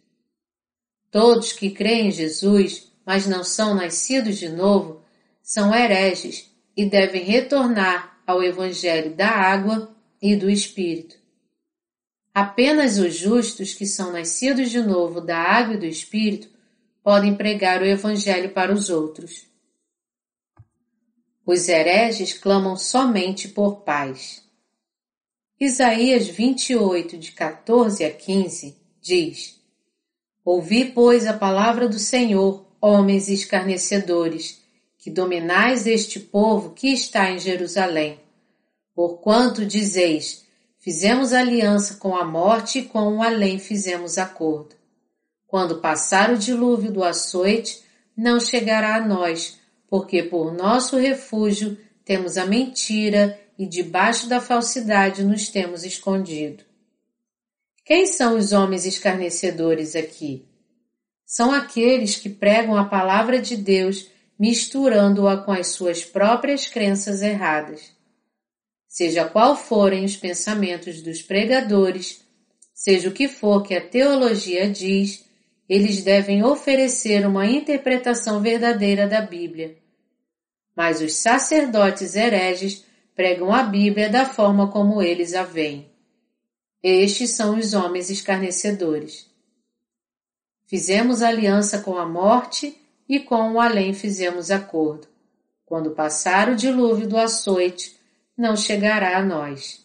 Todos 1.10 1.52
que 1.52 1.68
creem 1.68 2.06
em 2.06 2.12
Jesus, 2.12 2.92
mas 3.04 3.26
não 3.26 3.42
são 3.42 3.74
nascidos 3.74 4.38
de 4.38 4.48
novo, 4.48 5.02
são 5.42 5.74
hereges 5.74 6.48
e 6.76 6.86
devem 6.86 7.24
retornar 7.24 8.22
ao 8.24 8.40
Evangelho 8.40 9.16
da 9.16 9.30
água 9.30 9.92
e 10.22 10.36
do 10.36 10.48
Espírito. 10.48 11.16
Apenas 12.32 12.98
os 12.98 13.16
justos 13.16 13.74
que 13.74 13.84
são 13.84 14.12
nascidos 14.12 14.70
de 14.70 14.80
novo 14.80 15.20
da 15.20 15.38
água 15.38 15.74
e 15.74 15.78
do 15.78 15.86
Espírito 15.86 16.48
podem 17.02 17.34
pregar 17.34 17.82
o 17.82 17.84
Evangelho 17.84 18.50
para 18.50 18.72
os 18.72 18.90
outros. 18.90 19.44
Os 21.44 21.68
hereges 21.68 22.32
clamam 22.32 22.76
somente 22.76 23.48
por 23.48 23.80
paz. 23.80 24.47
Isaías 25.60 26.28
28, 26.28 27.18
de 27.18 27.32
14 27.32 28.04
a 28.04 28.12
15, 28.12 28.76
diz: 29.00 29.60
Ouvi, 30.44 30.84
pois, 30.84 31.26
a 31.26 31.32
palavra 31.32 31.88
do 31.88 31.98
Senhor, 31.98 32.64
homens 32.80 33.28
escarnecedores, 33.28 34.62
que 34.96 35.10
dominais 35.10 35.84
este 35.84 36.20
povo 36.20 36.70
que 36.74 36.92
está 36.92 37.32
em 37.32 37.40
Jerusalém. 37.40 38.20
Porquanto 38.94 39.66
dizeis, 39.66 40.46
fizemos 40.78 41.32
aliança 41.32 41.96
com 41.96 42.14
a 42.14 42.24
morte 42.24 42.78
e 42.78 42.84
com 42.84 43.16
o 43.16 43.22
além 43.22 43.58
fizemos 43.58 44.16
acordo. 44.16 44.76
Quando 45.44 45.80
passar 45.80 46.30
o 46.30 46.38
dilúvio 46.38 46.92
do 46.92 47.02
açoite, 47.02 47.82
não 48.16 48.38
chegará 48.38 48.94
a 48.94 49.04
nós, 49.04 49.58
porque 49.88 50.22
por 50.22 50.54
nosso 50.54 50.96
refúgio 50.96 51.76
temos 52.04 52.38
a 52.38 52.46
mentira 52.46 53.36
e 53.58 53.66
debaixo 53.66 54.28
da 54.28 54.40
falsidade 54.40 55.24
nos 55.24 55.48
temos 55.48 55.84
escondido. 55.84 56.62
Quem 57.84 58.06
são 58.06 58.36
os 58.36 58.52
homens 58.52 58.86
escarnecedores 58.86 59.96
aqui? 59.96 60.46
São 61.26 61.52
aqueles 61.52 62.16
que 62.16 62.28
pregam 62.28 62.76
a 62.76 62.84
palavra 62.84 63.40
de 63.40 63.56
Deus 63.56 64.08
misturando-a 64.38 65.38
com 65.38 65.50
as 65.50 65.68
suas 65.68 66.04
próprias 66.04 66.68
crenças 66.68 67.22
erradas. 67.22 67.90
Seja 68.86 69.28
qual 69.28 69.56
forem 69.56 70.04
os 70.04 70.16
pensamentos 70.16 71.02
dos 71.02 71.20
pregadores, 71.20 72.24
seja 72.72 73.08
o 73.08 73.12
que 73.12 73.26
for 73.26 73.62
que 73.62 73.74
a 73.74 73.80
teologia 73.80 74.70
diz, 74.70 75.24
eles 75.68 76.02
devem 76.02 76.44
oferecer 76.44 77.26
uma 77.26 77.46
interpretação 77.46 78.40
verdadeira 78.40 79.06
da 79.06 79.20
Bíblia. 79.20 79.76
Mas 80.74 81.02
os 81.02 81.14
sacerdotes 81.16 82.14
hereges 82.14 82.84
pregam 83.18 83.52
a 83.52 83.64
Bíblia 83.64 84.08
da 84.08 84.24
forma 84.24 84.70
como 84.70 85.02
eles 85.02 85.34
a 85.34 85.42
veem. 85.42 85.90
Estes 86.80 87.30
são 87.30 87.58
os 87.58 87.74
homens 87.74 88.10
escarnecedores. 88.10 89.28
Fizemos 90.68 91.20
aliança 91.20 91.80
com 91.80 91.98
a 91.98 92.06
morte 92.06 92.80
e 93.08 93.18
com 93.18 93.54
o 93.54 93.60
além 93.60 93.92
fizemos 93.92 94.52
acordo. 94.52 95.08
Quando 95.66 95.96
passar 95.96 96.48
o 96.48 96.54
dilúvio 96.54 97.08
do 97.08 97.18
açoite, 97.18 97.98
não 98.36 98.56
chegará 98.56 99.18
a 99.18 99.24
nós. 99.24 99.84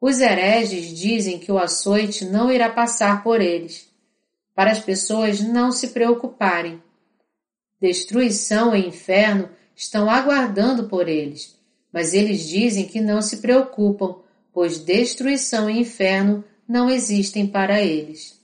Os 0.00 0.20
hereges 0.20 0.96
dizem 0.96 1.40
que 1.40 1.50
o 1.50 1.58
açoite 1.58 2.24
não 2.24 2.52
irá 2.52 2.70
passar 2.70 3.24
por 3.24 3.40
eles, 3.40 3.90
para 4.54 4.70
as 4.70 4.78
pessoas 4.78 5.40
não 5.40 5.72
se 5.72 5.88
preocuparem. 5.88 6.80
Destruição 7.80 8.76
e 8.76 8.86
inferno 8.86 9.50
estão 9.74 10.08
aguardando 10.08 10.88
por 10.88 11.08
eles, 11.08 11.55
mas 11.96 12.12
eles 12.12 12.46
dizem 12.46 12.86
que 12.86 13.00
não 13.00 13.22
se 13.22 13.38
preocupam, 13.38 14.16
pois 14.52 14.78
destruição 14.78 15.70
e 15.70 15.80
inferno 15.80 16.44
não 16.68 16.90
existem 16.90 17.46
para 17.46 17.82
eles. 17.82 18.38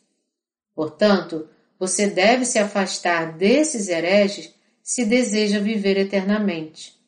Portanto, 0.75 1.47
você 1.79 2.07
deve 2.07 2.47
se 2.47 2.59
afastar 2.59 3.37
desses 3.37 3.89
hereges 3.89 4.55
se 4.83 5.05
deseja 5.05 5.61
viver 5.61 5.99
eternamente. 5.99 6.99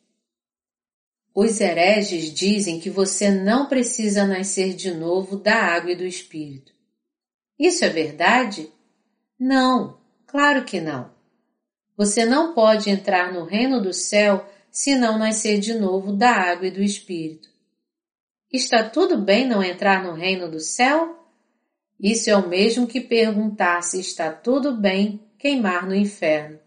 Os 1.35 1.63
hereges 1.63 2.31
dizem 2.31 2.79
que 2.79 2.91
você 2.91 3.31
não 3.31 3.65
precisa 3.65 4.27
nascer 4.27 4.75
de 4.75 4.91
novo 4.91 5.39
da 5.39 5.55
água 5.55 5.93
e 5.93 5.97
do 5.97 6.05
Espírito. 6.05 6.75
Isso 7.59 7.87
é 7.87 7.89
verdade? 7.89 8.71
Não, 9.41 9.99
claro 10.27 10.63
que 10.67 10.79
não. 10.79 11.11
Você 11.97 12.27
não 12.27 12.53
pode 12.53 12.91
entrar 12.91 13.33
no 13.33 13.47
reino 13.47 13.81
do 13.81 13.95
céu 13.95 14.47
se 14.75 14.97
não 14.97 15.17
nascer 15.17 15.61
de 15.61 15.73
novo 15.73 16.13
da 16.13 16.33
água 16.33 16.67
e 16.67 16.71
do 16.73 16.83
Espírito. 16.83 17.49
Está 18.53 18.83
tudo 18.83 19.17
bem 19.17 19.47
não 19.47 19.63
entrar 19.63 20.03
no 20.03 20.15
reino 20.15 20.51
do 20.51 20.59
céu? 20.59 21.17
Isso 21.99 22.29
é 22.29 22.37
o 22.37 22.49
mesmo 22.49 22.85
que 22.85 23.01
perguntar 23.01 23.83
se 23.83 24.01
está 24.01 24.33
tudo 24.33 24.77
bem 24.77 25.23
queimar 25.39 25.87
no 25.87 25.95
inferno. 25.95 26.59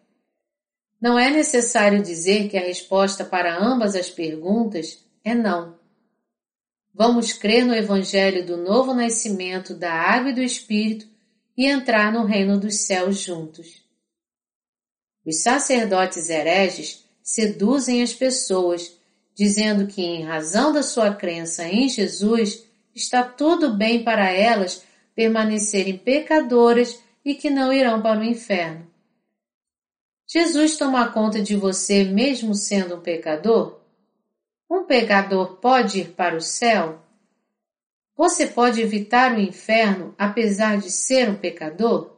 Não 1.01 1.19
é 1.19 1.29
necessário 1.29 2.01
dizer 2.01 2.47
que 2.47 2.57
a 2.57 2.61
resposta 2.61 3.25
para 3.25 3.61
ambas 3.61 3.93
as 3.93 4.09
perguntas 4.09 5.05
é 5.21 5.35
não. 5.35 5.77
Vamos 6.93 7.33
crer 7.33 7.65
no 7.65 7.75
Evangelho 7.75 8.45
do 8.45 8.55
novo 8.55 8.93
nascimento 8.93 9.75
da 9.75 9.91
água 9.91 10.29
e 10.29 10.33
do 10.33 10.41
Espírito 10.41 11.05
e 11.57 11.65
entrar 11.65 12.13
no 12.13 12.23
reino 12.23 12.57
dos 12.57 12.85
céus 12.85 13.19
juntos. 13.19 13.85
Os 15.25 15.43
sacerdotes 15.43 16.29
hereges 16.29 17.05
seduzem 17.27 18.01
as 18.01 18.13
pessoas, 18.13 18.97
dizendo 19.35 19.85
que, 19.85 20.01
em 20.01 20.23
razão 20.23 20.71
da 20.71 20.81
sua 20.81 21.13
crença 21.13 21.67
em 21.67 21.89
Jesus, 21.89 22.65
está 22.95 23.21
tudo 23.21 23.75
bem 23.75 24.01
para 24.01 24.31
elas 24.31 24.81
permanecerem 25.13 25.97
pecadoras 25.97 26.97
e 27.25 27.35
que 27.35 27.49
não 27.49 27.73
irão 27.73 28.01
para 28.01 28.21
o 28.21 28.23
inferno. 28.23 28.89
Jesus 30.25 30.77
toma 30.77 31.11
conta 31.11 31.41
de 31.41 31.57
você 31.57 32.05
mesmo 32.05 32.55
sendo 32.55 32.95
um 32.95 33.01
pecador? 33.01 33.81
Um 34.71 34.85
pecador 34.85 35.57
pode 35.57 35.99
ir 35.99 36.13
para 36.13 36.37
o 36.37 36.41
céu? 36.41 37.01
Você 38.15 38.47
pode 38.47 38.81
evitar 38.81 39.33
o 39.35 39.39
inferno 39.39 40.15
apesar 40.17 40.77
de 40.77 40.89
ser 40.89 41.29
um 41.29 41.35
pecador? 41.35 42.15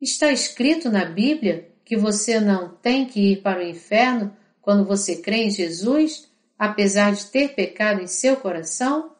Está 0.00 0.32
escrito 0.32 0.90
na 0.90 1.04
Bíblia 1.04 1.69
que 1.90 1.96
você 1.96 2.38
não 2.38 2.68
tem 2.68 3.04
que 3.04 3.32
ir 3.32 3.42
para 3.42 3.58
o 3.58 3.68
inferno 3.68 4.32
quando 4.62 4.84
você 4.84 5.16
crê 5.16 5.46
em 5.46 5.50
Jesus, 5.50 6.30
apesar 6.56 7.12
de 7.12 7.26
ter 7.26 7.56
pecado 7.56 8.00
em 8.00 8.06
seu 8.06 8.36
coração? 8.36 9.10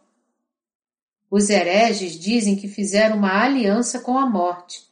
Os 1.28 1.50
hereges 1.50 2.16
dizem 2.16 2.54
que 2.54 2.68
fizeram 2.68 3.16
uma 3.16 3.42
aliança 3.42 3.98
com 3.98 4.16
a 4.16 4.24
morte, 4.24 4.84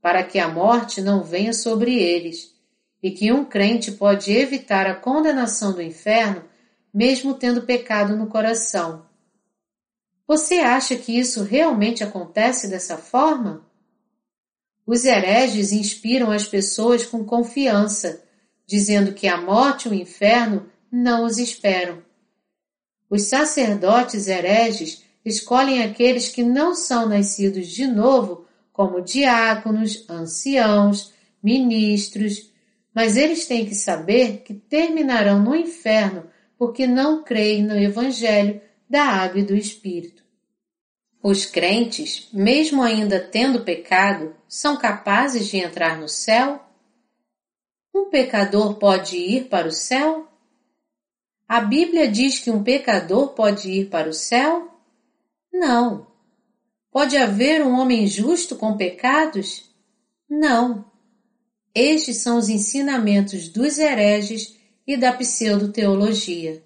para 0.00 0.24
que 0.24 0.38
a 0.38 0.48
morte 0.48 1.02
não 1.02 1.22
venha 1.22 1.52
sobre 1.52 1.94
eles, 1.94 2.54
e 3.02 3.10
que 3.10 3.30
um 3.30 3.44
crente 3.44 3.92
pode 3.92 4.32
evitar 4.32 4.86
a 4.86 4.94
condenação 4.94 5.74
do 5.74 5.82
inferno 5.82 6.42
mesmo 6.94 7.34
tendo 7.34 7.60
pecado 7.60 8.16
no 8.16 8.28
coração 8.28 9.06
você 10.28 10.56
acha 10.56 10.94
que 10.94 11.18
isso 11.18 11.42
realmente 11.42 12.04
acontece 12.04 12.68
dessa 12.68 12.98
forma? 12.98 13.66
Os 14.88 15.04
hereges 15.04 15.70
inspiram 15.70 16.30
as 16.30 16.48
pessoas 16.48 17.04
com 17.04 17.22
confiança, 17.22 18.22
dizendo 18.66 19.12
que 19.12 19.28
a 19.28 19.38
morte 19.38 19.86
e 19.86 19.90
o 19.90 19.94
inferno 19.94 20.64
não 20.90 21.26
os 21.26 21.36
esperam. 21.36 22.02
Os 23.10 23.24
sacerdotes 23.24 24.28
hereges 24.28 25.04
escolhem 25.22 25.82
aqueles 25.82 26.30
que 26.30 26.42
não 26.42 26.74
são 26.74 27.06
nascidos 27.06 27.68
de 27.68 27.86
novo 27.86 28.46
como 28.72 29.02
diáconos, 29.02 30.08
anciãos, 30.08 31.12
ministros, 31.42 32.50
mas 32.94 33.18
eles 33.18 33.44
têm 33.44 33.66
que 33.66 33.74
saber 33.74 34.38
que 34.38 34.54
terminarão 34.54 35.42
no 35.42 35.54
inferno 35.54 36.24
porque 36.56 36.86
não 36.86 37.22
creem 37.22 37.62
no 37.62 37.76
Evangelho 37.76 38.58
da 38.88 39.04
água 39.04 39.40
e 39.40 39.44
do 39.44 39.54
Espírito. 39.54 40.17
Os 41.22 41.44
crentes, 41.44 42.28
mesmo 42.32 42.82
ainda 42.82 43.18
tendo 43.18 43.64
pecado, 43.64 44.36
são 44.46 44.76
capazes 44.76 45.48
de 45.48 45.56
entrar 45.56 45.98
no 45.98 46.08
céu? 46.08 46.62
Um 47.92 48.08
pecador 48.08 48.76
pode 48.76 49.16
ir 49.16 49.48
para 49.48 49.66
o 49.66 49.72
céu? 49.72 50.28
A 51.48 51.60
Bíblia 51.60 52.06
diz 52.08 52.38
que 52.38 52.50
um 52.50 52.62
pecador 52.62 53.30
pode 53.30 53.68
ir 53.70 53.88
para 53.88 54.08
o 54.08 54.12
céu? 54.12 54.68
Não. 55.52 56.06
Pode 56.90 57.16
haver 57.16 57.64
um 57.64 57.78
homem 57.78 58.06
justo 58.06 58.54
com 58.54 58.76
pecados? 58.76 59.68
Não. 60.28 60.84
estes 61.74 62.18
são 62.18 62.38
os 62.38 62.48
ensinamentos 62.48 63.48
dos 63.48 63.78
hereges 63.78 64.56
e 64.86 64.96
da 64.96 65.12
pseudo-teologia. 65.12 66.62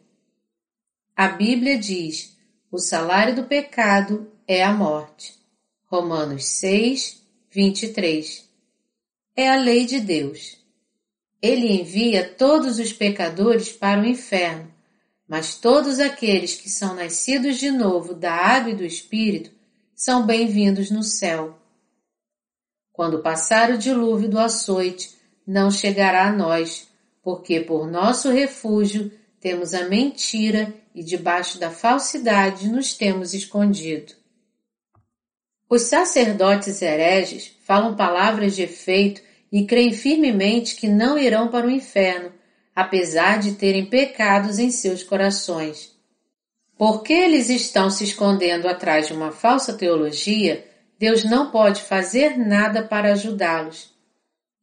A 1.15 1.29
Bíblia 1.29 1.79
diz: 1.79 2.37
o 2.71 2.79
salário 2.79 3.37
do 3.37 3.45
pecado 3.45 4.32
é 4.53 4.63
a 4.63 4.73
morte. 4.73 5.35
Romanos 5.87 6.45
6, 6.45 7.23
23. 7.51 8.49
É 9.35 9.49
a 9.49 9.57
lei 9.57 9.87
de 9.87 10.01
Deus. 10.01 10.59
Ele 11.41 11.81
envia 11.81 12.29
todos 12.29 12.79
os 12.79 12.93
pecadores 12.93 13.73
para 13.73 14.01
o 14.01 14.07
inferno, 14.07 14.73
mas 15.27 15.57
todos 15.57 15.99
aqueles 15.99 16.55
que 16.55 16.69
são 16.69 16.95
nascidos 16.95 17.59
de 17.59 17.71
novo 17.71 18.15
da 18.15 18.33
água 18.33 18.71
e 18.71 18.77
do 18.77 18.85
Espírito 18.85 19.51
são 19.95 20.27
bem-vindos 20.27 20.91
no 20.91 21.03
céu. 21.03 21.59
Quando 22.93 23.23
passar 23.23 23.71
o 23.71 23.79
dilúvio 23.79 24.29
do 24.29 24.39
açoite, 24.39 25.17
não 25.47 25.71
chegará 25.71 26.29
a 26.29 26.33
nós, 26.33 26.89
porque 27.23 27.61
por 27.61 27.91
nosso 27.91 28.31
refúgio 28.31 29.11
temos 29.41 29.73
a 29.75 29.89
mentira 29.89 30.73
e 30.95 31.03
debaixo 31.03 31.59
da 31.59 31.71
falsidade 31.71 32.69
nos 32.69 32.95
temos 32.95 33.33
escondido. 33.33 34.22
Os 35.73 35.85
sacerdotes 35.85 36.83
hereges 36.83 37.57
falam 37.65 37.97
palavras 37.97 38.55
de 38.55 38.61
efeito 38.61 39.23
e 39.51 39.65
creem 39.65 39.95
firmemente 39.95 40.77
que 40.77 40.87
não 40.87 41.19
irão 41.19 41.49
para 41.49 41.67
o 41.67 41.71
inferno, 41.71 42.31
apesar 42.77 43.39
de 43.39 43.53
terem 43.53 43.87
pecados 43.87 44.59
em 44.59 44.71
seus 44.71 45.03
corações. 45.03 45.97
Porque 46.77 47.15
eles 47.15 47.49
estão 47.49 47.89
se 47.89 48.05
escondendo 48.05 48.69
atrás 48.69 49.07
de 49.07 49.15
uma 49.15 49.33
falsa 49.33 49.73
teologia, 49.73 50.63
Deus 50.99 51.25
não 51.25 51.51
pode 51.51 51.81
fazer 51.81 52.37
nada 52.37 52.83
para 52.83 53.15
ajudá-los. 53.15 53.95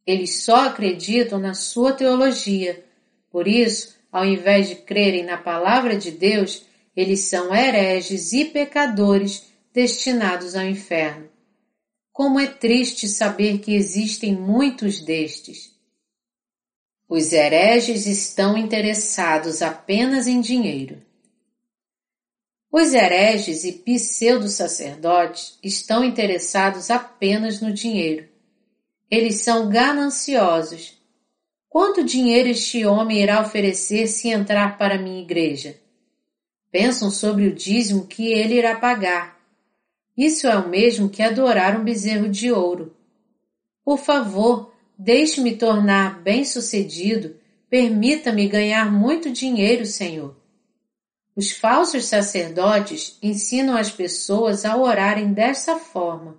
Eles 0.06 0.44
só 0.44 0.68
acreditam 0.68 1.40
na 1.40 1.54
sua 1.54 1.92
teologia. 1.92 2.84
Por 3.32 3.48
isso, 3.48 3.96
ao 4.12 4.24
invés 4.24 4.68
de 4.68 4.76
crerem 4.76 5.24
na 5.24 5.36
palavra 5.36 5.96
de 5.96 6.12
Deus, 6.12 6.64
eles 6.94 7.22
são 7.22 7.52
hereges 7.52 8.32
e 8.32 8.44
pecadores 8.44 9.49
destinados 9.72 10.56
ao 10.56 10.64
inferno. 10.64 11.28
Como 12.12 12.40
é 12.40 12.46
triste 12.46 13.06
saber 13.08 13.58
que 13.60 13.74
existem 13.74 14.34
muitos 14.34 15.00
destes. 15.00 15.74
Os 17.08 17.32
hereges 17.32 18.06
estão 18.06 18.56
interessados 18.56 19.62
apenas 19.62 20.26
em 20.26 20.40
dinheiro. 20.40 21.02
Os 22.70 22.94
hereges 22.94 23.64
e 23.64 23.72
pseudo-sacerdotes 23.72 25.58
estão 25.62 26.04
interessados 26.04 26.90
apenas 26.90 27.60
no 27.60 27.72
dinheiro. 27.72 28.28
Eles 29.10 29.40
são 29.40 29.68
gananciosos. 29.68 30.96
Quanto 31.68 32.04
dinheiro 32.04 32.48
este 32.48 32.84
homem 32.86 33.22
irá 33.22 33.40
oferecer 33.40 34.06
se 34.06 34.28
entrar 34.28 34.78
para 34.78 34.98
minha 34.98 35.22
igreja? 35.22 35.80
Pensam 36.70 37.10
sobre 37.10 37.48
o 37.48 37.54
dízimo 37.54 38.06
que 38.06 38.32
ele 38.32 38.54
irá 38.54 38.76
pagar. 38.76 39.39
Isso 40.20 40.46
é 40.46 40.54
o 40.54 40.68
mesmo 40.68 41.08
que 41.08 41.22
adorar 41.22 41.80
um 41.80 41.82
bezerro 41.82 42.28
de 42.28 42.52
ouro. 42.52 42.94
Por 43.82 43.96
favor, 43.96 44.70
deixe-me 44.98 45.56
tornar 45.56 46.20
bem-sucedido, 46.20 47.36
permita-me 47.70 48.46
ganhar 48.46 48.92
muito 48.92 49.30
dinheiro, 49.30 49.86
Senhor. 49.86 50.36
Os 51.34 51.52
falsos 51.52 52.04
sacerdotes 52.04 53.16
ensinam 53.22 53.74
as 53.78 53.90
pessoas 53.90 54.66
a 54.66 54.76
orarem 54.76 55.32
dessa 55.32 55.78
forma. 55.78 56.36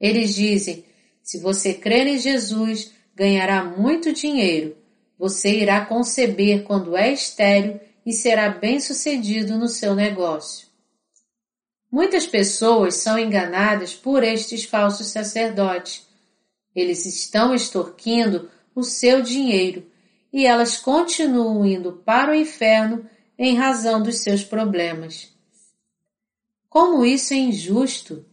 Eles 0.00 0.34
dizem: 0.34 0.84
se 1.22 1.38
você 1.38 1.72
crer 1.72 2.08
em 2.08 2.18
Jesus, 2.18 2.90
ganhará 3.14 3.62
muito 3.62 4.12
dinheiro. 4.12 4.76
Você 5.16 5.56
irá 5.60 5.86
conceber 5.86 6.64
quando 6.64 6.96
é 6.96 7.12
estéril 7.12 7.78
e 8.04 8.12
será 8.12 8.48
bem-sucedido 8.48 9.56
no 9.56 9.68
seu 9.68 9.94
negócio. 9.94 10.71
Muitas 11.92 12.26
pessoas 12.26 12.94
são 12.94 13.18
enganadas 13.18 13.94
por 13.94 14.24
estes 14.24 14.64
falsos 14.64 15.08
sacerdotes. 15.08 16.06
Eles 16.74 17.04
estão 17.04 17.54
extorquindo 17.54 18.48
o 18.74 18.82
seu 18.82 19.20
dinheiro 19.20 19.84
e 20.32 20.46
elas 20.46 20.78
continuam 20.78 21.66
indo 21.66 21.92
para 21.92 22.32
o 22.32 22.34
inferno 22.34 23.04
em 23.38 23.56
razão 23.56 24.02
dos 24.02 24.22
seus 24.22 24.42
problemas. 24.42 25.34
Como 26.70 27.04
isso 27.04 27.34
é 27.34 27.36
injusto! 27.36 28.24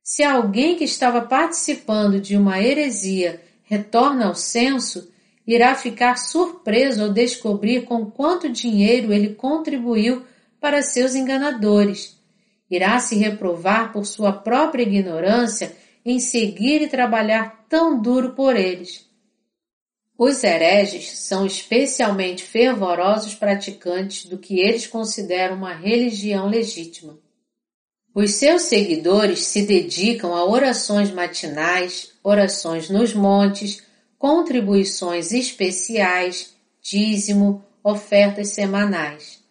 Se 0.00 0.22
alguém 0.22 0.76
que 0.76 0.84
estava 0.84 1.20
participando 1.22 2.20
de 2.20 2.36
uma 2.36 2.62
heresia 2.62 3.42
retorna 3.64 4.26
ao 4.26 4.36
censo, 4.36 5.10
irá 5.44 5.74
ficar 5.74 6.16
surpreso 6.16 7.02
ao 7.02 7.08
descobrir 7.08 7.86
com 7.86 8.08
quanto 8.08 8.48
dinheiro 8.48 9.12
ele 9.12 9.34
contribuiu 9.34 10.24
para 10.60 10.80
seus 10.80 11.16
enganadores. 11.16 12.22
Irá 12.70 12.98
se 12.98 13.16
reprovar 13.16 13.92
por 13.92 14.06
sua 14.06 14.32
própria 14.32 14.82
ignorância 14.82 15.76
em 16.04 16.18
seguir 16.18 16.82
e 16.82 16.88
trabalhar 16.88 17.66
tão 17.68 18.00
duro 18.00 18.32
por 18.32 18.56
eles. 18.56 19.06
Os 20.16 20.44
hereges 20.44 21.18
são 21.18 21.44
especialmente 21.44 22.42
fervorosos 22.44 23.34
praticantes 23.34 24.26
do 24.26 24.38
que 24.38 24.60
eles 24.60 24.86
consideram 24.86 25.56
uma 25.56 25.74
religião 25.74 26.48
legítima. 26.48 27.18
Os 28.14 28.34
seus 28.34 28.62
seguidores 28.62 29.40
se 29.40 29.62
dedicam 29.62 30.32
a 30.34 30.44
orações 30.44 31.10
matinais, 31.10 32.12
orações 32.22 32.88
nos 32.88 33.12
montes, 33.12 33.82
contribuições 34.16 35.32
especiais, 35.32 36.54
dízimo, 36.80 37.64
ofertas 37.82 38.50
semanais. 38.50 39.42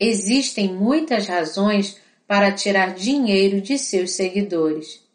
Existem 0.00 0.74
muitas 0.74 1.26
razões 1.26 2.01
para 2.32 2.50
tirar 2.50 2.94
dinheiro 2.94 3.60
de 3.60 3.76
seus 3.76 4.12
seguidores. 4.12 5.06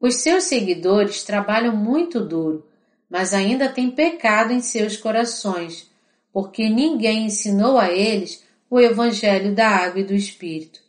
Os 0.00 0.14
seus 0.14 0.44
seguidores 0.44 1.22
trabalham 1.24 1.76
muito 1.76 2.24
duro, 2.24 2.66
mas 3.06 3.34
ainda 3.34 3.68
têm 3.68 3.90
pecado 3.90 4.50
em 4.50 4.62
seus 4.62 4.96
corações, 4.96 5.90
porque 6.32 6.70
ninguém 6.70 7.26
ensinou 7.26 7.76
a 7.76 7.90
eles 7.90 8.42
o 8.70 8.80
Evangelho 8.80 9.54
da 9.54 9.68
Água 9.68 10.00
e 10.00 10.04
do 10.04 10.14
Espírito. 10.14 10.80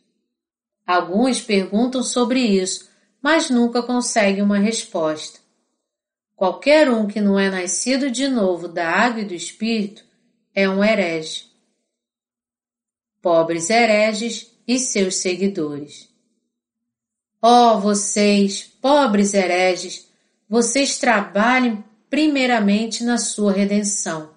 Alguns 0.86 1.42
perguntam 1.42 2.02
sobre 2.02 2.40
isso, 2.40 2.88
mas 3.20 3.50
nunca 3.50 3.82
conseguem 3.82 4.42
uma 4.42 4.56
resposta. 4.56 5.40
Qualquer 6.34 6.88
um 6.88 7.06
que 7.06 7.20
não 7.20 7.38
é 7.38 7.50
nascido 7.50 8.10
de 8.10 8.28
novo 8.28 8.66
da 8.66 8.88
água 8.88 9.20
e 9.20 9.26
do 9.26 9.34
Espírito 9.34 10.06
é 10.54 10.66
um 10.66 10.82
herege. 10.82 11.44
Pobres 13.20 13.68
hereges 13.68 14.53
e 14.66 14.78
seus 14.78 15.16
seguidores. 15.16 16.08
Ó 17.40 17.74
oh, 17.74 17.80
vocês, 17.80 18.62
pobres 18.80 19.34
hereges, 19.34 20.08
vocês 20.48 20.98
trabalhem 20.98 21.84
primeiramente 22.08 23.04
na 23.04 23.18
sua 23.18 23.52
redenção. 23.52 24.30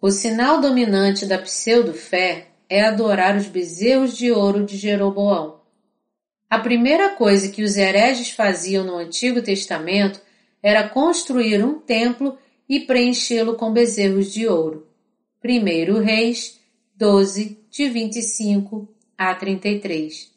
O 0.00 0.10
sinal 0.10 0.60
dominante 0.60 1.26
da 1.26 1.38
pseudo-fé 1.38 2.48
é 2.68 2.82
adorar 2.82 3.36
os 3.36 3.46
bezerros 3.46 4.16
de 4.16 4.30
ouro 4.30 4.64
de 4.64 4.76
Jeroboão. 4.76 5.60
A 6.48 6.58
primeira 6.58 7.10
coisa 7.10 7.48
que 7.48 7.62
os 7.62 7.76
hereges 7.76 8.30
faziam 8.30 8.84
no 8.84 8.96
Antigo 8.96 9.40
Testamento 9.40 10.20
era 10.62 10.88
construir 10.88 11.64
um 11.64 11.78
templo 11.80 12.38
e 12.68 12.80
preenchê-lo 12.80 13.56
com 13.56 13.72
bezerros 13.72 14.32
de 14.32 14.46
ouro. 14.46 14.86
1 15.44 16.00
Reis 16.00 16.60
12, 17.02 17.58
de 17.68 17.88
25 17.88 18.88
a 19.18 19.34
33. 19.34 20.30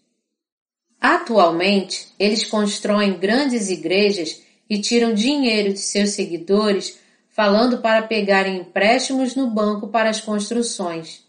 Atualmente, 1.00 2.08
eles 2.18 2.44
constroem 2.46 3.20
grandes 3.20 3.70
igrejas 3.70 4.42
e 4.68 4.82
tiram 4.82 5.14
dinheiro 5.14 5.74
de 5.74 5.78
seus 5.78 6.16
seguidores 6.16 6.98
falando 7.30 7.84
para 7.84 8.02
pegarem 8.02 8.62
empréstimos 8.62 9.36
no 9.36 9.46
banco 9.46 9.90
para 9.90 10.10
as 10.10 10.20
construções. 10.20 11.24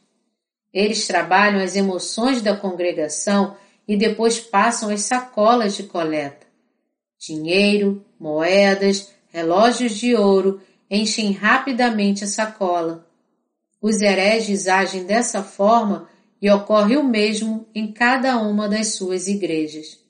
Eles 0.72 1.06
trabalham 1.06 1.62
as 1.62 1.76
emoções 1.76 2.40
da 2.40 2.56
congregação 2.56 3.58
e 3.86 3.94
depois 3.94 4.40
passam 4.40 4.88
as 4.88 5.02
sacolas 5.02 5.76
de 5.76 5.82
coleta. 5.82 6.46
Dinheiro, 7.18 8.02
moedas, 8.18 9.12
relógios 9.28 9.96
de 9.96 10.14
ouro 10.14 10.62
enchem 10.90 11.32
rapidamente 11.32 12.24
a 12.24 12.26
sacola. 12.26 13.06
Os 13.86 14.02
hereges 14.02 14.66
agem 14.66 15.04
dessa 15.04 15.44
forma 15.44 16.08
e 16.42 16.50
ocorre 16.50 16.96
o 16.96 17.04
mesmo 17.04 17.68
em 17.72 17.92
cada 17.92 18.36
uma 18.36 18.68
das 18.68 18.96
suas 18.96 19.28
igrejas. 19.28 20.00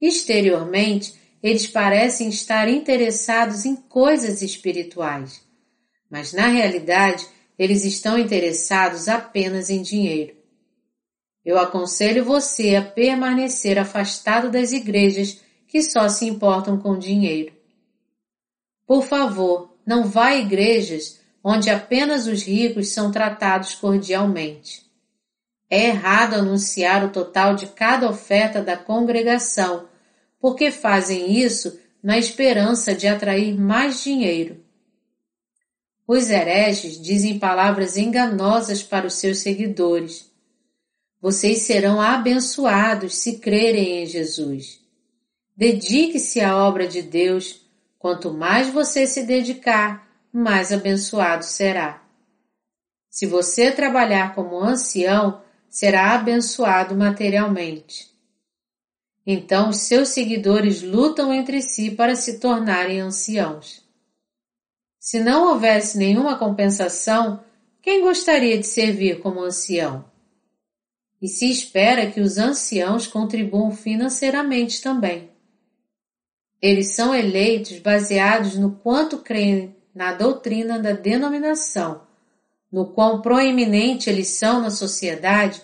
Exteriormente, 0.00 1.14
eles 1.40 1.68
parecem 1.68 2.28
estar 2.28 2.68
interessados 2.68 3.64
em 3.64 3.76
coisas 3.76 4.42
espirituais, 4.42 5.40
mas 6.10 6.32
na 6.32 6.48
realidade 6.48 7.24
eles 7.56 7.84
estão 7.84 8.18
interessados 8.18 9.06
apenas 9.06 9.70
em 9.70 9.80
dinheiro. 9.80 10.34
Eu 11.44 11.60
aconselho 11.60 12.24
você 12.24 12.74
a 12.74 12.82
permanecer 12.82 13.78
afastado 13.78 14.50
das 14.50 14.72
igrejas 14.72 15.40
que 15.68 15.80
só 15.80 16.08
se 16.08 16.26
importam 16.26 16.76
com 16.76 16.98
dinheiro. 16.98 17.52
Por 18.84 19.04
favor, 19.04 19.78
não 19.86 20.08
vá 20.08 20.30
a 20.30 20.36
igrejas 20.36 21.22
onde 21.46 21.68
apenas 21.68 22.26
os 22.26 22.42
ricos 22.42 22.88
são 22.88 23.12
tratados 23.12 23.74
cordialmente. 23.74 24.82
É 25.68 25.88
errado 25.88 26.34
anunciar 26.34 27.04
o 27.04 27.10
total 27.10 27.54
de 27.54 27.66
cada 27.66 28.08
oferta 28.08 28.62
da 28.62 28.78
congregação, 28.78 29.86
porque 30.40 30.70
fazem 30.70 31.38
isso 31.38 31.78
na 32.02 32.16
esperança 32.16 32.94
de 32.94 33.06
atrair 33.06 33.54
mais 33.58 34.02
dinheiro. 34.02 34.64
Os 36.06 36.30
hereges 36.30 37.00
dizem 37.00 37.38
palavras 37.38 37.96
enganosas 37.96 38.82
para 38.82 39.06
os 39.06 39.14
seus 39.14 39.38
seguidores. 39.38 40.30
Vocês 41.20 41.62
serão 41.62 42.00
abençoados 42.00 43.16
se 43.16 43.38
crerem 43.38 44.02
em 44.02 44.06
Jesus. 44.06 44.80
Dedique-se 45.56 46.40
à 46.40 46.56
obra 46.56 46.86
de 46.86 47.00
Deus. 47.00 47.62
Quanto 47.98 48.30
mais 48.32 48.68
você 48.68 49.06
se 49.06 49.22
dedicar, 49.22 50.03
mais 50.34 50.72
abençoado 50.72 51.44
será. 51.44 52.02
Se 53.08 53.24
você 53.24 53.70
trabalhar 53.70 54.34
como 54.34 54.58
ancião, 54.58 55.40
será 55.70 56.12
abençoado 56.14 56.96
materialmente. 56.96 58.12
Então 59.24 59.72
seus 59.72 60.08
seguidores 60.08 60.82
lutam 60.82 61.32
entre 61.32 61.62
si 61.62 61.92
para 61.92 62.16
se 62.16 62.40
tornarem 62.40 63.00
anciãos. 63.00 63.84
Se 64.98 65.20
não 65.20 65.50
houvesse 65.50 65.96
nenhuma 65.96 66.36
compensação, 66.36 67.44
quem 67.80 68.02
gostaria 68.02 68.58
de 68.58 68.66
servir 68.66 69.20
como 69.20 69.40
ancião? 69.40 70.04
E 71.22 71.28
se 71.28 71.48
espera 71.48 72.10
que 72.10 72.20
os 72.20 72.38
anciãos 72.38 73.06
contribuam 73.06 73.70
financeiramente 73.70 74.82
também. 74.82 75.30
Eles 76.60 76.96
são 76.96 77.14
eleitos 77.14 77.78
baseados 77.78 78.56
no 78.56 78.72
quanto 78.76 79.18
creem 79.18 79.76
na 79.94 80.12
doutrina 80.12 80.78
da 80.78 80.92
denominação, 80.92 82.02
no 82.70 82.86
quão 82.86 83.22
proeminente 83.22 84.10
eles 84.10 84.28
são 84.28 84.60
na 84.60 84.70
sociedade 84.70 85.62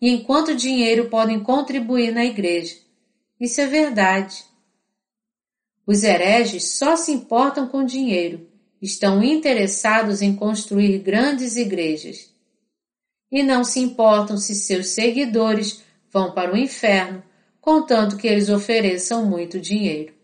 e 0.00 0.08
em 0.08 0.22
quanto 0.22 0.54
dinheiro 0.54 1.08
podem 1.08 1.40
contribuir 1.40 2.12
na 2.12 2.24
igreja. 2.24 2.76
Isso 3.40 3.60
é 3.60 3.66
verdade. 3.66 4.44
Os 5.84 6.04
hereges 6.04 6.78
só 6.78 6.94
se 6.94 7.10
importam 7.10 7.66
com 7.66 7.84
dinheiro, 7.84 8.46
estão 8.80 9.22
interessados 9.22 10.22
em 10.22 10.34
construir 10.34 10.98
grandes 11.00 11.56
igrejas. 11.56 12.32
E 13.30 13.42
não 13.42 13.64
se 13.64 13.80
importam 13.80 14.36
se 14.36 14.54
seus 14.54 14.88
seguidores 14.88 15.82
vão 16.10 16.32
para 16.32 16.52
o 16.52 16.56
inferno, 16.56 17.22
contanto 17.60 18.16
que 18.16 18.28
eles 18.28 18.48
ofereçam 18.48 19.24
muito 19.24 19.58
dinheiro. 19.58 20.14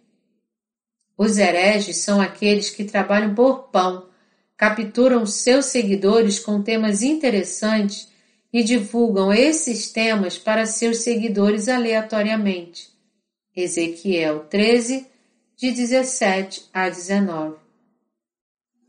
Os 1.19 1.37
hereges 1.37 1.97
são 1.97 2.21
aqueles 2.21 2.71
que 2.71 2.85
trabalham 2.85 3.35
por 3.35 3.71
pão, 3.71 4.09
capturam 4.57 5.27
seus 5.27 5.67
seguidores 5.67 6.39
com 6.39 6.63
temas 6.63 7.03
interessantes 7.03 8.09
e 8.53 8.63
divulgam 8.63 9.33
esses 9.33 9.91
temas 9.91 10.39
para 10.39 10.65
seus 10.65 10.99
seguidores 10.99 11.69
aleatoriamente. 11.69 12.91
Ezequiel 13.55 14.45
13, 14.49 15.09
de 15.57 15.73
17 15.73 16.69
a 16.73 16.89
19. 16.89 17.57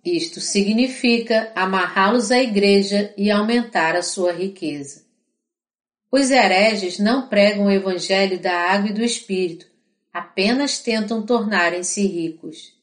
Isto 0.05 0.39
significa 0.39 1.51
amarrá-los 1.55 2.31
à 2.31 2.39
igreja 2.39 3.11
e 3.17 3.31
aumentar 3.31 3.95
a 3.95 4.03
sua 4.03 4.31
riqueza. 4.31 5.03
Os 6.11 6.29
hereges 6.29 6.99
não 6.99 7.27
pregam 7.27 7.65
o 7.65 7.71
evangelho 7.71 8.39
da 8.39 8.53
água 8.53 8.91
e 8.91 8.93
do 8.93 9.03
espírito, 9.03 9.68
apenas 10.19 10.79
tentam 10.79 11.25
tornarem-se 11.25 12.05
ricos. 12.05 12.73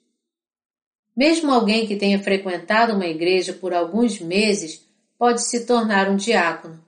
Mesmo 1.14 1.52
alguém 1.52 1.86
que 1.86 1.94
tenha 1.94 2.18
frequentado 2.18 2.94
uma 2.94 3.06
igreja 3.06 3.52
por 3.52 3.74
alguns 3.74 4.18
meses 4.18 4.86
pode 5.18 5.42
se 5.42 5.66
tornar 5.66 6.08
um 6.08 6.16
diácono. 6.16 6.82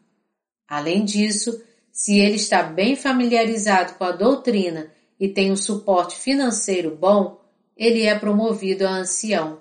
Além 0.66 1.04
disso, 1.04 1.62
se 1.92 2.18
ele 2.18 2.36
está 2.36 2.62
bem 2.62 2.96
familiarizado 2.96 3.94
com 3.94 4.04
a 4.04 4.12
doutrina 4.12 4.90
e 5.20 5.28
tem 5.28 5.52
um 5.52 5.56
suporte 5.56 6.16
financeiro 6.16 6.96
bom, 6.96 7.38
ele 7.76 8.04
é 8.04 8.18
promovido 8.18 8.86
a 8.86 8.90
ancião. 8.90 9.60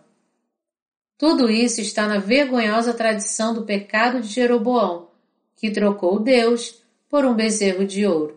Tudo 1.18 1.50
isso 1.50 1.82
está 1.82 2.08
na 2.08 2.18
vergonhosa 2.18 2.94
tradição 2.94 3.54
do 3.54 3.64
pecado 3.64 4.22
de 4.22 4.28
Jeroboão, 4.28 5.10
que 5.58 5.70
trocou 5.70 6.18
Deus 6.18 6.82
por 7.10 7.26
um 7.26 7.34
bezerro 7.34 7.86
de 7.86 8.06
ouro. 8.06 8.37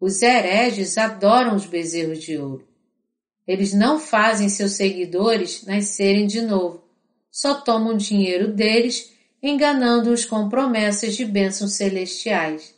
Os 0.00 0.22
hereges 0.22 0.98
adoram 0.98 1.54
os 1.56 1.64
bezerros 1.64 2.22
de 2.22 2.36
ouro. 2.36 2.66
Eles 3.46 3.72
não 3.72 3.98
fazem 3.98 4.48
seus 4.48 4.72
seguidores 4.72 5.64
nascerem 5.64 6.26
de 6.26 6.42
novo, 6.42 6.84
só 7.30 7.54
tomam 7.54 7.96
dinheiro 7.96 8.52
deles, 8.52 9.12
enganando-os 9.42 10.24
com 10.24 10.48
promessas 10.48 11.14
de 11.14 11.24
bênçãos 11.24 11.72
celestiais. 11.72 12.74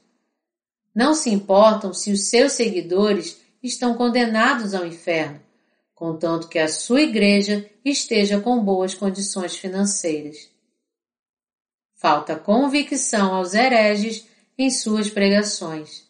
Não 0.95 1.15
se 1.15 1.31
importam 1.31 1.95
se 1.95 2.11
os 2.11 2.29
seus 2.29 2.53
seguidores 2.53 3.41
estão 3.63 3.95
condenados 3.95 4.75
ao 4.75 4.85
inferno, 4.85 5.41
contanto 5.95 6.49
que 6.49 6.59
a 6.59 6.69
sua 6.69 7.03
igreja 7.03 7.69
esteja 7.85 8.41
com 8.41 8.63
boas 8.63 8.95
condições 8.95 9.57
financeiras. 9.57 10.49
Falta 11.95 12.37
convicção 12.37 13.35
aos 13.35 13.55
hereges 13.55 14.27
em 14.57 14.71
suas 14.71 15.09
pregações. 15.09 16.08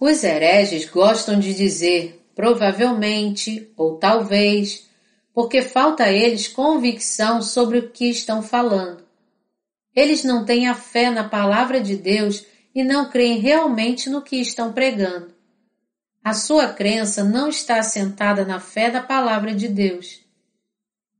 Os 0.00 0.22
hereges 0.22 0.88
gostam 0.88 1.38
de 1.38 1.52
dizer 1.52 2.24
provavelmente 2.38 3.68
ou 3.76 3.96
talvez, 3.96 4.88
porque 5.34 5.60
falta 5.60 6.04
a 6.04 6.12
eles 6.12 6.46
convicção 6.46 7.42
sobre 7.42 7.78
o 7.78 7.90
que 7.90 8.08
estão 8.08 8.40
falando. 8.40 9.04
Eles 9.94 10.22
não 10.22 10.44
têm 10.44 10.68
a 10.68 10.74
fé 10.74 11.10
na 11.10 11.28
palavra 11.28 11.80
de 11.80 11.96
Deus 11.96 12.46
e 12.72 12.84
não 12.84 13.10
creem 13.10 13.40
realmente 13.40 14.08
no 14.08 14.22
que 14.22 14.36
estão 14.36 14.72
pregando. 14.72 15.34
A 16.22 16.32
sua 16.32 16.68
crença 16.68 17.24
não 17.24 17.48
está 17.48 17.80
assentada 17.80 18.44
na 18.44 18.60
fé 18.60 18.92
da 18.92 19.02
palavra 19.02 19.52
de 19.52 19.66
Deus. 19.66 20.20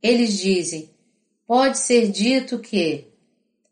Eles 0.01 0.39
dizem, 0.39 0.89
pode 1.45 1.79
ser 1.79 2.13
dito 2.13 2.61
que, 2.61 3.09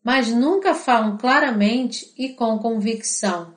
mas 0.03 0.29
nunca 0.29 0.75
falam 0.75 1.17
claramente 1.17 2.13
e 2.19 2.31
com 2.31 2.59
convicção. 2.59 3.56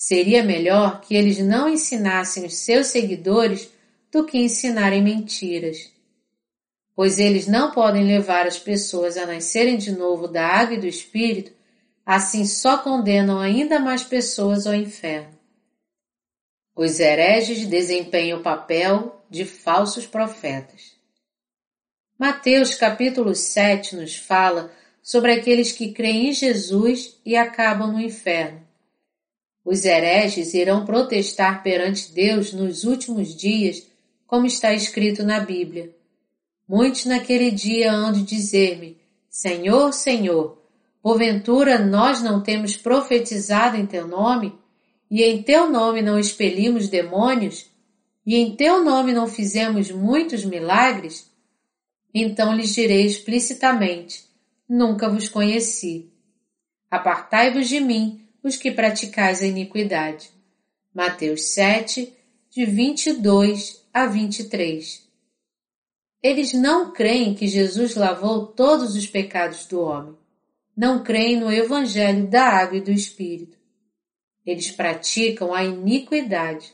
Seria 0.00 0.44
melhor 0.44 1.00
que 1.00 1.16
eles 1.16 1.40
não 1.40 1.68
ensinassem 1.68 2.46
os 2.46 2.54
seus 2.54 2.86
seguidores 2.86 3.68
do 4.12 4.24
que 4.24 4.38
ensinarem 4.38 5.02
mentiras. 5.02 5.92
Pois 6.94 7.18
eles 7.18 7.48
não 7.48 7.72
podem 7.72 8.04
levar 8.04 8.46
as 8.46 8.60
pessoas 8.60 9.16
a 9.16 9.26
nascerem 9.26 9.76
de 9.76 9.90
novo 9.90 10.28
da 10.28 10.46
água 10.46 10.76
e 10.76 10.80
do 10.80 10.86
Espírito, 10.86 11.50
assim 12.06 12.46
só 12.46 12.78
condenam 12.78 13.40
ainda 13.40 13.80
mais 13.80 14.04
pessoas 14.04 14.68
ao 14.68 14.74
inferno. 14.74 15.36
Os 16.76 17.00
hereges 17.00 17.66
desempenham 17.66 18.38
o 18.38 18.42
papel 18.42 19.20
de 19.28 19.44
falsos 19.44 20.06
profetas. 20.06 20.92
Mateus 22.16 22.76
capítulo 22.76 23.34
7 23.34 23.96
nos 23.96 24.14
fala 24.14 24.72
sobre 25.02 25.32
aqueles 25.32 25.72
que 25.72 25.90
creem 25.90 26.28
em 26.28 26.32
Jesus 26.32 27.18
e 27.26 27.36
acabam 27.36 27.92
no 27.92 28.00
inferno 28.00 28.67
os 29.64 29.84
hereges 29.84 30.54
irão 30.54 30.84
protestar 30.84 31.62
perante 31.62 32.12
Deus 32.12 32.52
nos 32.52 32.84
últimos 32.84 33.34
dias, 33.34 33.86
como 34.26 34.46
está 34.46 34.72
escrito 34.72 35.22
na 35.22 35.40
Bíblia. 35.40 35.94
Muitos 36.66 37.06
naquele 37.06 37.50
dia 37.50 37.92
hão 37.92 38.12
de 38.12 38.22
dizer-me, 38.22 38.98
Senhor, 39.28 39.92
Senhor, 39.92 40.58
porventura 41.02 41.78
nós 41.78 42.22
não 42.22 42.42
temos 42.42 42.76
profetizado 42.76 43.76
em 43.76 43.86
teu 43.86 44.06
nome, 44.06 44.54
e 45.10 45.22
em 45.22 45.42
teu 45.42 45.70
nome 45.70 46.02
não 46.02 46.18
expelimos 46.18 46.88
demônios, 46.88 47.66
e 48.26 48.36
em 48.36 48.54
teu 48.54 48.84
nome 48.84 49.12
não 49.12 49.26
fizemos 49.26 49.90
muitos 49.90 50.44
milagres? 50.44 51.30
Então 52.12 52.54
lhes 52.54 52.74
direi 52.74 53.06
explicitamente, 53.06 54.24
nunca 54.68 55.08
vos 55.08 55.28
conheci. 55.28 56.10
Apartai-vos 56.90 57.68
de 57.68 57.80
mim, 57.80 58.27
os 58.48 58.56
que 58.56 58.72
praticais 58.72 59.42
a 59.42 59.46
iniquidade. 59.46 60.30
Mateus 60.92 61.50
7, 61.52 62.12
de 62.50 62.64
22 62.64 63.84
a 63.92 64.06
23. 64.06 65.06
Eles 66.22 66.52
não 66.52 66.92
creem 66.92 67.34
que 67.34 67.46
Jesus 67.46 67.94
lavou 67.94 68.46
todos 68.46 68.96
os 68.96 69.06
pecados 69.06 69.66
do 69.66 69.80
homem. 69.80 70.16
Não 70.76 71.04
creem 71.04 71.38
no 71.38 71.52
Evangelho 71.52 72.26
da 72.26 72.44
água 72.44 72.78
e 72.78 72.80
do 72.80 72.90
Espírito. 72.90 73.56
Eles 74.44 74.70
praticam 74.70 75.54
a 75.54 75.62
iniquidade. 75.62 76.72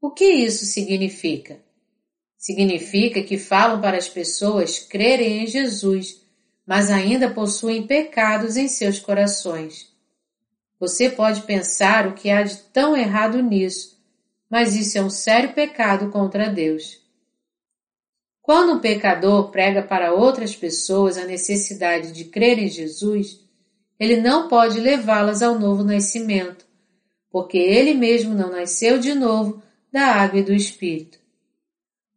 O 0.00 0.10
que 0.10 0.24
isso 0.24 0.64
significa? 0.64 1.60
Significa 2.36 3.22
que 3.22 3.38
falam 3.38 3.80
para 3.80 3.98
as 3.98 4.08
pessoas 4.08 4.80
crerem 4.80 5.44
em 5.44 5.46
Jesus, 5.46 6.24
mas 6.66 6.90
ainda 6.90 7.30
possuem 7.30 7.86
pecados 7.86 8.56
em 8.56 8.66
seus 8.66 8.98
corações. 8.98 9.91
Você 10.82 11.08
pode 11.08 11.42
pensar 11.42 12.08
o 12.08 12.12
que 12.12 12.28
há 12.28 12.42
de 12.42 12.56
tão 12.56 12.96
errado 12.96 13.40
nisso, 13.40 13.96
mas 14.50 14.74
isso 14.74 14.98
é 14.98 15.00
um 15.00 15.08
sério 15.08 15.52
pecado 15.52 16.10
contra 16.10 16.50
Deus. 16.50 17.00
Quando 18.42 18.72
um 18.72 18.80
pecador 18.80 19.52
prega 19.52 19.80
para 19.80 20.12
outras 20.12 20.56
pessoas 20.56 21.16
a 21.16 21.24
necessidade 21.24 22.10
de 22.10 22.24
crer 22.24 22.58
em 22.58 22.66
Jesus, 22.66 23.38
ele 23.96 24.16
não 24.16 24.48
pode 24.48 24.80
levá-las 24.80 25.40
ao 25.40 25.56
novo 25.56 25.84
nascimento, 25.84 26.66
porque 27.30 27.58
ele 27.58 27.94
mesmo 27.94 28.34
não 28.34 28.50
nasceu 28.50 28.98
de 28.98 29.14
novo 29.14 29.62
da 29.92 30.06
água 30.06 30.40
e 30.40 30.42
do 30.42 30.52
Espírito. 30.52 31.20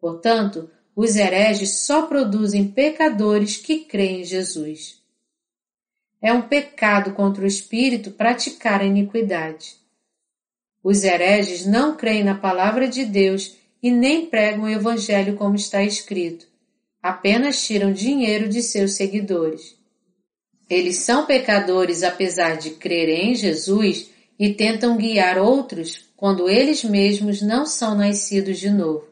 Portanto, 0.02 0.72
os 0.96 1.16
hereges 1.16 1.70
só 1.82 2.08
produzem 2.08 2.68
pecadores 2.68 3.58
que 3.58 3.82
creem 3.82 4.22
em 4.22 4.24
Jesus. 4.24 5.05
É 6.22 6.34
um 6.34 6.42
pecado 6.42 7.14
contra 7.14 7.44
o 7.44 7.48
Espírito 7.48 8.12
praticar 8.12 8.82
a 8.82 8.86
iniquidade. 8.86 9.76
Os 10.84 11.04
hereges 11.04 11.66
não 11.66 11.96
creem 11.96 12.24
na 12.24 12.36
palavra 12.36 12.88
de 12.88 13.06
Deus 13.06 13.56
e 13.82 13.92
nem 13.92 14.26
pregam 14.26 14.66
o 14.66 14.70
Evangelho 14.70 15.36
como 15.36 15.56
está 15.56 15.84
escrito. 15.84 16.48
Apenas 17.02 17.66
tiram 17.66 17.94
dinheiro 17.94 18.48
de 18.48 18.62
seus 18.62 18.94
seguidores. 18.94 19.76
Eles 20.70 20.98
são 20.98 21.26
pecadores 21.26 22.02
apesar 22.02 22.58
de 22.58 22.72
crerem 22.72 23.32
em 23.32 23.36
Jesus 23.36 24.10
e 24.40 24.54
tentam 24.54 24.98
guiar 24.98 25.38
outros 25.38 26.10
quando 26.18 26.50
eles 26.50 26.84
mesmos 26.84 27.42
não 27.42 27.66
são 27.66 27.96
nascidos 27.96 28.60
de 28.60 28.70
novo. 28.70 29.08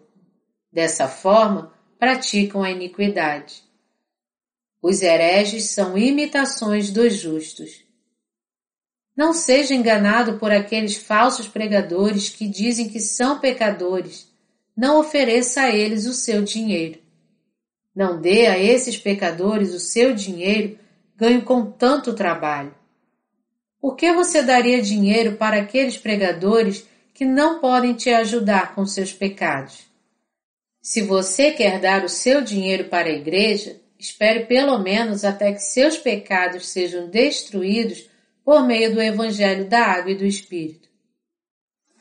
Dessa 0.71 1.07
forma, 1.07 1.71
praticam 1.99 2.63
a 2.63 2.71
iniquidade. 2.71 3.63
Os 4.83 5.01
hereges 5.01 5.69
são 5.69 5.97
imitações 5.97 6.91
dos 6.91 7.13
justos. 7.15 7.85
Não 9.15 9.31
seja 9.31 9.73
enganado 9.73 10.37
por 10.37 10.51
aqueles 10.51 10.97
falsos 10.97 11.47
pregadores 11.47 12.27
que 12.27 12.45
dizem 12.45 12.89
que 12.89 12.99
são 12.99 13.39
pecadores. 13.39 14.27
Não 14.75 14.99
ofereça 14.99 15.61
a 15.61 15.69
eles 15.69 16.05
o 16.05 16.13
seu 16.13 16.43
dinheiro. 16.43 16.99
Não 17.95 18.19
dê 18.19 18.47
a 18.47 18.59
esses 18.59 18.97
pecadores 18.97 19.73
o 19.73 19.79
seu 19.79 20.13
dinheiro 20.13 20.77
ganho 21.15 21.43
com 21.43 21.65
tanto 21.65 22.13
trabalho. 22.13 22.75
Por 23.79 23.95
que 23.95 24.11
você 24.11 24.41
daria 24.41 24.81
dinheiro 24.81 25.37
para 25.37 25.61
aqueles 25.61 25.95
pregadores 25.95 26.85
que 27.13 27.23
não 27.23 27.61
podem 27.61 27.93
te 27.93 28.09
ajudar 28.09 28.75
com 28.75 28.85
seus 28.85 29.13
pecados? 29.13 29.85
Se 30.81 31.01
você 31.01 31.51
quer 31.51 31.79
dar 31.79 32.03
o 32.03 32.09
seu 32.09 32.41
dinheiro 32.41 32.89
para 32.89 33.07
a 33.07 33.13
igreja, 33.13 33.81
espere 34.03 34.45
pelo 34.45 34.77
menos 34.79 35.23
até 35.23 35.53
que 35.53 35.59
seus 35.59 35.97
pecados 35.97 36.67
sejam 36.67 37.07
destruídos 37.09 38.09
por 38.43 38.67
meio 38.67 38.93
do 38.93 39.01
Evangelho 39.01 39.69
da 39.69 39.79
Água 39.79 40.11
e 40.11 40.17
do 40.17 40.25
Espírito. 40.25 40.89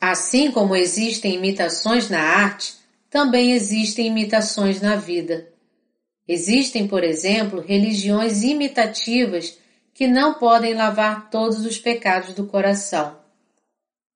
Assim 0.01 0.51
como 0.51 0.75
existem 0.75 1.35
imitações 1.35 2.09
na 2.09 2.19
arte, 2.19 2.75
também 3.09 3.53
existem 3.53 4.07
imitações 4.07 4.81
na 4.81 4.97
vida. 4.97 5.47
Existem, 6.27 6.87
por 6.89 7.05
exemplo, 7.05 7.61
religiões 7.61 8.43
imitativas 8.43 9.57
que 9.93 10.05
não 10.05 10.33
podem 10.33 10.73
lavar 10.73 11.29
todos 11.29 11.65
os 11.65 11.77
pecados 11.77 12.35
do 12.35 12.45
coração. 12.47 13.17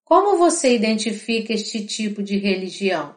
Como 0.04 0.38
você 0.38 0.76
identifica 0.76 1.54
este 1.54 1.86
tipo 1.86 2.22
de 2.22 2.38
religião? 2.38 3.16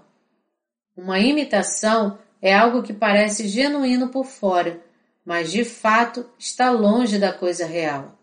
Uma 0.96 1.18
imitação 1.18 2.18
é 2.40 2.54
algo 2.54 2.82
que 2.82 2.92
parece 2.92 3.46
genuíno 3.48 4.08
por 4.08 4.24
fora, 4.24 4.82
mas 5.24 5.52
de 5.52 5.64
fato 5.64 6.28
está 6.38 6.70
longe 6.70 7.18
da 7.18 7.32
coisa 7.32 7.66
real. 7.66 8.18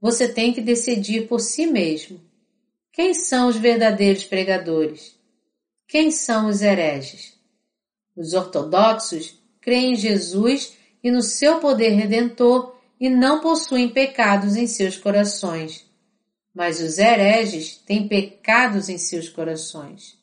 Você 0.00 0.28
tem 0.28 0.52
que 0.52 0.60
decidir 0.60 1.26
por 1.26 1.40
si 1.40 1.66
mesmo. 1.66 2.20
Quem 2.92 3.14
são 3.14 3.48
os 3.48 3.56
verdadeiros 3.56 4.24
pregadores? 4.24 5.18
Quem 5.88 6.10
são 6.10 6.48
os 6.48 6.62
hereges? 6.62 7.34
Os 8.16 8.32
ortodoxos 8.32 9.38
creem 9.60 9.92
em 9.92 9.96
Jesus 9.96 10.76
e 11.02 11.10
no 11.10 11.22
seu 11.22 11.60
poder 11.60 11.90
redentor 11.90 12.76
e 12.98 13.08
não 13.08 13.40
possuem 13.40 13.88
pecados 13.88 14.56
em 14.56 14.66
seus 14.66 14.96
corações. 14.96 15.84
Mas 16.54 16.80
os 16.80 16.98
hereges 16.98 17.76
têm 17.76 18.08
pecados 18.08 18.88
em 18.88 18.96
seus 18.96 19.28
corações. 19.28 20.18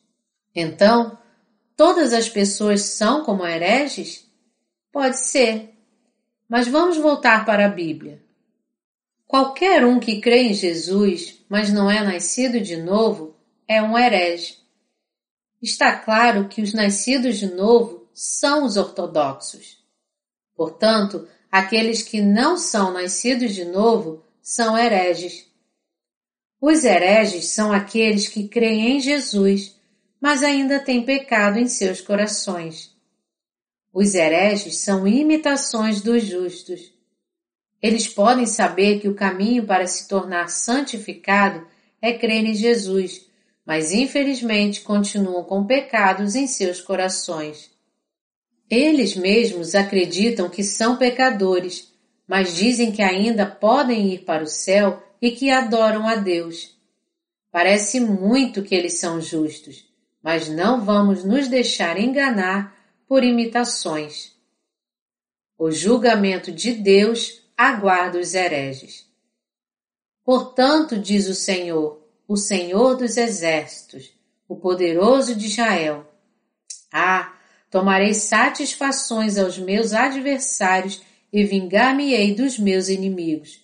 Então, 0.54 1.16
Todas 1.76 2.12
as 2.12 2.28
pessoas 2.28 2.82
são 2.82 3.24
como 3.24 3.46
hereges? 3.46 4.24
Pode 4.92 5.18
ser. 5.18 5.74
Mas 6.48 6.68
vamos 6.68 6.96
voltar 6.96 7.44
para 7.44 7.66
a 7.66 7.70
Bíblia. 7.70 8.22
Qualquer 9.26 9.84
um 9.84 9.98
que 9.98 10.20
crê 10.20 10.42
em 10.42 10.54
Jesus, 10.54 11.44
mas 11.48 11.72
não 11.72 11.90
é 11.90 12.02
nascido 12.02 12.60
de 12.60 12.76
novo, 12.76 13.34
é 13.66 13.82
um 13.82 13.98
herege. 13.98 14.58
Está 15.60 15.96
claro 15.96 16.48
que 16.48 16.62
os 16.62 16.72
nascidos 16.72 17.38
de 17.38 17.52
novo 17.52 18.06
são 18.12 18.64
os 18.64 18.76
ortodoxos. 18.76 19.78
Portanto, 20.54 21.26
aqueles 21.50 22.02
que 22.02 22.20
não 22.20 22.56
são 22.56 22.92
nascidos 22.92 23.54
de 23.54 23.64
novo 23.64 24.22
são 24.40 24.78
hereges. 24.78 25.46
Os 26.60 26.84
hereges 26.84 27.46
são 27.46 27.72
aqueles 27.72 28.28
que 28.28 28.46
creem 28.46 28.96
em 28.96 29.00
Jesus, 29.00 29.73
mas 30.24 30.42
ainda 30.42 30.80
têm 30.80 31.04
pecado 31.04 31.58
em 31.58 31.68
seus 31.68 32.00
corações. 32.00 32.96
Os 33.92 34.14
hereges 34.14 34.76
são 34.78 35.06
imitações 35.06 36.00
dos 36.00 36.24
justos. 36.24 36.94
Eles 37.82 38.08
podem 38.08 38.46
saber 38.46 39.00
que 39.00 39.08
o 39.08 39.14
caminho 39.14 39.66
para 39.66 39.86
se 39.86 40.08
tornar 40.08 40.48
santificado 40.48 41.66
é 42.00 42.14
crer 42.14 42.42
em 42.42 42.54
Jesus, 42.54 43.26
mas 43.66 43.92
infelizmente 43.92 44.80
continuam 44.80 45.44
com 45.44 45.66
pecados 45.66 46.34
em 46.34 46.46
seus 46.46 46.80
corações. 46.80 47.70
Eles 48.70 49.14
mesmos 49.14 49.74
acreditam 49.74 50.48
que 50.48 50.64
são 50.64 50.96
pecadores, 50.96 51.92
mas 52.26 52.56
dizem 52.56 52.90
que 52.90 53.02
ainda 53.02 53.44
podem 53.44 54.14
ir 54.14 54.24
para 54.24 54.42
o 54.42 54.46
céu 54.46 55.02
e 55.20 55.32
que 55.32 55.50
adoram 55.50 56.08
a 56.08 56.14
Deus. 56.14 56.78
Parece 57.52 58.00
muito 58.00 58.62
que 58.62 58.74
eles 58.74 58.98
são 58.98 59.20
justos, 59.20 59.92
mas 60.24 60.48
não 60.48 60.82
vamos 60.82 61.22
nos 61.22 61.48
deixar 61.48 62.00
enganar 62.00 62.74
por 63.06 63.22
imitações. 63.22 64.32
O 65.58 65.70
julgamento 65.70 66.50
de 66.50 66.72
Deus 66.72 67.42
aguarda 67.54 68.18
os 68.18 68.34
hereges. 68.34 69.06
Portanto, 70.24 70.96
diz 70.96 71.28
o 71.28 71.34
Senhor, 71.34 72.02
o 72.26 72.38
Senhor 72.38 72.96
dos 72.96 73.18
exércitos, 73.18 74.14
o 74.48 74.56
poderoso 74.56 75.34
de 75.34 75.44
Israel: 75.44 76.10
Ah, 76.90 77.34
tomarei 77.70 78.14
satisfações 78.14 79.36
aos 79.36 79.58
meus 79.58 79.92
adversários 79.92 81.02
e 81.30 81.44
vingar-me-ei 81.44 82.34
dos 82.34 82.58
meus 82.58 82.88
inimigos. 82.88 83.62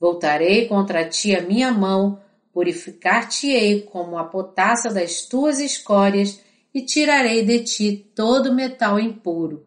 Voltarei 0.00 0.66
contra 0.66 1.06
ti 1.06 1.36
a 1.36 1.42
minha 1.42 1.70
mão 1.70 2.21
Purificar-te-ei 2.52 3.80
como 3.82 4.18
a 4.18 4.24
potassa 4.24 4.90
das 4.90 5.22
tuas 5.22 5.58
escórias 5.58 6.38
e 6.74 6.82
tirarei 6.82 7.44
de 7.44 7.60
ti 7.60 8.10
todo 8.14 8.54
metal 8.54 9.00
impuro. 9.00 9.66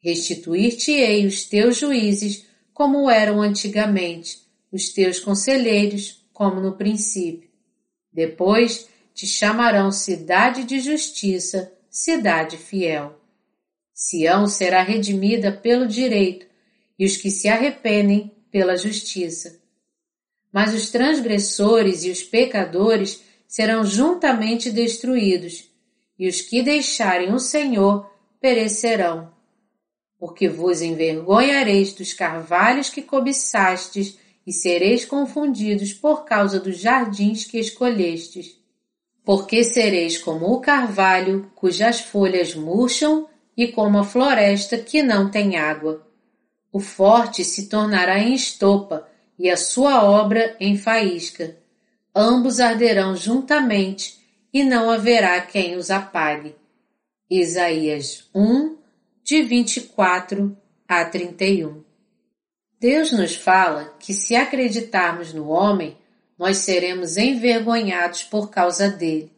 Restituir-te-ei 0.00 1.26
os 1.26 1.44
teus 1.44 1.76
juízes 1.76 2.46
como 2.72 3.10
eram 3.10 3.42
antigamente, 3.42 4.38
os 4.70 4.90
teus 4.90 5.18
conselheiros 5.18 6.24
como 6.32 6.60
no 6.60 6.76
princípio. 6.76 7.50
Depois 8.12 8.88
te 9.12 9.26
chamarão 9.26 9.90
cidade 9.90 10.64
de 10.64 10.78
justiça, 10.78 11.72
cidade 11.90 12.56
fiel. 12.56 13.18
Sião 13.92 14.46
será 14.46 14.82
redimida 14.82 15.50
pelo 15.50 15.86
direito, 15.86 16.46
e 16.96 17.04
os 17.04 17.16
que 17.16 17.30
se 17.30 17.48
arrependem 17.48 18.32
pela 18.50 18.76
justiça 18.76 19.63
mas 20.54 20.72
os 20.72 20.88
transgressores 20.88 22.04
e 22.04 22.10
os 22.12 22.22
pecadores 22.22 23.24
serão 23.44 23.84
juntamente 23.84 24.70
destruídos, 24.70 25.68
e 26.16 26.28
os 26.28 26.40
que 26.40 26.62
deixarem 26.62 27.34
o 27.34 27.40
Senhor 27.40 28.08
perecerão. 28.40 29.32
Porque 30.16 30.48
vos 30.48 30.80
envergonhareis 30.80 31.92
dos 31.92 32.12
carvalhos 32.12 32.88
que 32.88 33.02
cobiçastes, 33.02 34.16
e 34.46 34.52
sereis 34.52 35.04
confundidos 35.04 35.92
por 35.92 36.24
causa 36.24 36.60
dos 36.60 36.78
jardins 36.78 37.44
que 37.44 37.58
escolhestes. 37.58 38.56
Porque 39.24 39.64
sereis 39.64 40.18
como 40.18 40.52
o 40.52 40.60
carvalho, 40.60 41.50
cujas 41.56 42.00
folhas 42.00 42.54
murcham, 42.54 43.28
e 43.56 43.72
como 43.72 43.98
a 43.98 44.04
floresta 44.04 44.78
que 44.78 45.02
não 45.02 45.28
tem 45.28 45.56
água. 45.56 46.06
O 46.72 46.78
forte 46.78 47.44
se 47.44 47.68
tornará 47.68 48.20
em 48.20 48.34
estopa, 48.34 49.08
e 49.38 49.50
a 49.50 49.56
sua 49.56 50.04
obra 50.04 50.56
em 50.60 50.76
faísca. 50.76 51.56
Ambos 52.14 52.60
arderão 52.60 53.16
juntamente, 53.16 54.18
e 54.52 54.62
não 54.62 54.88
haverá 54.88 55.40
quem 55.40 55.76
os 55.76 55.90
apague. 55.90 56.54
Isaías 57.28 58.28
1, 58.32 58.76
de 59.24 59.42
24 59.42 60.56
a 60.86 61.04
31. 61.04 61.82
Deus 62.78 63.10
nos 63.10 63.34
fala 63.34 63.94
que 63.98 64.12
se 64.12 64.36
acreditarmos 64.36 65.32
no 65.32 65.48
homem, 65.48 65.96
nós 66.38 66.58
seremos 66.58 67.16
envergonhados 67.16 68.22
por 68.22 68.50
causa 68.50 68.88
dele. 68.88 69.32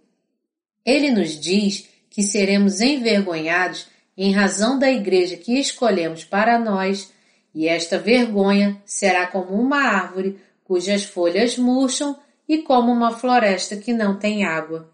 Ele 0.84 1.10
nos 1.10 1.38
diz 1.40 1.88
que 2.10 2.22
seremos 2.22 2.80
envergonhados 2.80 3.86
em 4.16 4.32
razão 4.32 4.78
da 4.78 4.90
igreja 4.90 5.36
que 5.36 5.58
escolhemos 5.58 6.24
para 6.24 6.58
nós, 6.58 7.12
e 7.56 7.66
esta 7.66 7.98
vergonha 7.98 8.78
será 8.84 9.26
como 9.26 9.58
uma 9.58 9.78
árvore 9.78 10.38
cujas 10.62 11.04
folhas 11.04 11.56
murcham 11.56 12.14
e 12.46 12.58
como 12.58 12.92
uma 12.92 13.12
floresta 13.12 13.78
que 13.78 13.94
não 13.94 14.18
tem 14.18 14.44
água. 14.44 14.92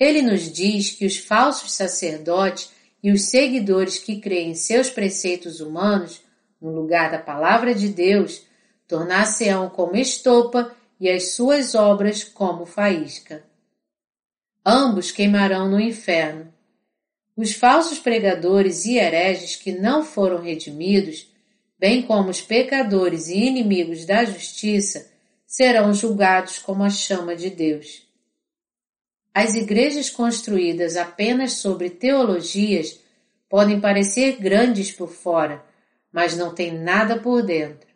Ele 0.00 0.22
nos 0.22 0.50
diz 0.50 0.92
que 0.92 1.04
os 1.04 1.18
falsos 1.18 1.72
sacerdotes 1.72 2.72
e 3.02 3.12
os 3.12 3.24
seguidores 3.28 3.98
que 3.98 4.22
creem 4.22 4.52
em 4.52 4.54
seus 4.54 4.88
preceitos 4.88 5.60
humanos, 5.60 6.22
no 6.58 6.70
lugar 6.70 7.10
da 7.10 7.18
palavra 7.18 7.74
de 7.74 7.90
Deus, 7.90 8.46
tornar-se-ão 8.88 9.68
como 9.68 9.96
estopa 9.96 10.74
e 10.98 11.10
as 11.10 11.32
suas 11.32 11.74
obras 11.74 12.24
como 12.24 12.64
faísca. 12.64 13.44
Ambos 14.64 15.10
queimarão 15.10 15.70
no 15.70 15.78
inferno. 15.78 16.50
Os 17.36 17.52
falsos 17.52 17.98
pregadores 17.98 18.86
e 18.86 18.96
hereges 18.96 19.56
que 19.56 19.72
não 19.72 20.02
foram 20.02 20.40
redimidos, 20.40 21.33
bem 21.78 22.02
como 22.02 22.30
os 22.30 22.40
pecadores 22.40 23.28
e 23.28 23.36
inimigos 23.36 24.04
da 24.04 24.24
justiça, 24.24 25.10
serão 25.46 25.92
julgados 25.92 26.58
como 26.58 26.82
a 26.82 26.90
chama 26.90 27.36
de 27.36 27.50
Deus. 27.50 28.06
As 29.32 29.54
igrejas 29.54 30.10
construídas 30.10 30.96
apenas 30.96 31.54
sobre 31.54 31.90
teologias 31.90 33.00
podem 33.48 33.80
parecer 33.80 34.36
grandes 34.40 34.92
por 34.92 35.10
fora, 35.10 35.64
mas 36.12 36.36
não 36.36 36.54
têm 36.54 36.72
nada 36.72 37.18
por 37.18 37.42
dentro. 37.42 37.88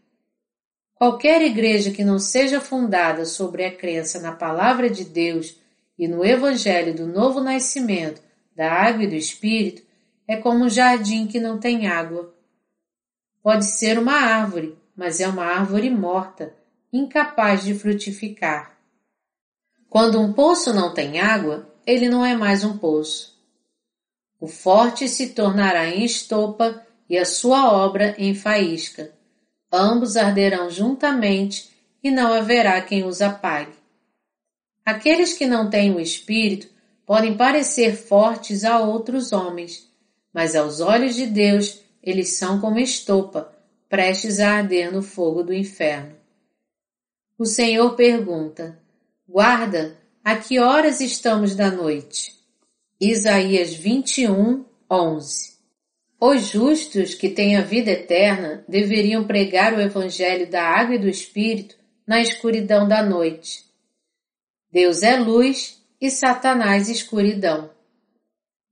Qualquer 0.94 1.42
igreja 1.42 1.92
que 1.92 2.02
não 2.02 2.18
seja 2.18 2.60
fundada 2.60 3.24
sobre 3.24 3.64
a 3.64 3.70
crença 3.70 4.20
na 4.20 4.32
palavra 4.32 4.90
de 4.90 5.04
Deus 5.04 5.56
e 5.96 6.08
no 6.08 6.24
evangelho 6.24 6.92
do 6.92 7.06
novo 7.06 7.40
nascimento, 7.40 8.20
da 8.54 8.72
água 8.72 9.04
e 9.04 9.06
do 9.06 9.14
espírito, 9.14 9.82
é 10.26 10.36
como 10.36 10.64
um 10.64 10.68
jardim 10.68 11.28
que 11.28 11.38
não 11.38 11.58
tem 11.60 11.86
água. 11.86 12.34
Pode 13.42 13.66
ser 13.66 13.98
uma 13.98 14.14
árvore, 14.14 14.76
mas 14.96 15.20
é 15.20 15.28
uma 15.28 15.44
árvore 15.44 15.88
morta, 15.90 16.54
incapaz 16.92 17.64
de 17.64 17.74
frutificar. 17.74 18.76
Quando 19.88 20.20
um 20.20 20.32
poço 20.32 20.72
não 20.74 20.92
tem 20.92 21.20
água, 21.20 21.66
ele 21.86 22.08
não 22.08 22.24
é 22.24 22.36
mais 22.36 22.64
um 22.64 22.76
poço. 22.76 23.38
O 24.40 24.46
forte 24.46 25.08
se 25.08 25.30
tornará 25.30 25.88
em 25.88 26.04
estopa 26.04 26.84
e 27.08 27.16
a 27.16 27.24
sua 27.24 27.72
obra 27.72 28.14
em 28.18 28.34
faísca. 28.34 29.12
Ambos 29.72 30.16
arderão 30.16 30.70
juntamente 30.70 31.70
e 32.02 32.10
não 32.10 32.32
haverá 32.32 32.80
quem 32.80 33.04
os 33.04 33.22
apague. 33.22 33.72
Aqueles 34.84 35.32
que 35.32 35.46
não 35.46 35.68
têm 35.68 35.94
o 35.94 36.00
Espírito 36.00 36.68
podem 37.06 37.36
parecer 37.36 37.96
fortes 37.96 38.64
a 38.64 38.80
outros 38.80 39.32
homens, 39.32 39.90
mas 40.32 40.54
aos 40.54 40.80
olhos 40.80 41.14
de 41.14 41.26
Deus 41.26 41.80
eles 42.08 42.38
são 42.38 42.58
como 42.58 42.78
estopa, 42.78 43.54
prestes 43.86 44.40
a 44.40 44.52
arder 44.52 44.90
no 44.90 45.02
fogo 45.02 45.42
do 45.42 45.52
inferno. 45.52 46.16
O 47.38 47.44
Senhor 47.44 47.94
pergunta: 47.96 48.78
Guarda, 49.28 49.98
a 50.24 50.36
que 50.36 50.58
horas 50.58 51.00
estamos 51.00 51.54
da 51.54 51.70
noite? 51.70 52.34
Isaías 52.98 53.74
21, 53.74 54.64
11 54.90 55.58
Os 56.18 56.48
justos 56.48 57.14
que 57.14 57.28
têm 57.28 57.56
a 57.56 57.60
vida 57.60 57.90
eterna 57.90 58.64
deveriam 58.66 59.26
pregar 59.26 59.74
o 59.74 59.80
Evangelho 59.80 60.50
da 60.50 60.62
água 60.62 60.94
e 60.94 60.98
do 60.98 61.08
Espírito 61.08 61.76
na 62.06 62.22
escuridão 62.22 62.88
da 62.88 63.02
noite. 63.02 63.66
Deus 64.72 65.02
é 65.02 65.18
luz 65.18 65.78
e 66.00 66.10
Satanás 66.10 66.88
escuridão. 66.88 67.70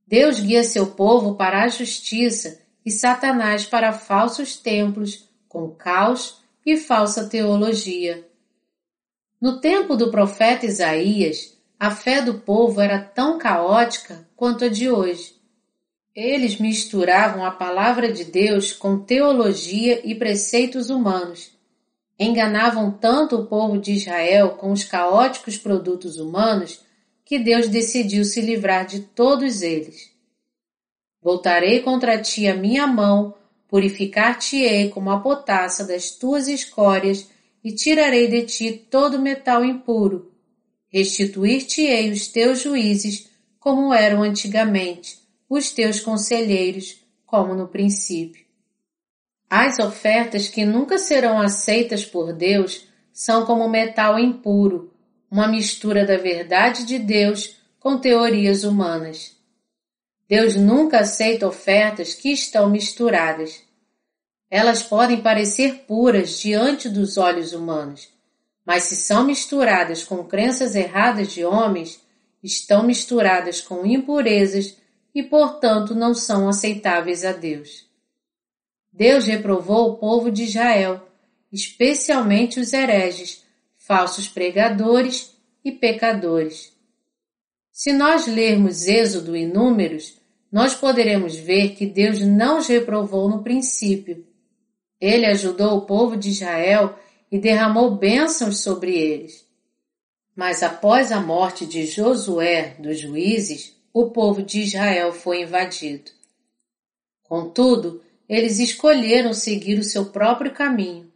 Deus 0.07 0.39
guia 0.39 0.63
seu 0.63 0.87
povo 0.87 1.35
para 1.35 1.63
a 1.63 1.67
justiça 1.67 2.65
e 2.87 2.91
Satanás 2.91 3.65
para 3.65 3.91
falsos 3.91 4.55
templos, 4.55 5.27
com 5.49 5.71
caos 5.71 6.41
e 6.65 6.77
falsa 6.77 7.27
teologia. 7.27 8.25
No 9.41 9.59
tempo 9.59 9.97
do 9.97 10.09
profeta 10.09 10.65
Isaías, 10.65 11.57
a 11.77 11.91
fé 11.91 12.21
do 12.21 12.35
povo 12.35 12.79
era 12.79 12.97
tão 12.97 13.37
caótica 13.37 14.25
quanto 14.37 14.63
a 14.63 14.69
de 14.69 14.89
hoje. 14.89 15.35
Eles 16.15 16.61
misturavam 16.61 17.43
a 17.43 17.51
palavra 17.51 18.09
de 18.09 18.23
Deus 18.23 18.71
com 18.71 18.97
teologia 18.97 19.99
e 20.05 20.15
preceitos 20.15 20.89
humanos. 20.89 21.51
Enganavam 22.17 22.89
tanto 22.89 23.35
o 23.35 23.47
povo 23.47 23.77
de 23.77 23.95
Israel 23.95 24.51
com 24.51 24.71
os 24.71 24.85
caóticos 24.85 25.57
produtos 25.57 26.15
humanos 26.15 26.79
que 27.25 27.37
Deus 27.37 27.67
decidiu 27.67 28.23
se 28.23 28.39
livrar 28.39 28.85
de 28.85 29.01
todos 29.01 29.61
eles. 29.61 30.15
Voltarei 31.27 31.81
contra 31.81 32.17
ti 32.21 32.47
a 32.47 32.55
minha 32.55 32.87
mão, 32.87 33.35
purificar-te-ei 33.67 34.87
como 34.87 35.11
a 35.11 35.19
potassa 35.19 35.83
das 35.83 36.09
tuas 36.09 36.47
escórias 36.47 37.27
e 37.61 37.73
tirarei 37.73 38.29
de 38.29 38.43
ti 38.43 38.71
todo 38.71 39.19
metal 39.19 39.65
impuro. 39.65 40.31
Restituir-te-ei 40.87 42.11
os 42.11 42.27
teus 42.27 42.61
juízes, 42.61 43.29
como 43.59 43.93
eram 43.93 44.23
antigamente, 44.23 45.19
os 45.49 45.69
teus 45.69 45.99
conselheiros, 45.99 47.05
como 47.25 47.53
no 47.53 47.67
princípio. 47.67 48.45
As 49.49 49.79
ofertas 49.79 50.47
que 50.47 50.65
nunca 50.65 50.97
serão 50.97 51.41
aceitas 51.41 52.05
por 52.05 52.31
Deus 52.31 52.87
são 53.11 53.45
como 53.45 53.67
metal 53.67 54.17
impuro, 54.17 54.93
uma 55.29 55.49
mistura 55.49 56.05
da 56.05 56.15
verdade 56.15 56.85
de 56.85 56.97
Deus 56.97 57.57
com 57.81 57.97
teorias 57.97 58.63
humanas. 58.63 59.36
Deus 60.27 60.55
nunca 60.55 60.99
aceita 60.99 61.47
ofertas 61.47 62.13
que 62.13 62.29
estão 62.29 62.69
misturadas. 62.69 63.61
Elas 64.49 64.83
podem 64.83 65.21
parecer 65.21 65.85
puras 65.87 66.39
diante 66.39 66.89
dos 66.89 67.17
olhos 67.17 67.53
humanos, 67.53 68.09
mas 68.65 68.83
se 68.83 68.95
são 68.97 69.23
misturadas 69.23 70.03
com 70.03 70.23
crenças 70.25 70.75
erradas 70.75 71.31
de 71.31 71.45
homens, 71.45 72.01
estão 72.43 72.83
misturadas 72.83 73.61
com 73.61 73.85
impurezas 73.85 74.77
e, 75.15 75.23
portanto, 75.23 75.95
não 75.95 76.13
são 76.13 76.49
aceitáveis 76.49 77.23
a 77.23 77.31
Deus. 77.31 77.87
Deus 78.91 79.25
reprovou 79.25 79.91
o 79.91 79.97
povo 79.97 80.29
de 80.29 80.43
Israel, 80.43 81.07
especialmente 81.51 82.59
os 82.59 82.73
hereges, 82.73 83.45
falsos 83.77 84.27
pregadores 84.27 85.33
e 85.63 85.71
pecadores. 85.71 86.73
Se 87.71 87.93
nós 87.93 88.27
lermos 88.27 88.87
Êxodo 88.87 89.35
e 89.35 89.45
Números, 89.45 90.16
nós 90.51 90.73
poderemos 90.75 91.35
ver 91.35 91.75
que 91.75 91.85
Deus 91.85 92.21
não 92.21 92.59
os 92.59 92.67
reprovou 92.67 93.29
no 93.29 93.43
princípio, 93.43 94.25
ele 94.99 95.25
ajudou 95.25 95.77
o 95.77 95.85
povo 95.85 96.17
de 96.17 96.29
Israel 96.29 96.97
e 97.31 97.37
derramou 97.37 97.95
bênçãos 97.95 98.61
sobre 98.61 98.95
eles. 98.95 99.45
Mas 100.35 100.63
após 100.63 101.11
a 101.11 101.19
morte 101.19 101.65
de 101.65 101.85
Josué 101.85 102.75
dos 102.79 102.99
juízes, 102.99 103.75
o 103.93 104.11
povo 104.11 104.41
de 104.41 104.61
Israel 104.61 105.11
foi 105.11 105.41
invadido. 105.41 106.11
Contudo, 107.23 108.01
eles 108.29 108.59
escolheram 108.59 109.33
seguir 109.33 109.79
o 109.79 109.83
seu 109.83 110.05
próprio 110.05 110.51
caminho. 110.51 111.11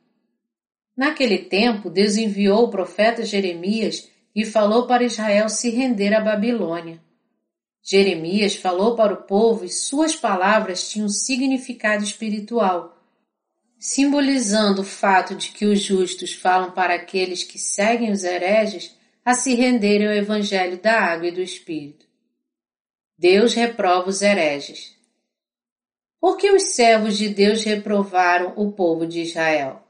Naquele 0.95 1.37
tempo, 1.37 1.89
Deus 1.89 2.17
enviou 2.17 2.65
o 2.65 2.69
profeta 2.69 3.25
Jeremias 3.25 4.09
e 4.35 4.45
falou 4.45 4.87
para 4.87 5.03
Israel 5.03 5.49
se 5.49 5.69
render 5.69 6.13
à 6.13 6.19
Babilônia. 6.19 6.99
Jeremias 7.83 8.55
falou 8.55 8.95
para 8.95 9.13
o 9.13 9.23
povo 9.23 9.65
e 9.65 9.69
suas 9.69 10.15
palavras 10.15 10.89
tinham 10.89 11.09
significado 11.09 12.03
espiritual 12.03 12.97
simbolizando 13.81 14.83
o 14.83 14.85
fato 14.85 15.33
de 15.33 15.49
que 15.49 15.65
os 15.65 15.81
justos 15.81 16.33
falam 16.33 16.71
para 16.71 16.93
aqueles 16.93 17.43
que 17.43 17.57
seguem 17.57 18.11
os 18.11 18.23
hereges 18.23 18.95
a 19.25 19.33
se 19.33 19.55
renderem 19.55 20.07
ao 20.07 20.13
Evangelho 20.13 20.79
da 20.79 21.01
Água 21.01 21.29
e 21.29 21.31
do 21.31 21.41
Espírito. 21.41 22.05
Deus 23.17 23.55
reprova 23.55 24.07
os 24.07 24.21
hereges. 24.21 24.95
Por 26.19 26.37
que 26.37 26.51
os 26.51 26.75
servos 26.75 27.17
de 27.17 27.29
Deus 27.29 27.63
reprovaram 27.63 28.53
o 28.55 28.71
povo 28.71 29.07
de 29.07 29.21
Israel? 29.21 29.81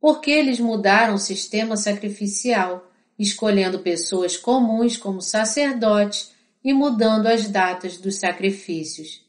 Porque 0.00 0.30
eles 0.30 0.60
mudaram 0.60 1.14
o 1.14 1.18
sistema 1.18 1.76
sacrificial, 1.76 2.88
escolhendo 3.18 3.80
pessoas 3.80 4.36
comuns 4.36 4.96
como 4.96 5.20
sacerdotes 5.20 6.32
e 6.62 6.72
mudando 6.72 7.26
as 7.26 7.48
datas 7.48 7.96
dos 7.96 8.16
sacrifícios. 8.16 9.24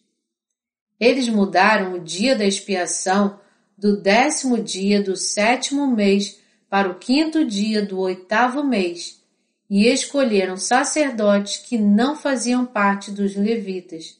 Eles 0.99 1.27
mudaram 1.27 1.93
o 1.93 1.99
dia 1.99 2.35
da 2.35 2.45
expiação 2.45 3.39
do 3.77 3.99
décimo 3.99 4.61
dia 4.61 5.01
do 5.01 5.15
sétimo 5.15 5.87
mês 5.87 6.39
para 6.69 6.89
o 6.89 6.99
quinto 6.99 7.43
dia 7.43 7.81
do 7.85 7.99
oitavo 7.99 8.63
mês, 8.63 9.21
e 9.69 9.87
escolheram 9.87 10.57
sacerdotes 10.57 11.57
que 11.57 11.77
não 11.77 12.15
faziam 12.15 12.65
parte 12.65 13.09
dos 13.09 13.35
levitas. 13.35 14.19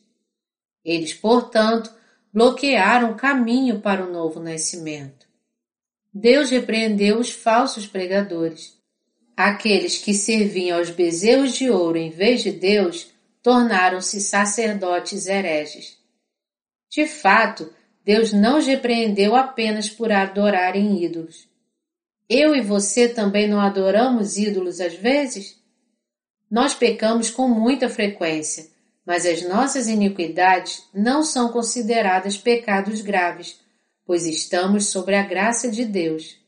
Eles, 0.84 1.14
portanto, 1.14 1.94
bloquearam 2.34 3.12
o 3.12 3.16
caminho 3.16 3.82
para 3.82 4.06
o 4.06 4.12
novo 4.12 4.40
nascimento. 4.40 5.28
Deus 6.14 6.50
repreendeu 6.50 7.20
os 7.20 7.32
falsos 7.32 7.86
pregadores. 7.86 8.81
Aqueles 9.44 9.98
que 9.98 10.14
serviam 10.14 10.78
aos 10.78 10.92
bezerros 10.92 11.56
de 11.56 11.68
ouro 11.68 11.98
em 11.98 12.12
vez 12.12 12.44
de 12.44 12.52
Deus 12.52 13.12
tornaram-se 13.42 14.22
sacerdotes 14.22 15.26
hereges. 15.26 15.98
De 16.92 17.08
fato, 17.08 17.74
Deus 18.06 18.32
não 18.32 18.60
os 18.60 18.68
repreendeu 18.68 19.36
apenas 19.36 19.90
por 19.90 20.12
adorarem 20.12 21.04
ídolos. 21.04 21.50
Eu 22.30 22.56
e 22.56 22.62
você 22.62 23.10
também 23.10 23.48
não 23.48 23.60
adoramos 23.60 24.38
ídolos 24.38 24.80
às 24.80 24.94
vezes? 24.94 25.60
Nós 26.50 26.76
pecamos 26.76 27.32
com 27.32 27.48
muita 27.48 27.90
frequência, 27.90 28.68
mas 29.04 29.26
as 29.26 29.42
nossas 29.42 29.88
iniquidades 29.88 30.84
não 30.94 31.24
são 31.24 31.52
consideradas 31.52 32.38
pecados 32.38 33.02
graves, 33.02 33.60
pois 34.06 34.28
estamos 34.28 34.92
sobre 34.92 35.16
a 35.16 35.24
graça 35.24 35.72
de 35.72 35.84
Deus. 35.84 36.41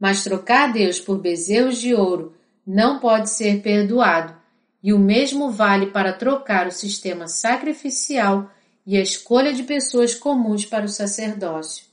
Mas 0.00 0.24
trocar 0.24 0.72
Deus 0.72 0.98
por 0.98 1.18
bezerros 1.18 1.78
de 1.78 1.94
ouro 1.94 2.34
não 2.66 2.98
pode 2.98 3.28
ser 3.28 3.60
perdoado, 3.60 4.34
e 4.82 4.94
o 4.94 4.98
mesmo 4.98 5.50
vale 5.50 5.88
para 5.88 6.12
trocar 6.12 6.66
o 6.66 6.72
sistema 6.72 7.28
sacrificial 7.28 8.50
e 8.86 8.96
a 8.96 9.02
escolha 9.02 9.52
de 9.52 9.62
pessoas 9.62 10.14
comuns 10.14 10.64
para 10.64 10.86
o 10.86 10.88
sacerdócio. 10.88 11.84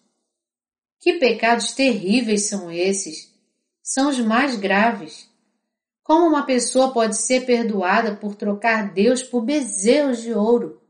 Que 1.00 1.14
pecados 1.14 1.74
terríveis 1.74 2.44
são 2.44 2.72
esses? 2.72 3.32
São 3.84 4.10
os 4.10 4.20
mais 4.20 4.56
graves. 4.56 5.30
Como 6.02 6.26
uma 6.26 6.46
pessoa 6.46 6.94
pode 6.94 7.18
ser 7.18 7.46
perdoada 7.46 8.16
por 8.16 8.36
trocar 8.36 8.94
Deus 8.94 9.22
por 9.22 9.42
bezerros 9.42 10.22
de 10.22 10.34
ouro? 10.34 10.82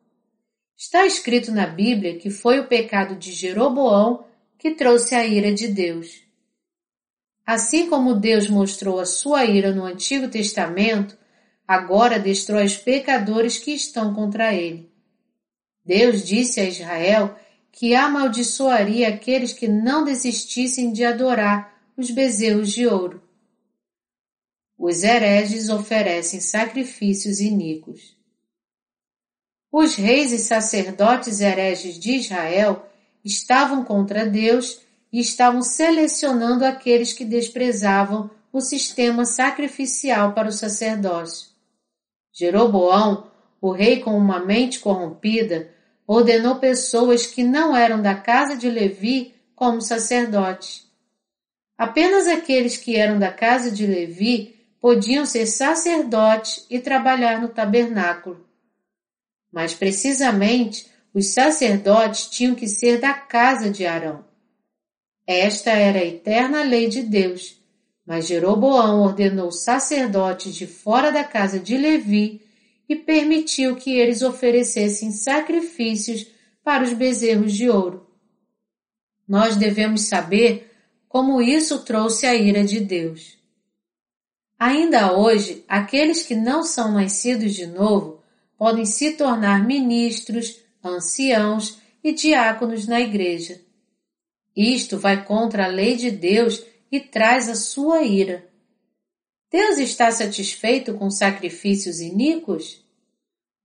Está 0.77 1.07
escrito 1.07 1.51
na 1.51 1.65
Bíblia 1.65 2.17
que 2.19 2.29
foi 2.29 2.59
o 2.59 2.67
pecado 2.67 3.15
de 3.15 3.31
Jeroboão 3.31 4.25
que 4.59 4.75
trouxe 4.75 5.15
a 5.15 5.25
ira 5.25 5.51
de 5.51 5.67
Deus. 5.67 6.26
Assim 7.47 7.89
como 7.89 8.13
Deus 8.13 8.49
mostrou 8.49 8.99
a 8.99 9.05
sua 9.05 9.45
ira 9.45 9.73
no 9.73 9.85
Antigo 9.85 10.27
Testamento, 10.27 11.17
agora 11.65 12.19
destrói 12.19 12.65
os 12.65 12.75
pecadores 12.75 13.57
que 13.57 13.71
estão 13.71 14.13
contra 14.13 14.53
ele. 14.53 14.91
Deus 15.85 16.27
disse 16.27 16.59
a 16.59 16.65
Israel 16.65 17.39
que 17.71 17.95
amaldiçoaria 17.95 19.07
aqueles 19.07 19.53
que 19.53 19.65
não 19.65 20.03
desistissem 20.03 20.91
de 20.91 21.05
adorar 21.05 21.73
os 21.95 22.11
bezerros 22.11 22.73
de 22.73 22.85
ouro. 22.85 23.23
Os 24.77 25.01
hereges 25.03 25.69
oferecem 25.69 26.41
sacrifícios 26.41 27.39
iníquos. 27.39 28.17
Os 29.71 29.95
reis 29.95 30.33
e 30.33 30.37
sacerdotes 30.37 31.39
hereges 31.39 31.97
de 31.97 32.11
Israel 32.17 32.85
estavam 33.23 33.85
contra 33.85 34.25
Deus 34.25 34.85
e 35.11 35.19
estavam 35.19 35.61
selecionando 35.61 36.65
aqueles 36.65 37.13
que 37.13 37.23
desprezavam 37.23 38.29
o 38.51 38.61
sistema 38.61 39.25
sacrificial 39.25 40.33
para 40.33 40.49
o 40.49 40.51
sacerdócio. 40.51 41.49
Jeroboão, 42.33 43.31
o 43.61 43.71
rei 43.71 43.99
com 43.99 44.17
uma 44.17 44.39
mente 44.39 44.79
corrompida, 44.79 45.71
ordenou 46.05 46.55
pessoas 46.55 47.25
que 47.25 47.43
não 47.43 47.75
eram 47.75 48.01
da 48.01 48.15
casa 48.15 48.55
de 48.55 48.69
Levi 48.69 49.33
como 49.55 49.81
sacerdotes. 49.81 50.87
Apenas 51.77 52.27
aqueles 52.27 52.77
que 52.77 52.95
eram 52.95 53.19
da 53.19 53.31
casa 53.31 53.69
de 53.69 53.85
Levi 53.85 54.55
podiam 54.79 55.25
ser 55.25 55.45
sacerdotes 55.45 56.65
e 56.69 56.79
trabalhar 56.79 57.41
no 57.41 57.49
tabernáculo. 57.49 58.45
Mas 59.51 59.73
precisamente 59.73 60.87
os 61.13 61.33
sacerdotes 61.33 62.27
tinham 62.27 62.55
que 62.55 62.67
ser 62.67 62.99
da 62.99 63.13
casa 63.13 63.69
de 63.69 63.85
Arão. 63.85 64.26
Esta 65.27 65.71
era 65.71 65.99
a 65.99 66.05
eterna 66.05 66.63
lei 66.63 66.87
de 66.87 67.03
Deus, 67.03 67.61
mas 68.05 68.27
Jeroboão 68.27 69.01
ordenou 69.01 69.51
sacerdotes 69.51 70.55
de 70.55 70.65
fora 70.65 71.11
da 71.11 71.25
casa 71.25 71.59
de 71.59 71.77
Levi 71.77 72.41
e 72.87 72.95
permitiu 72.95 73.75
que 73.75 73.91
eles 73.91 74.21
oferecessem 74.21 75.11
sacrifícios 75.11 76.25
para 76.63 76.85
os 76.85 76.93
bezerros 76.93 77.53
de 77.53 77.69
ouro. 77.69 78.07
Nós 79.27 79.57
devemos 79.57 80.03
saber 80.03 80.71
como 81.09 81.41
isso 81.41 81.83
trouxe 81.83 82.25
a 82.25 82.33
ira 82.33 82.63
de 82.63 82.79
Deus. 82.79 83.37
Ainda 84.57 85.11
hoje, 85.11 85.65
aqueles 85.67 86.23
que 86.23 86.35
não 86.35 86.63
são 86.63 86.93
nascidos 86.93 87.53
de 87.53 87.67
novo 87.67 88.23
podem 88.57 88.85
se 88.85 89.11
tornar 89.11 89.67
ministros, 89.67 90.57
anciãos 90.81 91.79
e 92.01 92.13
diáconos 92.13 92.87
na 92.87 93.01
igreja. 93.01 93.66
Isto 94.57 94.97
vai 94.97 95.23
contra 95.23 95.65
a 95.65 95.67
lei 95.67 95.95
de 95.95 96.09
Deus 96.09 96.65
e 96.91 96.99
traz 96.99 97.47
a 97.47 97.53
sua 97.53 98.01
ira. 98.01 98.49
Deus 99.51 99.77
está 99.77 100.11
satisfeito 100.11 100.95
com 100.95 101.11
sacrifícios 101.11 101.99
iníquos? 101.99 102.83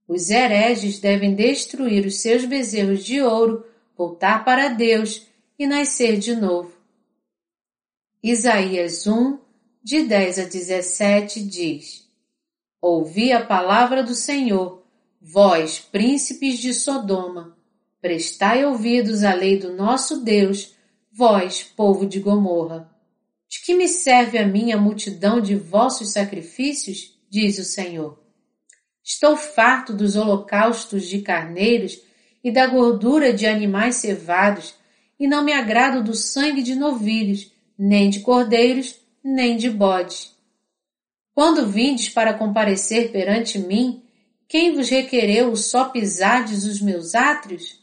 Os 0.07 0.29
hereges 0.29 0.99
devem 0.99 1.33
destruir 1.33 2.05
os 2.05 2.21
seus 2.21 2.45
bezerros 2.45 3.03
de 3.03 3.23
ouro, 3.23 3.65
voltar 3.97 4.45
para 4.45 4.67
Deus 4.67 5.25
e 5.57 5.65
nascer 5.65 6.19
de 6.19 6.35
novo. 6.35 6.71
Isaías 8.21 9.07
1, 9.07 9.39
de 9.83 10.03
10 10.03 10.39
a 10.39 10.43
17 10.43 11.43
diz: 11.43 12.07
Ouvi 12.79 13.31
a 13.31 13.43
palavra 13.43 14.03
do 14.03 14.13
Senhor, 14.13 14.83
vós, 15.19 15.79
príncipes 15.79 16.59
de 16.59 16.71
Sodoma, 16.71 17.57
prestai 17.99 18.63
ouvidos 18.63 19.23
à 19.23 19.33
lei 19.33 19.57
do 19.57 19.73
nosso 19.73 20.23
Deus, 20.23 20.72
vós, 21.15 21.63
povo 21.63 22.07
de 22.07 22.19
Gomorra. 22.19 22.89
De 23.47 23.61
que 23.63 23.75
me 23.75 23.87
serve 23.87 24.39
a 24.39 24.47
minha 24.47 24.75
multidão 24.77 25.39
de 25.39 25.55
vossos 25.55 26.11
sacrifícios? 26.11 27.13
diz 27.29 27.59
o 27.59 27.63
Senhor. 27.63 28.19
Estou 29.03 29.37
farto 29.37 29.93
dos 29.93 30.15
holocaustos 30.15 31.07
de 31.07 31.21
carneiros 31.21 32.01
e 32.43 32.51
da 32.51 32.65
gordura 32.65 33.31
de 33.31 33.45
animais 33.45 33.95
cevados, 33.95 34.75
e 35.19 35.27
não 35.27 35.43
me 35.43 35.53
agrado 35.53 36.03
do 36.03 36.15
sangue 36.15 36.63
de 36.63 36.75
novilhos, 36.75 37.51
nem 37.77 38.09
de 38.09 38.21
cordeiros, 38.21 38.95
nem 39.23 39.55
de 39.55 39.69
bodes. 39.69 40.35
Quando 41.33 41.67
vindes 41.67 42.09
para 42.09 42.33
comparecer 42.33 43.11
perante 43.11 43.59
mim, 43.59 44.03
quem 44.47 44.75
vos 44.75 44.89
requereu 44.89 45.55
só 45.55 45.85
pisardes 45.85 46.65
os 46.65 46.81
meus 46.81 47.15
átrios? 47.15 47.82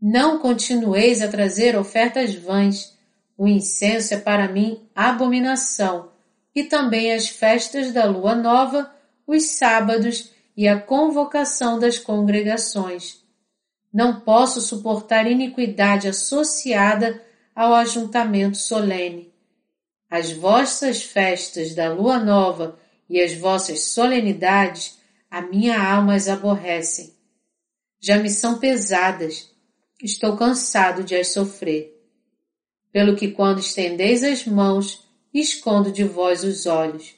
Não 0.00 0.38
continueis 0.38 1.20
a 1.20 1.28
trazer 1.28 1.76
ofertas 1.76 2.34
vãs, 2.34 2.96
o 3.36 3.46
incenso 3.46 4.14
é 4.14 4.16
para 4.16 4.48
mim 4.48 4.88
abominação, 4.94 6.10
e 6.54 6.64
também 6.64 7.12
as 7.12 7.28
festas 7.28 7.92
da 7.92 8.06
lua 8.06 8.34
nova, 8.34 8.90
os 9.26 9.44
sábados 9.44 10.30
e 10.56 10.66
a 10.66 10.80
convocação 10.80 11.78
das 11.78 11.98
congregações. 11.98 13.20
Não 13.92 14.20
posso 14.20 14.60
suportar 14.60 15.30
iniquidade 15.30 16.08
associada 16.08 17.22
ao 17.54 17.74
ajuntamento 17.74 18.56
solene. 18.56 19.30
As 20.10 20.32
vossas 20.32 21.02
festas 21.02 21.74
da 21.74 21.92
lua 21.92 22.18
nova 22.18 22.78
e 23.08 23.20
as 23.20 23.34
vossas 23.34 23.80
solenidades, 23.88 24.98
a 25.30 25.42
minha 25.42 25.78
alma 25.78 26.14
as 26.14 26.26
aborrecem. 26.26 27.12
Já 28.00 28.16
me 28.16 28.30
são 28.30 28.58
pesadas, 28.58 29.49
estou 30.02 30.36
cansado 30.36 31.04
de 31.04 31.14
as 31.14 31.28
sofrer 31.28 32.00
pelo 32.92 33.16
que 33.16 33.30
quando 33.30 33.60
estendeis 33.60 34.22
as 34.22 34.44
mãos, 34.44 35.04
escondo 35.32 35.92
de 35.92 36.04
vós 36.04 36.42
os 36.42 36.66
olhos. 36.66 37.14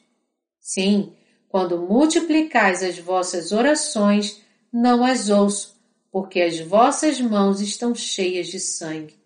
Sim, 0.61 1.15
quando 1.49 1.79
multiplicais 1.79 2.83
as 2.83 2.99
vossas 2.99 3.53
orações, 3.53 4.41
não 4.73 5.05
as 5.05 5.29
ouço, 5.29 5.77
porque 6.11 6.41
as 6.41 6.61
vossas 6.61 7.21
mãos 7.21 7.61
estão 7.61 7.95
cheias 7.95 8.49
de 8.49 8.61
sangue. 8.61 9.19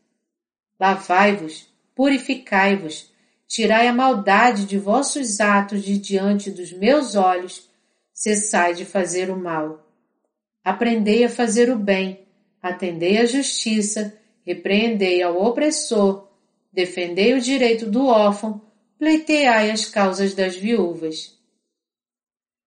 Lavai-vos, 0.79 1.67
purificai-vos, 1.95 3.11
tirai 3.47 3.89
a 3.89 3.93
maldade 3.93 4.67
de 4.67 4.79
vossos 4.79 5.41
atos 5.41 5.83
de 5.83 5.99
diante 5.99 6.51
dos 6.51 6.73
meus 6.73 7.15
olhos, 7.15 7.69
cessai 8.13 8.75
de 8.75 8.85
fazer 8.85 9.31
o 9.31 9.37
mal. 9.37 9.85
Aprendei 10.65 11.25
a 11.25 11.29
fazer 11.29 11.71
o 11.71 11.79
bem, 11.79 12.26
atendei 12.69 13.19
à 13.19 13.25
justiça, 13.25 14.17
repreendei 14.45 15.23
ao 15.23 15.43
opressor, 15.43 16.29
defendei 16.73 17.35
o 17.35 17.41
direito 17.41 17.87
do 17.87 18.07
órfão, 18.07 18.61
pleiteai 18.99 19.71
as 19.71 19.87
causas 19.87 20.35
das 20.35 20.57
viúvas. 20.57 21.37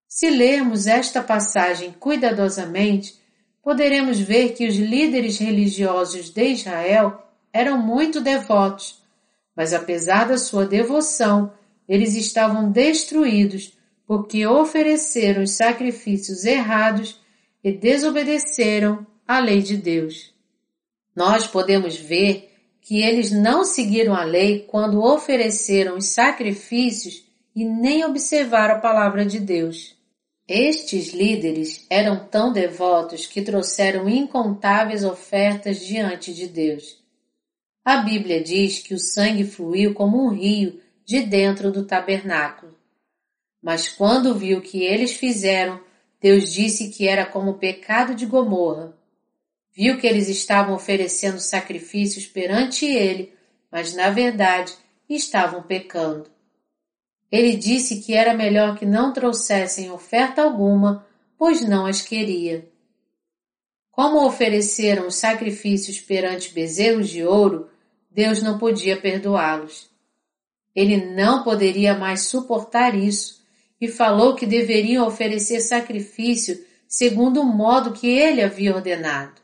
Se 0.08 0.30
lermos 0.30 0.88
esta 0.88 1.22
passagem 1.22 1.92
cuidadosamente, 1.92 3.20
poderemos 3.62 4.20
ver 4.20 4.54
que 4.54 4.68
os 4.68 4.76
líderes 4.76 5.38
religiosos 5.38 6.30
de 6.30 6.44
Israel 6.50 7.24
eram 7.54 7.78
muito 7.78 8.20
devotos, 8.20 9.02
mas 9.56 9.74
apesar 9.74 10.28
da 10.28 10.38
sua 10.38 10.66
devoção, 10.66 11.54
eles 11.88 12.16
estavam 12.16 12.72
destruídos 12.72 13.78
porque 14.06 14.46
ofereceram 14.46 15.44
os 15.44 15.52
sacrifícios 15.52 16.44
errados 16.46 17.20
e 17.64 17.72
desobedeceram 17.72 19.06
à 19.30 19.38
lei 19.38 19.62
de 19.62 19.78
Deus. 19.78 20.34
Nós 21.16 21.46
podemos 21.46 21.96
ver 21.96 22.52
que 22.82 23.04
eles 23.04 23.30
não 23.30 23.64
seguiram 23.64 24.16
a 24.16 24.24
lei 24.24 24.62
quando 24.62 25.04
ofereceram 25.04 25.98
os 25.98 26.06
sacrifícios 26.06 27.24
e 27.56 27.64
nem 27.64 28.04
observar 28.04 28.72
a 28.72 28.80
palavra 28.80 29.24
de 29.24 29.40
Deus. 29.40 29.96
Estes 30.48 31.14
líderes 31.14 31.86
eram 31.92 32.26
tão 32.26 32.52
devotos 32.52 33.28
que 33.28 33.44
trouxeram 33.44 34.10
incontáveis 34.10 35.04
ofertas 35.04 35.86
diante 35.86 36.34
de 36.34 36.48
Deus. 36.48 36.98
A 37.86 37.98
Bíblia 37.98 38.42
diz 38.42 38.80
que 38.80 38.96
o 38.96 39.00
sangue 39.00 39.44
fluiu 39.44 39.94
como 39.94 40.26
um 40.26 40.30
rio 40.30 40.82
de 41.06 41.22
dentro 41.22 41.72
do 41.72 41.86
tabernáculo. 41.86 42.76
Mas 43.62 43.88
quando 43.88 44.34
viu 44.34 44.58
o 44.58 44.62
que 44.64 44.82
eles 44.82 45.12
fizeram, 45.12 45.80
Deus 46.20 46.52
disse 46.52 46.90
que 46.90 47.08
era 47.08 47.28
como 47.28 47.52
o 47.52 47.60
pecado 47.60 48.16
de 48.16 48.26
Gomorra. 48.26 48.98
Viu 49.80 49.98
que 49.98 50.06
eles 50.06 50.28
estavam 50.28 50.76
oferecendo 50.76 51.40
sacrifícios 51.40 52.28
perante 52.28 52.86
ele, 52.86 53.32
mas 53.72 53.94
na 53.96 54.10
verdade 54.10 54.74
estavam 55.10 55.64
pecando. 55.64 56.30
Ele 57.32 57.56
disse 57.56 58.02
que 58.02 58.14
era 58.14 58.34
melhor 58.34 58.78
que 58.78 58.86
não 58.86 59.14
trouxessem 59.14 59.90
oferta 59.90 60.42
alguma, 60.42 61.08
pois 61.38 61.66
não 61.66 61.86
as 61.86 62.02
queria. 62.02 62.68
Como 63.90 64.28
ofereceram 64.28 65.08
os 65.08 65.16
sacrifícios 65.16 66.02
perante 66.02 66.54
bezerros 66.54 67.08
de 67.08 67.24
ouro, 67.24 67.70
Deus 68.12 68.42
não 68.42 68.58
podia 68.58 69.00
perdoá-los. 69.00 69.90
Ele 70.76 71.06
não 71.16 71.42
poderia 71.42 71.98
mais 71.98 72.24
suportar 72.24 72.96
isso 72.96 73.42
e 73.80 73.88
falou 73.88 74.36
que 74.36 74.46
deveriam 74.46 75.08
oferecer 75.08 75.62
sacrifício 75.62 76.66
segundo 76.86 77.40
o 77.40 77.46
modo 77.46 77.94
que 77.94 78.10
ele 78.10 78.42
havia 78.42 78.76
ordenado. 78.76 79.40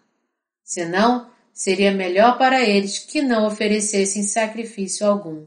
Senão, 0.66 1.30
seria 1.54 1.92
melhor 1.92 2.40
para 2.40 2.68
eles 2.68 2.98
que 2.98 3.22
não 3.22 3.46
oferecessem 3.46 4.24
sacrifício 4.24 5.06
algum. 5.06 5.46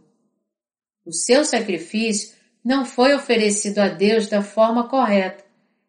O 1.05 1.13
seu 1.13 1.45
sacrifício 1.45 2.35
não 2.65 2.87
foi 2.87 3.15
oferecido 3.15 3.81
a 3.81 3.89
Deus 3.89 4.29
da 4.29 4.43
forma 4.43 4.89
correta 4.89 5.45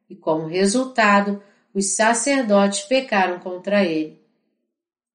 e, 0.10 0.16
como 0.16 0.48
resultado, 0.48 1.42
os 1.74 1.86
sacerdotes 1.94 2.82
pecaram 2.82 3.40
contra 3.40 3.86
ele. 3.86 4.20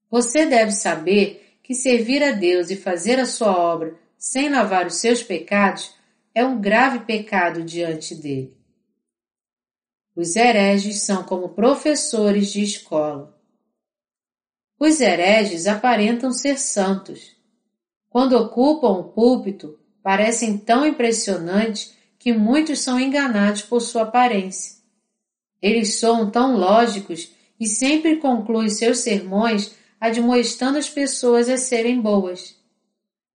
Você 0.09 0.47
deve 0.47 0.71
saber 0.71 1.59
que 1.63 1.75
servir 1.75 2.23
a 2.23 2.31
Deus 2.31 2.71
e 2.71 2.77
fazer 2.77 3.19
a 3.19 3.27
sua 3.27 3.59
obra 3.59 3.99
sem 4.17 4.49
lavar 4.49 4.87
os 4.87 4.95
seus 4.95 5.23
pecados 5.23 5.93
é 6.33 6.45
um 6.45 6.61
grave 6.61 7.01
pecado 7.01 7.65
diante 7.65 8.15
dele. 8.15 8.57
Os 10.15 10.37
hereges 10.37 11.03
são 11.03 11.25
como 11.25 11.49
professores 11.49 12.53
de 12.53 12.63
escola. 12.63 13.34
Os 14.87 15.01
hereges 15.01 15.67
aparentam 15.67 16.31
ser 16.31 16.59
santos. 16.59 17.35
Quando 18.11 18.37
ocupam 18.37 18.89
o 18.89 19.05
púlpito, 19.05 19.79
parecem 20.03 20.59
tão 20.59 20.85
impressionantes 20.85 21.95
que 22.19 22.35
muitos 22.35 22.81
são 22.81 23.01
enganados 23.01 23.63
por 23.63 23.81
sua 23.81 24.03
aparência. 24.03 24.75
Eles 25.63 25.95
soam 25.95 26.31
tão 26.31 26.59
lógicos 26.59 27.33
e 27.59 27.67
sempre 27.67 28.17
concluem 28.17 28.69
seus 28.69 28.99
sermões 28.99 29.75
admoestando 29.99 30.77
as 30.77 30.91
pessoas 30.91 31.49
a 31.49 31.57
serem 31.57 31.99
boas. 31.99 32.55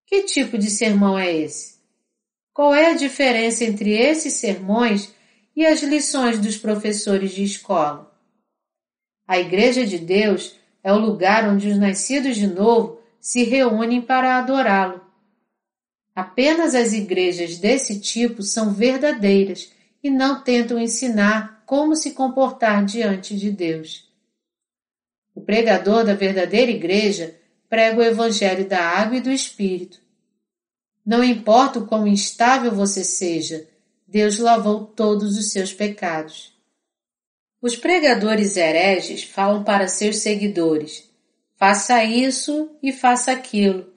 Que 0.05 0.25
tipo 0.25 0.55
de 0.55 0.69
sermão 0.69 1.17
é 1.17 1.35
esse? 1.35 1.79
Qual 2.53 2.75
é 2.75 2.91
a 2.91 2.95
diferença 2.95 3.63
entre 3.65 3.97
esses 3.97 4.33
sermões 4.35 5.11
e 5.55 5.65
as 5.65 5.81
lições 5.81 6.37
dos 6.37 6.57
professores 6.57 7.31
de 7.31 7.43
escola? 7.43 8.15
A 9.27 9.39
Igreja 9.39 9.83
de 9.83 9.97
Deus 9.97 10.58
é 10.83 10.91
o 10.93 10.97
lugar 10.97 11.47
onde 11.47 11.67
os 11.67 11.77
nascidos 11.77 12.35
de 12.35 12.47
novo 12.47 12.99
se 13.19 13.43
reúnem 13.43 14.01
para 14.01 14.37
adorá-lo. 14.37 15.01
Apenas 16.15 16.75
as 16.75 16.93
igrejas 16.93 17.57
desse 17.57 17.99
tipo 17.99 18.41
são 18.43 18.73
verdadeiras 18.73 19.71
e 20.03 20.09
não 20.09 20.41
tentam 20.41 20.79
ensinar 20.79 21.63
como 21.65 21.95
se 21.95 22.11
comportar 22.11 22.83
diante 22.83 23.37
de 23.37 23.51
Deus. 23.51 24.09
O 25.35 25.41
pregador 25.41 26.03
da 26.03 26.13
verdadeira 26.13 26.71
igreja 26.71 27.35
prega 27.69 27.99
o 27.99 28.03
evangelho 28.03 28.67
da 28.67 28.81
água 28.81 29.17
e 29.17 29.21
do 29.21 29.31
espírito. 29.31 30.01
Não 31.05 31.23
importa 31.23 31.79
o 31.79 31.87
quão 31.87 32.07
instável 32.07 32.71
você 32.71 33.03
seja, 33.03 33.67
Deus 34.07 34.39
lavou 34.39 34.85
todos 34.85 35.37
os 35.37 35.51
seus 35.51 35.73
pecados. 35.73 36.58
Os 37.61 37.75
pregadores 37.75 38.55
hereges 38.55 39.23
falam 39.23 39.65
para 39.65 39.87
seus 39.87 40.17
seguidores: 40.17 41.09
faça 41.57 42.03
isso 42.05 42.71
e 42.81 42.93
faça 42.93 43.33
aquilo, 43.33 43.91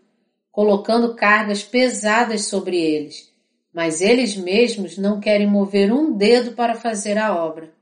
colocando 0.51 1.14
cargas 1.14 1.62
pesadas 1.62 2.47
sobre 2.47 2.76
eles, 2.76 3.32
mas 3.72 4.01
eles 4.01 4.36
mesmos 4.36 4.98
não 4.98 5.20
querem 5.20 5.47
mover 5.47 5.93
um 5.93 6.16
dedo 6.16 6.52
para 6.52 6.74
fazer 6.74 7.16
a 7.16 7.36
obra. 7.36 7.72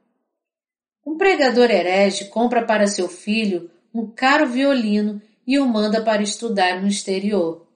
Um 1.04 1.16
pregador 1.16 1.70
herege 1.70 2.26
compra 2.26 2.64
para 2.64 2.86
seu 2.86 3.08
filho 3.08 3.70
um 3.92 4.06
caro 4.06 4.46
violino 4.46 5.20
e 5.46 5.58
o 5.58 5.66
manda 5.66 6.02
para 6.02 6.22
estudar 6.22 6.80
no 6.80 6.86
exterior. 6.86 7.66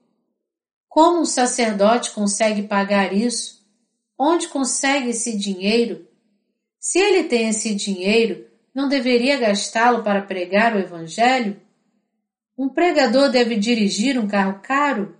Como 0.87 1.19
um 1.19 1.25
sacerdote 1.25 2.11
consegue 2.11 2.63
pagar 2.63 3.11
isso? 3.11 3.65
Onde 4.17 4.47
consegue 4.47 5.09
esse 5.09 5.35
dinheiro? 5.37 6.07
Se 6.87 6.99
ele 6.99 7.23
tem 7.23 7.49
esse 7.49 7.73
dinheiro, 7.73 8.45
não 8.71 8.87
deveria 8.87 9.39
gastá-lo 9.39 10.03
para 10.03 10.21
pregar 10.21 10.75
o 10.75 10.79
Evangelho? 10.79 11.59
Um 12.55 12.69
pregador 12.69 13.31
deve 13.31 13.55
dirigir 13.55 14.19
um 14.19 14.27
carro 14.27 14.59
caro? 14.61 15.17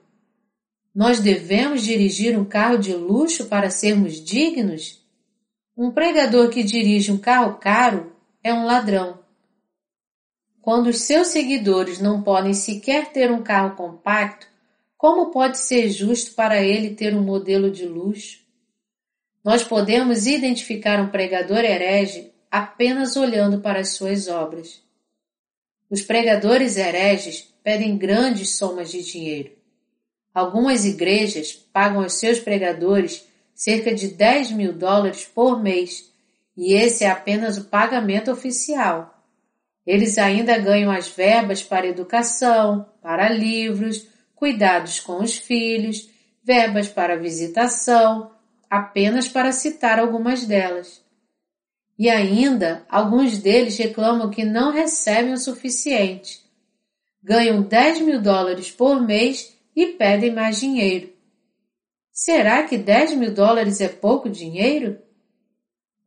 Nós 0.94 1.20
devemos 1.20 1.82
dirigir 1.82 2.38
um 2.38 2.46
carro 2.46 2.78
de 2.78 2.94
luxo 2.94 3.48
para 3.48 3.72
sermos 3.72 4.24
dignos? 4.24 5.04
Um 5.76 5.90
pregador 5.90 6.50
que 6.50 6.62
dirige 6.62 7.12
um 7.12 7.18
carro 7.18 7.58
caro 7.58 8.16
é 8.44 8.54
um 8.54 8.64
ladrão. 8.64 9.18
Quando 10.62 10.86
os 10.86 11.02
seus 11.02 11.30
seguidores 11.30 12.00
não 12.00 12.22
podem 12.22 12.54
sequer 12.54 13.12
ter 13.12 13.32
um 13.32 13.42
carro 13.42 13.76
compacto, 13.76 14.48
como 14.96 15.32
pode 15.32 15.58
ser 15.58 15.90
justo 15.90 16.36
para 16.36 16.62
ele 16.62 16.94
ter 16.94 17.16
um 17.16 17.24
modelo 17.24 17.72
de 17.72 17.88
luxo? 17.88 18.45
Nós 19.46 19.64
podemos 19.64 20.26
identificar 20.26 21.00
um 21.00 21.10
pregador 21.10 21.60
herege 21.60 22.34
apenas 22.50 23.16
olhando 23.16 23.62
para 23.62 23.80
as 23.82 23.90
suas 23.90 24.28
obras. 24.28 24.82
Os 25.88 26.02
pregadores 26.02 26.78
hereges 26.78 27.54
pedem 27.64 27.96
grandes 27.96 28.58
somas 28.58 28.90
de 28.90 29.04
dinheiro. 29.04 29.52
Algumas 30.34 30.84
igrejas 30.84 31.54
pagam 31.54 32.02
aos 32.02 32.14
seus 32.14 32.40
pregadores 32.40 33.24
cerca 33.54 33.94
de 33.94 34.08
10 34.08 34.50
mil 34.50 34.74
dólares 34.74 35.26
por 35.26 35.62
mês, 35.62 36.12
e 36.58 36.74
esse 36.74 37.04
é 37.04 37.12
apenas 37.12 37.56
o 37.56 37.66
pagamento 37.66 38.32
oficial. 38.32 39.24
Eles 39.86 40.18
ainda 40.18 40.58
ganham 40.58 40.90
as 40.90 41.08
verbas 41.08 41.62
para 41.62 41.86
educação, 41.86 42.90
para 43.00 43.30
livros, 43.30 44.08
cuidados 44.34 45.00
com 45.00 45.22
os 45.22 45.38
filhos, 45.38 46.10
verbas 46.44 46.88
para 46.88 47.16
visitação, 47.16 48.35
apenas 48.70 49.28
para 49.28 49.52
citar 49.52 50.00
algumas 50.00 50.46
delas. 50.46 51.04
E 51.98 52.10
ainda, 52.10 52.86
alguns 52.90 53.38
deles 53.38 53.78
reclamam 53.78 54.30
que 54.30 54.44
não 54.44 54.72
recebem 54.72 55.34
o 55.34 55.38
suficiente. 55.38 56.42
Ganham 57.24 57.62
10 57.62 58.02
mil 58.02 58.22
dólares 58.22 58.70
por 58.70 59.02
mês 59.02 59.56
e 59.76 59.88
pedem 59.88 60.32
mais 60.34 60.60
dinheiro. 60.60 61.14
Será 62.12 62.64
que 62.64 62.78
10 62.78 63.16
mil 63.16 63.34
dólares 63.34 63.82
é 63.82 63.88
pouco 63.88 64.30
dinheiro? 64.30 65.00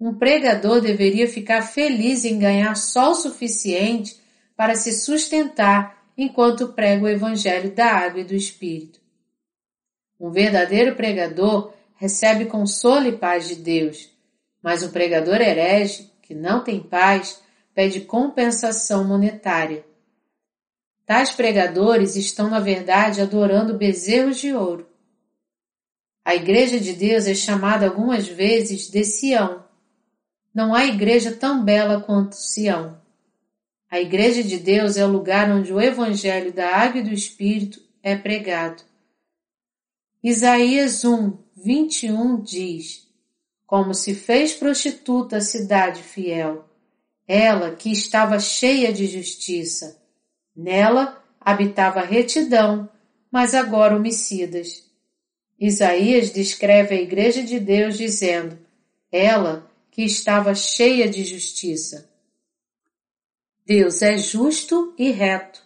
Um 0.00 0.14
pregador 0.14 0.80
deveria 0.80 1.26
ficar 1.26 1.62
feliz 1.62 2.24
em 2.24 2.38
ganhar 2.38 2.74
só 2.76 3.10
o 3.10 3.14
suficiente 3.14 4.18
para 4.56 4.74
se 4.74 4.92
sustentar 4.92 6.02
enquanto 6.16 6.68
prega 6.68 7.04
o 7.04 7.08
Evangelho 7.08 7.74
da 7.74 7.86
Água 7.86 8.20
e 8.20 8.24
do 8.24 8.34
Espírito. 8.34 9.00
Um 10.18 10.30
verdadeiro 10.30 10.96
pregador 10.96 11.72
recebe 11.98 12.46
consolo 12.46 13.06
e 13.06 13.12
paz 13.12 13.46
de 13.46 13.56
Deus 13.56 14.16
mas 14.62 14.82
o 14.82 14.90
pregador 14.90 15.40
herege, 15.40 16.10
que 16.22 16.34
não 16.34 16.62
tem 16.62 16.80
paz, 16.80 17.40
pede 17.74 18.00
compensação 18.00 19.04
monetária. 19.04 19.84
Tais 21.06 21.30
pregadores 21.30 22.16
estão, 22.16 22.50
na 22.50 22.60
verdade, 22.60 23.20
adorando 23.20 23.78
bezerros 23.78 24.38
de 24.38 24.52
ouro. 24.52 24.86
A 26.24 26.34
Igreja 26.34 26.78
de 26.78 26.92
Deus 26.92 27.26
é 27.26 27.34
chamada 27.34 27.86
algumas 27.86 28.28
vezes 28.28 28.90
de 28.90 29.04
Sião. 29.04 29.64
Não 30.52 30.74
há 30.74 30.84
igreja 30.84 31.32
tão 31.32 31.64
bela 31.64 32.00
quanto 32.00 32.34
Sião. 32.34 33.00
A 33.90 33.98
Igreja 33.98 34.42
de 34.42 34.58
Deus 34.58 34.98
é 34.98 35.06
o 35.06 35.10
lugar 35.10 35.50
onde 35.50 35.72
o 35.72 35.80
Evangelho 35.80 36.52
da 36.52 36.68
Água 36.76 37.00
e 37.00 37.04
do 37.04 37.14
Espírito 37.14 37.80
é 38.02 38.14
pregado. 38.14 38.82
Isaías 40.22 41.04
1, 41.04 41.38
21 41.64 42.40
diz: 42.40 43.08
como 43.66 43.92
se 43.92 44.14
fez 44.14 44.54
prostituta 44.54 45.36
a 45.36 45.40
cidade 45.40 46.02
fiel, 46.02 46.64
ela 47.26 47.74
que 47.74 47.92
estava 47.92 48.40
cheia 48.40 48.92
de 48.92 49.06
justiça. 49.06 50.00
Nela 50.56 51.22
habitava 51.38 52.00
retidão, 52.00 52.88
mas 53.30 53.54
agora 53.54 53.94
homicidas. 53.94 54.84
Isaías 55.60 56.30
descreve 56.30 56.94
a 56.94 57.00
Igreja 57.00 57.42
de 57.42 57.60
Deus 57.60 57.98
dizendo: 57.98 58.58
ela 59.12 59.70
que 59.90 60.02
estava 60.02 60.54
cheia 60.54 61.08
de 61.08 61.24
justiça. 61.24 62.08
Deus 63.66 64.00
é 64.00 64.16
justo 64.16 64.94
e 64.96 65.10
reto. 65.10 65.62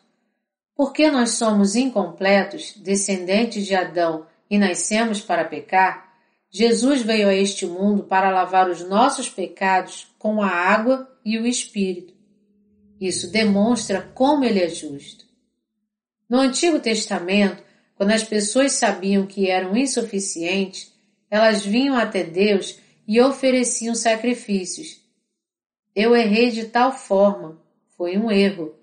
Porque 0.75 1.09
nós 1.11 1.33
somos 1.33 1.77
incompletos, 1.77 2.73
descendentes 2.79 3.65
de 3.65 3.77
Adão, 3.77 4.27
e 4.53 4.59
nascemos 4.59 5.23
para 5.23 5.47
pecar, 5.47 6.13
Jesus 6.51 7.01
veio 7.01 7.27
a 7.27 7.35
este 7.35 7.65
mundo 7.65 8.03
para 8.03 8.31
lavar 8.31 8.69
os 8.69 8.87
nossos 8.87 9.31
pecados 9.31 10.15
com 10.19 10.43
a 10.43 10.47
água 10.47 11.11
e 11.25 11.39
o 11.39 11.47
Espírito. 11.47 12.13
Isso 13.01 13.33
demonstra 13.33 14.03
como 14.15 14.45
ele 14.45 14.61
é 14.61 14.69
justo. 14.69 15.25
No 16.29 16.39
Antigo 16.39 16.79
Testamento, 16.79 17.65
quando 17.95 18.11
as 18.11 18.25
pessoas 18.25 18.73
sabiam 18.73 19.25
que 19.25 19.49
eram 19.49 19.75
insuficientes, 19.75 20.93
elas 21.31 21.65
vinham 21.65 21.97
até 21.97 22.23
Deus 22.23 22.79
e 23.09 23.23
ofereciam 23.23 23.95
sacrifícios. 23.95 25.01
Eu 25.97 26.15
errei 26.15 26.51
de 26.51 26.67
tal 26.67 26.93
forma, 26.93 27.59
foi 27.97 28.19
um 28.19 28.31
erro. 28.31 28.75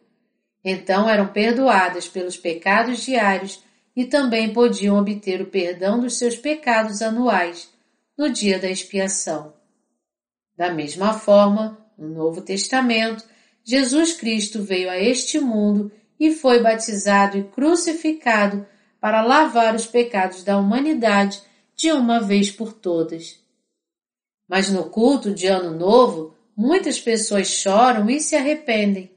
Então 0.66 1.08
eram 1.08 1.28
perdoadas 1.28 2.08
pelos 2.08 2.38
pecados 2.38 3.06
diários 3.06 3.64
e 4.00 4.06
também 4.06 4.54
podiam 4.54 4.98
obter 4.98 5.42
o 5.42 5.48
perdão 5.48 6.00
dos 6.00 6.18
seus 6.18 6.38
pecados 6.38 7.02
anuais 7.02 7.70
no 8.18 8.30
dia 8.30 8.58
da 8.58 8.70
expiação. 8.70 9.54
Da 10.56 10.74
mesma 10.74 11.12
forma, 11.12 11.78
no 11.98 12.08
Novo 12.08 12.42
Testamento, 12.42 13.26
Jesus 13.62 14.14
Cristo 14.14 14.64
veio 14.64 14.90
a 14.90 14.98
este 14.98 15.38
mundo 15.38 15.92
e 16.18 16.32
foi 16.32 16.64
batizado 16.64 17.38
e 17.38 17.44
crucificado 17.44 18.66
para 19.02 19.22
lavar 19.22 19.76
os 19.76 19.86
pecados 19.86 20.46
da 20.46 20.58
humanidade 20.58 21.42
de 21.76 21.92
uma 21.92 22.22
vez 22.22 22.50
por 22.50 22.72
todas. 22.72 23.38
Mas 24.48 24.70
no 24.70 24.86
culto 24.86 25.34
de 25.34 25.48
Ano 25.48 25.78
Novo, 25.78 26.34
muitas 26.56 26.98
pessoas 27.02 27.50
choram 27.50 28.10
e 28.10 28.22
se 28.22 28.38
arrependem. 28.38 29.12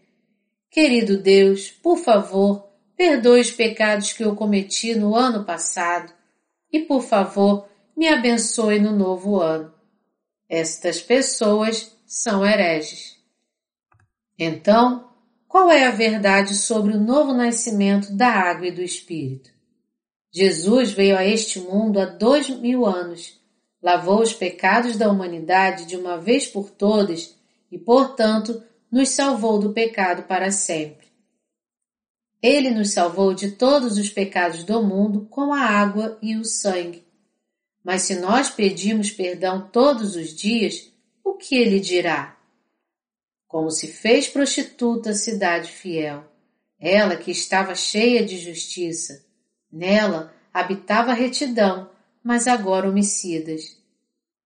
Querido 0.68 1.18
Deus, 1.18 1.70
por 1.70 1.98
favor, 1.98 2.71
perdoe 2.96 3.40
os 3.40 3.50
pecados 3.50 4.12
que 4.12 4.24
eu 4.24 4.34
cometi 4.34 4.94
no 4.94 5.14
ano 5.14 5.44
passado 5.44 6.12
e, 6.72 6.80
por 6.80 7.02
favor, 7.02 7.68
me 7.96 8.08
abençoe 8.08 8.78
no 8.78 8.96
novo 8.96 9.40
ano. 9.40 9.72
Estas 10.48 11.00
pessoas 11.00 11.96
são 12.06 12.44
hereges. 12.44 13.16
Então, 14.38 15.10
qual 15.46 15.70
é 15.70 15.86
a 15.86 15.90
verdade 15.90 16.54
sobre 16.54 16.94
o 16.94 17.00
novo 17.00 17.34
nascimento 17.34 18.12
da 18.12 18.28
água 18.28 18.68
e 18.68 18.72
do 18.72 18.82
Espírito? 18.82 19.50
Jesus 20.32 20.92
veio 20.92 21.16
a 21.16 21.26
este 21.26 21.60
mundo 21.60 22.00
há 22.00 22.06
dois 22.06 22.48
mil 22.48 22.86
anos, 22.86 23.38
lavou 23.82 24.22
os 24.22 24.32
pecados 24.32 24.96
da 24.96 25.10
humanidade 25.10 25.84
de 25.84 25.94
uma 25.94 26.16
vez 26.16 26.46
por 26.46 26.70
todas 26.70 27.36
e, 27.70 27.78
portanto, 27.78 28.62
nos 28.90 29.10
salvou 29.10 29.58
do 29.58 29.74
pecado 29.74 30.22
para 30.22 30.50
sempre. 30.50 31.11
Ele 32.42 32.70
nos 32.70 32.92
salvou 32.92 33.32
de 33.32 33.52
todos 33.52 33.96
os 33.96 34.10
pecados 34.10 34.64
do 34.64 34.82
mundo 34.82 35.26
com 35.30 35.52
a 35.52 35.60
água 35.60 36.18
e 36.20 36.36
o 36.36 36.44
sangue. 36.44 37.06
Mas 37.84 38.02
se 38.02 38.16
nós 38.16 38.50
pedimos 38.50 39.10
perdão 39.10 39.68
todos 39.70 40.16
os 40.16 40.34
dias, 40.34 40.90
o 41.24 41.34
que 41.34 41.54
ele 41.54 41.78
dirá? 41.78 42.36
Como 43.46 43.70
se 43.70 43.86
fez 43.86 44.26
prostituta 44.26 45.10
a 45.10 45.14
cidade 45.14 45.70
fiel, 45.70 46.24
ela 46.80 47.16
que 47.16 47.30
estava 47.30 47.74
cheia 47.74 48.24
de 48.24 48.38
justiça, 48.38 49.24
Nela 49.72 50.34
habitava 50.52 51.14
retidão, 51.14 51.90
mas 52.22 52.46
agora 52.46 52.88
homicidas. 52.88 53.78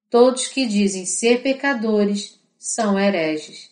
Todos 0.09 0.47
que 0.47 0.66
dizem 0.66 1.05
ser 1.05 1.43
pecadores 1.43 2.39
são 2.56 2.97
hereges. 2.97 3.70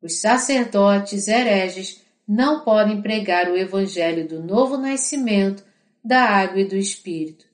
Os 0.00 0.20
sacerdotes 0.20 1.28
hereges 1.28 2.01
não 2.26 2.60
podem 2.64 3.02
pregar 3.02 3.50
o 3.50 3.56
evangelho 3.56 4.26
do 4.26 4.42
novo 4.42 4.76
nascimento, 4.76 5.64
da 6.04 6.24
água 6.24 6.60
e 6.60 6.64
do 6.64 6.76
Espírito. 6.76 7.46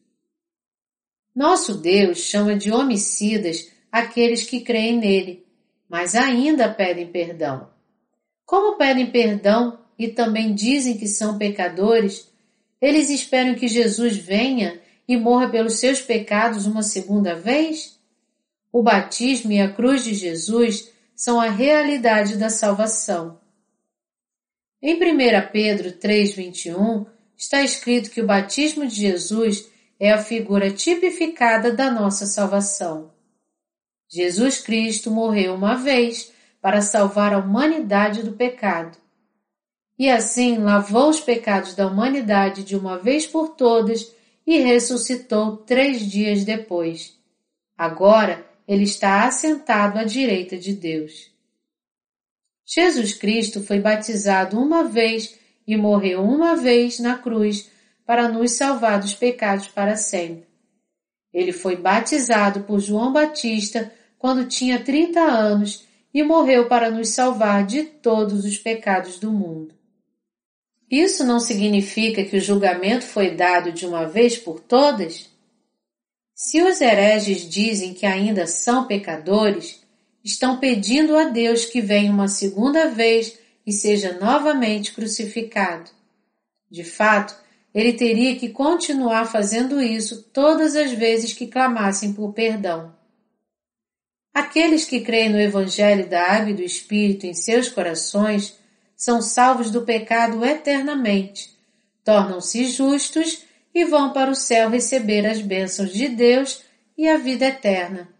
Nosso 1.34 1.74
Deus 1.74 2.18
chama 2.18 2.56
de 2.56 2.72
homicidas 2.72 3.70
aqueles 3.92 4.44
que 4.44 4.60
creem 4.60 4.98
nele, 4.98 5.46
mas 5.88 6.14
ainda 6.14 6.68
pedem 6.68 7.06
perdão. 7.06 7.70
Como 8.44 8.76
pedem 8.76 9.10
perdão 9.10 9.78
e 9.98 10.08
também 10.08 10.54
dizem 10.54 10.96
que 10.96 11.06
são 11.06 11.38
pecadores, 11.38 12.28
eles 12.80 13.10
esperam 13.10 13.54
que 13.54 13.68
Jesus 13.68 14.16
venha 14.16 14.80
e 15.06 15.16
morra 15.16 15.48
pelos 15.48 15.74
seus 15.74 16.00
pecados 16.00 16.66
uma 16.66 16.82
segunda 16.82 17.34
vez? 17.34 17.98
O 18.72 18.82
batismo 18.82 19.52
e 19.52 19.60
a 19.60 19.72
cruz 19.72 20.04
de 20.04 20.14
Jesus 20.14 20.90
são 21.14 21.40
a 21.40 21.48
realidade 21.48 22.36
da 22.36 22.50
salvação. 22.50 23.40
Em 24.80 24.94
1 24.94 25.50
Pedro 25.52 25.92
3,21 25.92 27.06
está 27.36 27.62
escrito 27.62 28.10
que 28.10 28.20
o 28.20 28.26
batismo 28.26 28.86
de 28.86 28.94
Jesus 28.94 29.68
é 29.98 30.12
a 30.12 30.22
figura 30.22 30.70
tipificada 30.70 31.72
da 31.72 31.90
nossa 31.90 32.26
salvação. 32.26 33.10
Jesus 34.08 34.58
Cristo 34.58 35.10
morreu 35.10 35.54
uma 35.54 35.74
vez 35.74 36.32
para 36.60 36.80
salvar 36.80 37.32
a 37.32 37.38
humanidade 37.38 38.22
do 38.22 38.32
pecado 38.32 38.96
e 39.98 40.08
assim 40.08 40.58
lavou 40.58 41.08
os 41.08 41.20
pecados 41.20 41.74
da 41.74 41.86
humanidade 41.86 42.62
de 42.62 42.76
uma 42.76 42.98
vez 42.98 43.26
por 43.26 43.56
todas 43.56 44.14
e 44.46 44.58
ressuscitou 44.58 45.56
três 45.56 46.08
dias 46.08 46.44
depois. 46.44 47.18
Agora 47.76 48.46
ele 48.66 48.84
está 48.84 49.26
assentado 49.26 49.98
à 49.98 50.04
direita 50.04 50.56
de 50.56 50.72
Deus. 50.72 51.32
Jesus 52.70 53.14
Cristo 53.14 53.62
foi 53.62 53.80
batizado 53.80 54.60
uma 54.60 54.84
vez 54.84 55.34
e 55.66 55.74
morreu 55.74 56.22
uma 56.22 56.54
vez 56.54 56.98
na 56.98 57.16
cruz 57.16 57.70
para 58.04 58.28
nos 58.28 58.52
salvar 58.52 59.00
dos 59.00 59.14
pecados 59.14 59.68
para 59.68 59.96
sempre. 59.96 60.46
Ele 61.32 61.52
foi 61.52 61.76
batizado 61.76 62.60
por 62.60 62.78
João 62.78 63.10
Batista 63.10 63.90
quando 64.18 64.46
tinha 64.46 64.84
30 64.84 65.18
anos 65.18 65.86
e 66.12 66.22
morreu 66.22 66.68
para 66.68 66.90
nos 66.90 67.08
salvar 67.08 67.64
de 67.64 67.84
todos 67.84 68.44
os 68.44 68.58
pecados 68.58 69.18
do 69.18 69.32
mundo. 69.32 69.74
Isso 70.90 71.24
não 71.24 71.40
significa 71.40 72.24
que 72.24 72.36
o 72.36 72.40
julgamento 72.40 73.04
foi 73.04 73.34
dado 73.34 73.72
de 73.72 73.86
uma 73.86 74.06
vez 74.06 74.36
por 74.36 74.60
todas? 74.60 75.30
Se 76.34 76.62
os 76.62 76.80
hereges 76.80 77.48
dizem 77.48 77.94
que 77.94 78.06
ainda 78.06 78.46
são 78.46 78.86
pecadores, 78.86 79.77
estão 80.28 80.58
pedindo 80.58 81.16
a 81.16 81.24
Deus 81.24 81.64
que 81.64 81.80
venha 81.80 82.12
uma 82.12 82.28
segunda 82.28 82.88
vez 82.88 83.38
e 83.66 83.72
seja 83.72 84.18
novamente 84.18 84.92
crucificado. 84.92 85.90
De 86.70 86.84
fato, 86.84 87.34
ele 87.74 87.94
teria 87.94 88.36
que 88.36 88.50
continuar 88.50 89.26
fazendo 89.26 89.80
isso 89.80 90.22
todas 90.32 90.76
as 90.76 90.92
vezes 90.92 91.32
que 91.32 91.46
clamassem 91.46 92.12
por 92.12 92.32
perdão. 92.32 92.94
Aqueles 94.34 94.84
que 94.84 95.00
creem 95.00 95.30
no 95.30 95.40
Evangelho 95.40 96.08
da 96.08 96.22
Água 96.22 96.50
e 96.50 96.54
do 96.54 96.62
Espírito 96.62 97.26
em 97.26 97.34
seus 97.34 97.68
corações 97.68 98.56
são 98.96 99.22
salvos 99.22 99.70
do 99.70 99.82
pecado 99.82 100.44
eternamente, 100.44 101.56
tornam-se 102.04 102.66
justos 102.66 103.44
e 103.74 103.84
vão 103.84 104.12
para 104.12 104.30
o 104.30 104.34
céu 104.34 104.68
receber 104.68 105.26
as 105.26 105.40
bênçãos 105.40 105.92
de 105.92 106.08
Deus 106.08 106.62
e 106.96 107.08
a 107.08 107.16
vida 107.16 107.46
eterna. 107.46 108.17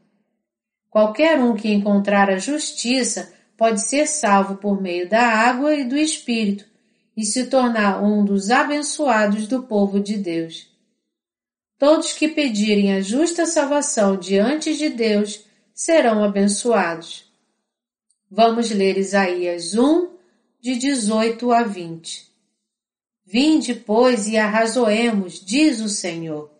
Qualquer 0.90 1.39
um 1.39 1.55
que 1.55 1.73
encontrar 1.73 2.31
a 2.31 2.39
justiça 2.39 3.32
pode 3.56 3.82
ser 3.89 4.06
salvo 4.06 4.56
por 4.56 4.81
meio 4.81 5.09
da 5.09 5.23
água 5.23 5.74
e 5.74 5.85
do 5.85 5.97
Espírito 5.97 6.65
e 7.16 7.24
se 7.24 7.47
tornar 7.47 8.02
um 8.02 8.24
dos 8.24 8.51
abençoados 8.51 9.48
do 9.48 9.65
povo 9.65 9.98
de 10.01 10.16
Deus. 10.16 10.69
Todos 11.77 12.12
que 12.12 12.28
pedirem 12.28 12.94
a 12.94 13.01
justa 13.01 13.44
salvação 13.44 14.16
diante 14.16 14.77
de 14.77 14.89
Deus 14.89 15.44
serão 15.74 16.24
abençoados. 16.24 17.31
Vamos 18.31 18.70
ler 18.70 18.98
Isaías 18.98 19.74
1, 19.74 20.10
de 20.60 20.77
18 20.77 21.52
a 21.52 21.62
20. 21.62 22.28
Vinde, 23.24 23.74
pois, 23.74 24.27
e 24.27 24.36
arrazoemos, 24.36 25.44
diz 25.44 25.81
o 25.81 25.89
Senhor. 25.89 26.57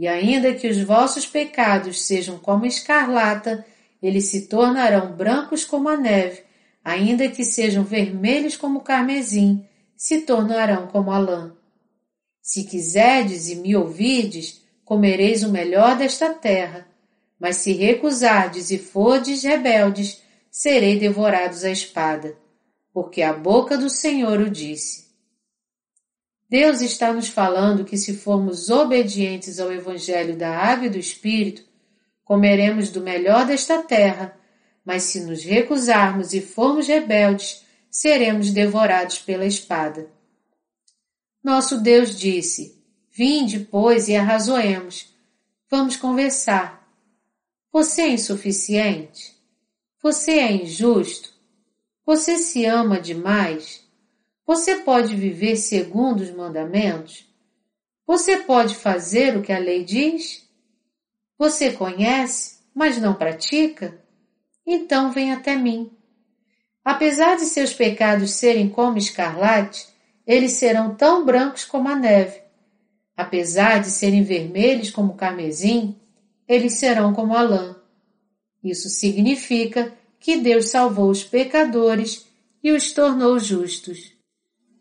E 0.00 0.08
ainda 0.08 0.54
que 0.54 0.66
os 0.66 0.80
vossos 0.80 1.26
pecados 1.26 2.06
sejam 2.06 2.38
como 2.38 2.64
escarlata, 2.64 3.66
eles 4.02 4.24
se 4.24 4.48
tornarão 4.48 5.12
brancos 5.12 5.62
como 5.62 5.90
a 5.90 5.96
neve, 5.98 6.40
ainda 6.82 7.28
que 7.28 7.44
sejam 7.44 7.84
vermelhos 7.84 8.56
como 8.56 8.78
o 8.78 8.82
carmesim, 8.82 9.62
se 9.94 10.22
tornarão 10.22 10.86
como 10.86 11.12
a 11.12 11.18
lã. 11.18 11.54
Se 12.40 12.64
quiserdes 12.64 13.50
e 13.50 13.56
me 13.56 13.76
ouvirdes, 13.76 14.62
comereis 14.86 15.42
o 15.42 15.50
melhor 15.50 15.98
desta 15.98 16.32
terra. 16.32 16.88
Mas 17.38 17.56
se 17.56 17.74
recusardes 17.74 18.70
e 18.70 18.78
fordes 18.78 19.42
rebeldes, 19.42 20.22
serei 20.50 20.98
devorados 20.98 21.62
à 21.62 21.70
espada 21.70 22.34
porque 22.92 23.22
a 23.22 23.32
boca 23.32 23.78
do 23.78 23.88
Senhor 23.88 24.40
o 24.40 24.50
disse. 24.50 25.09
Deus 26.50 26.80
está 26.80 27.12
nos 27.12 27.28
falando 27.28 27.84
que 27.84 27.96
se 27.96 28.12
formos 28.12 28.70
obedientes 28.70 29.60
ao 29.60 29.72
Evangelho 29.72 30.36
da 30.36 30.50
Água 30.50 30.86
e 30.86 30.90
do 30.90 30.98
Espírito, 30.98 31.62
comeremos 32.24 32.90
do 32.90 33.00
melhor 33.00 33.46
desta 33.46 33.80
terra, 33.84 34.36
mas 34.84 35.04
se 35.04 35.20
nos 35.20 35.44
recusarmos 35.44 36.34
e 36.34 36.40
formos 36.40 36.88
rebeldes, 36.88 37.64
seremos 37.88 38.50
devorados 38.50 39.20
pela 39.20 39.46
espada. 39.46 40.10
Nosso 41.40 41.80
Deus 41.80 42.18
disse: 42.18 42.82
Vinde, 43.12 43.60
pois, 43.60 44.08
e 44.08 44.16
arrazoemos. 44.16 45.14
Vamos 45.70 45.96
conversar. 45.96 46.84
Você 47.72 48.02
é 48.02 48.08
insuficiente? 48.08 49.36
Você 50.02 50.32
é 50.32 50.50
injusto? 50.50 51.32
Você 52.04 52.38
se 52.38 52.64
ama 52.66 53.00
demais? 53.00 53.88
Você 54.52 54.78
pode 54.78 55.14
viver 55.14 55.54
segundo 55.54 56.22
os 56.22 56.32
mandamentos? 56.32 57.24
Você 58.04 58.38
pode 58.38 58.74
fazer 58.74 59.36
o 59.36 59.42
que 59.42 59.52
a 59.52 59.60
lei 59.60 59.84
diz? 59.84 60.44
Você 61.38 61.70
conhece, 61.70 62.58
mas 62.74 62.98
não 62.98 63.14
pratica? 63.14 64.02
Então 64.66 65.12
vem 65.12 65.30
até 65.30 65.54
mim. 65.54 65.92
Apesar 66.84 67.36
de 67.36 67.42
seus 67.42 67.72
pecados 67.72 68.32
serem 68.32 68.68
como 68.68 68.98
escarlate, 68.98 69.86
eles 70.26 70.54
serão 70.54 70.96
tão 70.96 71.24
brancos 71.24 71.64
como 71.64 71.88
a 71.88 71.94
neve. 71.94 72.42
Apesar 73.16 73.78
de 73.80 73.86
serem 73.86 74.24
vermelhos 74.24 74.90
como 74.90 75.12
o 75.12 75.16
carmesim, 75.16 75.94
eles 76.48 76.72
serão 76.72 77.14
como 77.14 77.36
a 77.36 77.42
lã. 77.42 77.76
Isso 78.64 78.88
significa 78.88 79.96
que 80.18 80.38
Deus 80.38 80.70
salvou 80.70 81.08
os 81.08 81.22
pecadores 81.22 82.26
e 82.60 82.72
os 82.72 82.90
tornou 82.90 83.38
justos. 83.38 84.18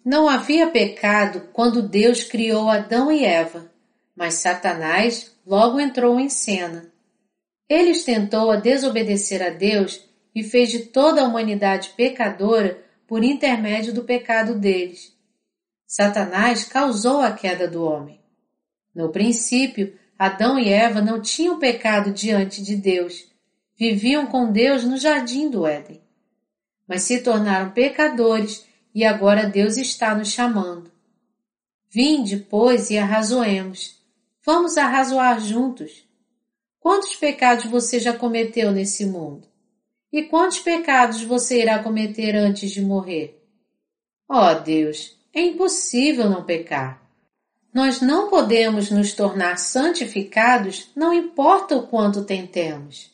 Não 0.03 0.29
havia 0.29 0.67
pecado 0.67 1.49
quando 1.51 1.81
Deus 1.81 2.23
criou 2.23 2.69
Adão 2.69 3.11
e 3.11 3.23
Eva, 3.23 3.69
mas 4.15 4.35
Satanás 4.35 5.35
logo 5.45 5.79
entrou 5.79 6.19
em 6.19 6.29
cena. 6.29 6.91
Ele 7.67 7.93
tentou 7.99 8.49
a 8.49 8.55
desobedecer 8.55 9.41
a 9.41 9.49
Deus 9.49 10.03
e 10.33 10.43
fez 10.43 10.71
de 10.71 10.79
toda 10.85 11.21
a 11.21 11.25
humanidade 11.27 11.89
pecadora 11.95 12.83
por 13.05 13.23
intermédio 13.23 13.93
do 13.93 14.03
pecado 14.03 14.55
deles. 14.55 15.13
Satanás 15.85 16.63
causou 16.63 17.19
a 17.19 17.31
queda 17.31 17.67
do 17.67 17.83
homem. 17.83 18.19
No 18.93 19.09
princípio, 19.09 19.97
Adão 20.17 20.59
e 20.59 20.69
Eva 20.69 21.01
não 21.01 21.21
tinham 21.21 21.59
pecado 21.59 22.11
diante 22.11 22.61
de 22.61 22.75
Deus. 22.75 23.27
Viviam 23.77 24.27
com 24.27 24.51
Deus 24.51 24.83
no 24.83 24.97
jardim 24.97 25.49
do 25.49 25.65
Éden. 25.65 26.01
Mas 26.87 27.03
se 27.03 27.21
tornaram 27.21 27.71
pecadores 27.71 28.67
e 28.93 29.05
agora 29.05 29.47
Deus 29.47 29.77
está 29.77 30.15
nos 30.15 30.29
chamando. 30.29 30.91
Vinde, 31.89 32.37
pois, 32.37 32.89
e 32.89 32.97
arrazoemos. 32.97 33.99
Vamos 34.45 34.77
arrazoar 34.77 35.39
juntos. 35.39 36.07
Quantos 36.79 37.15
pecados 37.15 37.65
você 37.65 37.99
já 37.99 38.13
cometeu 38.13 38.71
nesse 38.71 39.05
mundo? 39.05 39.47
E 40.11 40.23
quantos 40.23 40.59
pecados 40.59 41.21
você 41.23 41.61
irá 41.61 41.83
cometer 41.83 42.35
antes 42.35 42.71
de 42.71 42.81
morrer? 42.81 43.43
Oh, 44.27 44.53
Deus, 44.55 45.17
é 45.33 45.41
impossível 45.41 46.29
não 46.29 46.43
pecar. 46.43 47.01
Nós 47.73 48.01
não 48.01 48.29
podemos 48.29 48.89
nos 48.89 49.13
tornar 49.13 49.57
santificados, 49.57 50.89
não 50.95 51.13
importa 51.13 51.75
o 51.75 51.87
quanto 51.87 52.23
tentemos. 52.23 53.11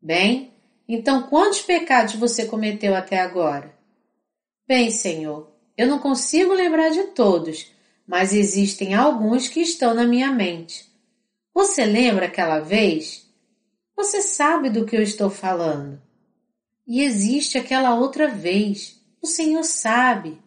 Bem, 0.00 0.52
então 0.88 1.22
quantos 1.22 1.60
pecados 1.60 2.14
você 2.14 2.46
cometeu 2.46 2.94
até 2.94 3.18
agora? 3.18 3.79
Bem, 4.70 4.88
Senhor, 4.92 5.50
eu 5.76 5.88
não 5.88 5.98
consigo 5.98 6.52
lembrar 6.52 6.90
de 6.90 7.02
todos, 7.08 7.72
mas 8.06 8.32
existem 8.32 8.94
alguns 8.94 9.48
que 9.48 9.58
estão 9.58 9.92
na 9.94 10.06
minha 10.06 10.30
mente. 10.30 10.88
Você 11.52 11.84
lembra 11.84 12.26
aquela 12.26 12.60
vez? 12.60 13.28
Você 13.96 14.22
sabe 14.22 14.70
do 14.70 14.86
que 14.86 14.94
eu 14.94 15.02
estou 15.02 15.28
falando. 15.28 16.00
E 16.86 17.02
existe 17.02 17.58
aquela 17.58 17.96
outra 17.96 18.28
vez. 18.28 19.02
O 19.20 19.26
Senhor 19.26 19.64
sabe. 19.64 20.40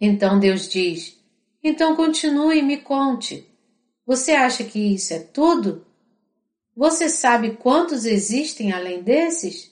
Então 0.00 0.40
Deus 0.40 0.68
diz: 0.68 1.16
Então 1.62 1.94
continue 1.94 2.58
e 2.58 2.62
me 2.62 2.78
conte. 2.78 3.46
Você 4.04 4.32
acha 4.32 4.64
que 4.64 4.80
isso 4.80 5.14
é 5.14 5.20
tudo? 5.20 5.86
Você 6.74 7.08
sabe 7.08 7.52
quantos 7.52 8.04
existem 8.04 8.72
além 8.72 9.00
desses? 9.00 9.70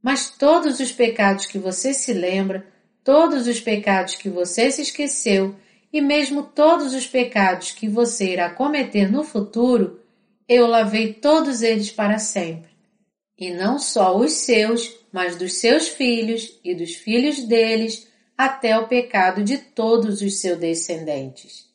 Mas 0.00 0.30
todos 0.30 0.78
os 0.78 0.92
pecados 0.92 1.46
que 1.46 1.58
você 1.58 1.92
se 1.92 2.12
lembra, 2.12 2.75
todos 3.06 3.46
os 3.46 3.60
pecados 3.60 4.16
que 4.16 4.28
você 4.28 4.68
se 4.68 4.82
esqueceu 4.82 5.54
e 5.92 6.00
mesmo 6.00 6.42
todos 6.42 6.92
os 6.92 7.06
pecados 7.06 7.70
que 7.70 7.88
você 7.88 8.32
irá 8.32 8.50
cometer 8.50 9.08
no 9.08 9.22
futuro, 9.22 10.00
eu 10.48 10.66
lavei 10.66 11.12
todos 11.12 11.62
eles 11.62 11.88
para 11.88 12.18
sempre. 12.18 12.68
E 13.38 13.52
não 13.52 13.78
só 13.78 14.18
os 14.18 14.32
seus, 14.32 14.92
mas 15.12 15.36
dos 15.36 15.52
seus 15.52 15.86
filhos 15.86 16.58
e 16.64 16.74
dos 16.74 16.96
filhos 16.96 17.44
deles, 17.44 18.08
até 18.36 18.76
o 18.76 18.88
pecado 18.88 19.44
de 19.44 19.56
todos 19.56 20.20
os 20.20 20.40
seus 20.40 20.58
descendentes. 20.58 21.68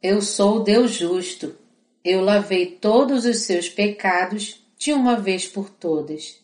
Eu 0.00 0.22
sou 0.22 0.62
Deus 0.62 0.92
justo. 0.92 1.56
Eu 2.04 2.20
lavei 2.20 2.66
todos 2.66 3.24
os 3.24 3.38
seus 3.38 3.68
pecados 3.68 4.64
de 4.78 4.92
uma 4.92 5.16
vez 5.16 5.48
por 5.48 5.68
todas. 5.68 6.43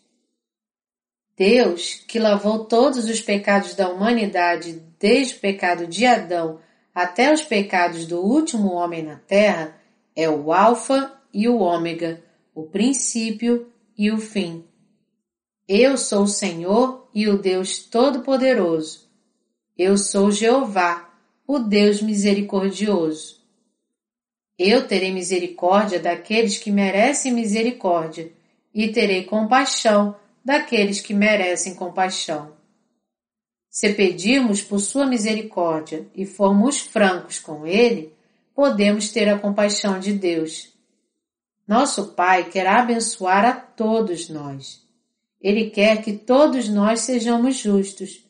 Deus, 1.40 2.04
que 2.06 2.18
lavou 2.18 2.66
todos 2.66 3.06
os 3.06 3.22
pecados 3.22 3.74
da 3.74 3.88
humanidade 3.88 4.82
desde 4.98 5.36
o 5.36 5.38
pecado 5.38 5.86
de 5.86 6.04
Adão 6.04 6.58
até 6.94 7.32
os 7.32 7.40
pecados 7.40 8.04
do 8.04 8.20
último 8.20 8.74
homem 8.74 9.02
na 9.02 9.16
terra, 9.16 9.74
é 10.14 10.28
o 10.28 10.52
Alfa 10.52 11.18
e 11.32 11.48
o 11.48 11.60
Ômega, 11.60 12.22
o 12.54 12.64
princípio 12.64 13.72
e 13.96 14.10
o 14.10 14.18
fim. 14.18 14.66
Eu 15.66 15.96
sou 15.96 16.24
o 16.24 16.28
Senhor 16.28 17.08
e 17.14 17.26
o 17.26 17.38
Deus 17.38 17.78
Todo-Poderoso. 17.84 19.08
Eu 19.78 19.96
sou 19.96 20.30
Jeová, 20.30 21.10
o 21.46 21.58
Deus 21.58 22.02
misericordioso. 22.02 23.40
Eu 24.58 24.86
terei 24.86 25.10
misericórdia 25.10 25.98
daqueles 25.98 26.58
que 26.58 26.70
merecem 26.70 27.32
misericórdia 27.32 28.30
e 28.74 28.88
terei 28.88 29.24
compaixão 29.24 30.14
daqueles 30.44 31.00
que 31.00 31.14
merecem 31.14 31.74
compaixão. 31.74 32.56
Se 33.68 33.92
pedirmos 33.94 34.62
por 34.62 34.80
sua 34.80 35.06
misericórdia 35.06 36.06
e 36.14 36.26
formos 36.26 36.80
francos 36.80 37.38
com 37.38 37.66
ele, 37.66 38.12
podemos 38.54 39.10
ter 39.10 39.28
a 39.28 39.38
compaixão 39.38 40.00
de 40.00 40.12
Deus. 40.12 40.72
Nosso 41.66 42.14
Pai 42.14 42.50
quer 42.50 42.66
abençoar 42.66 43.44
a 43.44 43.52
todos 43.52 44.28
nós. 44.28 44.84
Ele 45.40 45.70
quer 45.70 46.02
que 46.02 46.12
todos 46.12 46.68
nós 46.68 47.00
sejamos 47.00 47.56
justos. 47.56 48.24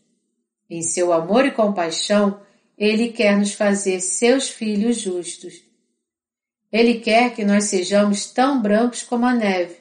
Em 0.68 0.82
seu 0.82 1.12
amor 1.12 1.46
e 1.46 1.50
compaixão, 1.50 2.40
ele 2.76 3.08
quer 3.08 3.36
nos 3.36 3.54
fazer 3.54 4.00
seus 4.00 4.48
filhos 4.48 4.98
justos. 4.98 5.64
Ele 6.70 7.00
quer 7.00 7.34
que 7.34 7.44
nós 7.44 7.64
sejamos 7.64 8.30
tão 8.30 8.62
brancos 8.62 9.02
como 9.02 9.26
a 9.26 9.34
neve, 9.34 9.79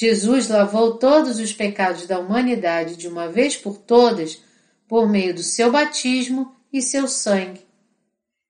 Jesus 0.00 0.46
lavou 0.46 0.96
todos 0.96 1.40
os 1.40 1.52
pecados 1.52 2.06
da 2.06 2.20
humanidade 2.20 2.94
de 2.94 3.08
uma 3.08 3.28
vez 3.28 3.56
por 3.56 3.76
todas 3.76 4.40
por 4.86 5.08
meio 5.08 5.34
do 5.34 5.42
seu 5.42 5.72
batismo 5.72 6.54
e 6.72 6.80
seu 6.80 7.08
sangue. 7.08 7.66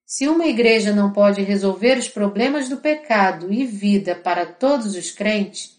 Se 0.05 0.29
uma 0.29 0.45
igreja 0.45 0.93
não 0.93 1.11
pode 1.11 1.41
resolver 1.41 1.97
os 1.97 2.07
problemas 2.07 2.69
do 2.69 2.77
pecado 2.77 3.51
e 3.51 3.65
vida 3.65 4.15
para 4.15 4.45
todos 4.45 4.95
os 4.95 5.11
crentes, 5.11 5.75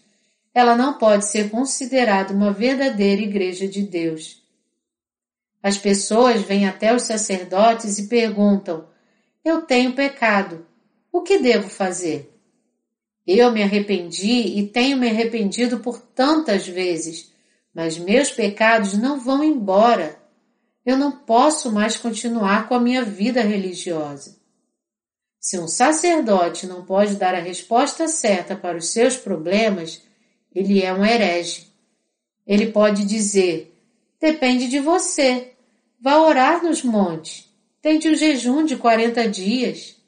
ela 0.52 0.74
não 0.74 0.98
pode 0.98 1.26
ser 1.26 1.50
considerada 1.50 2.34
uma 2.34 2.52
verdadeira 2.52 3.22
igreja 3.22 3.68
de 3.68 3.82
Deus. 3.82 4.42
As 5.62 5.78
pessoas 5.78 6.42
vêm 6.42 6.66
até 6.66 6.92
os 6.92 7.02
sacerdotes 7.02 7.96
e 7.96 8.08
perguntam: 8.08 8.88
Eu 9.44 9.62
tenho 9.62 9.92
pecado. 9.92 10.66
O 11.12 11.22
que 11.22 11.38
devo 11.38 11.68
fazer? 11.68 12.39
Eu 13.32 13.52
me 13.52 13.62
arrependi 13.62 14.58
e 14.58 14.66
tenho 14.66 14.96
me 14.96 15.08
arrependido 15.08 15.78
por 15.78 16.00
tantas 16.00 16.66
vezes, 16.66 17.32
mas 17.72 17.96
meus 17.96 18.32
pecados 18.32 18.94
não 18.94 19.20
vão 19.20 19.44
embora. 19.44 20.20
Eu 20.84 20.98
não 20.98 21.12
posso 21.12 21.70
mais 21.70 21.96
continuar 21.96 22.68
com 22.68 22.74
a 22.74 22.80
minha 22.80 23.04
vida 23.04 23.40
religiosa. 23.40 24.36
Se 25.38 25.60
um 25.60 25.68
sacerdote 25.68 26.66
não 26.66 26.84
pode 26.84 27.14
dar 27.14 27.36
a 27.36 27.40
resposta 27.40 28.08
certa 28.08 28.56
para 28.56 28.76
os 28.76 28.88
seus 28.88 29.16
problemas, 29.16 30.02
ele 30.52 30.82
é 30.82 30.92
um 30.92 31.06
herege. 31.06 31.68
Ele 32.44 32.72
pode 32.72 33.04
dizer: 33.04 33.72
depende 34.20 34.66
de 34.66 34.80
você. 34.80 35.52
Vá 36.00 36.18
orar 36.18 36.64
nos 36.64 36.82
montes. 36.82 37.48
Tente 37.80 38.08
o 38.08 38.16
jejum 38.16 38.64
de 38.64 38.76
quarenta 38.76 39.28
dias. 39.28 39.99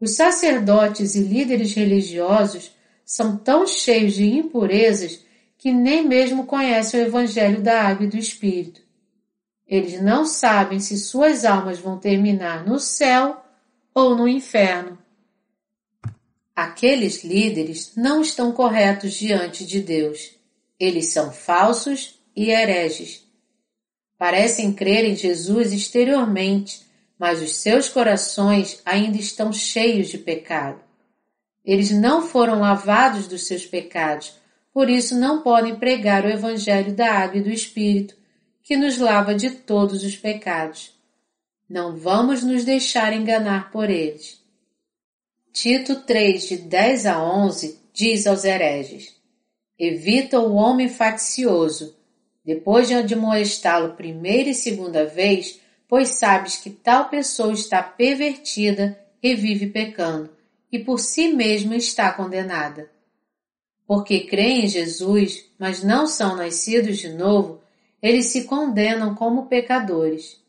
Os 0.00 0.14
sacerdotes 0.14 1.14
e 1.14 1.20
líderes 1.20 1.74
religiosos 1.74 2.72
são 3.04 3.36
tão 3.36 3.66
cheios 3.66 4.14
de 4.14 4.26
impurezas 4.26 5.24
que 5.56 5.72
nem 5.72 6.06
mesmo 6.06 6.46
conhecem 6.46 7.00
o 7.00 7.06
Evangelho 7.06 7.60
da 7.60 7.82
Água 7.82 8.06
e 8.06 8.10
do 8.10 8.16
Espírito. 8.16 8.80
Eles 9.66 10.00
não 10.00 10.24
sabem 10.24 10.78
se 10.78 10.96
suas 10.96 11.44
almas 11.44 11.78
vão 11.78 11.98
terminar 11.98 12.64
no 12.64 12.78
céu 12.78 13.42
ou 13.92 14.14
no 14.14 14.28
inferno. 14.28 14.96
Aqueles 16.54 17.22
líderes 17.22 17.92
não 17.96 18.22
estão 18.22 18.52
corretos 18.52 19.14
diante 19.14 19.66
de 19.66 19.80
Deus. 19.80 20.32
Eles 20.78 21.06
são 21.12 21.32
falsos 21.32 22.18
e 22.34 22.50
hereges. 22.50 23.24
Parecem 24.16 24.72
crer 24.72 25.04
em 25.04 25.14
Jesus 25.14 25.72
exteriormente, 25.72 26.87
mas 27.18 27.42
os 27.42 27.56
seus 27.56 27.88
corações 27.88 28.80
ainda 28.84 29.18
estão 29.18 29.52
cheios 29.52 30.08
de 30.08 30.18
pecado. 30.18 30.80
Eles 31.64 31.90
não 31.90 32.22
foram 32.22 32.60
lavados 32.60 33.26
dos 33.26 33.46
seus 33.46 33.66
pecados, 33.66 34.34
por 34.72 34.88
isso 34.88 35.18
não 35.18 35.42
podem 35.42 35.76
pregar 35.76 36.24
o 36.24 36.30
Evangelho 36.30 36.94
da 36.94 37.10
Água 37.10 37.38
e 37.38 37.42
do 37.42 37.50
Espírito, 37.50 38.16
que 38.62 38.76
nos 38.76 38.98
lava 38.98 39.34
de 39.34 39.50
todos 39.50 40.04
os 40.04 40.16
pecados. 40.16 40.96
Não 41.68 41.96
vamos 41.96 42.42
nos 42.42 42.64
deixar 42.64 43.12
enganar 43.12 43.70
por 43.70 43.90
eles. 43.90 44.40
Tito 45.52 45.96
3, 46.02 46.48
de 46.48 46.56
10 46.58 47.06
a 47.06 47.22
11, 47.22 47.80
diz 47.92 48.26
aos 48.26 48.44
hereges: 48.44 49.16
Evita 49.78 50.38
o 50.38 50.54
homem 50.54 50.88
faccioso, 50.88 51.96
depois 52.44 52.88
de 52.88 52.94
admoestá-lo 52.94 53.94
primeira 53.94 54.50
e 54.50 54.54
segunda 54.54 55.04
vez, 55.04 55.60
pois 55.88 56.10
sabes 56.10 56.56
que 56.56 56.70
tal 56.70 57.08
pessoa 57.08 57.52
está 57.52 57.82
pervertida 57.82 58.98
e 59.22 59.34
vive 59.34 59.68
pecando, 59.68 60.30
e 60.70 60.78
por 60.78 61.00
si 61.00 61.32
mesma 61.32 61.74
está 61.74 62.12
condenada. 62.12 62.90
Porque 63.86 64.20
creem 64.20 64.66
em 64.66 64.68
Jesus, 64.68 65.46
mas 65.58 65.82
não 65.82 66.06
são 66.06 66.36
nascidos 66.36 66.98
de 66.98 67.08
novo, 67.08 67.62
eles 68.02 68.26
se 68.26 68.44
condenam 68.44 69.14
como 69.14 69.46
pecadores. 69.46 70.40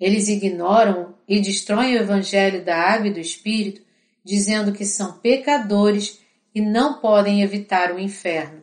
Eles 0.00 0.28
ignoram 0.28 1.14
e 1.28 1.40
destroem 1.40 1.94
o 1.94 2.00
Evangelho 2.00 2.64
da 2.64 2.76
Água 2.76 3.06
e 3.06 3.12
do 3.12 3.20
Espírito 3.20 3.82
dizendo 4.24 4.72
que 4.72 4.84
são 4.84 5.18
pecadores 5.18 6.20
e 6.54 6.60
não 6.60 7.00
podem 7.00 7.42
evitar 7.42 7.92
o 7.94 7.98
inferno. 7.98 8.62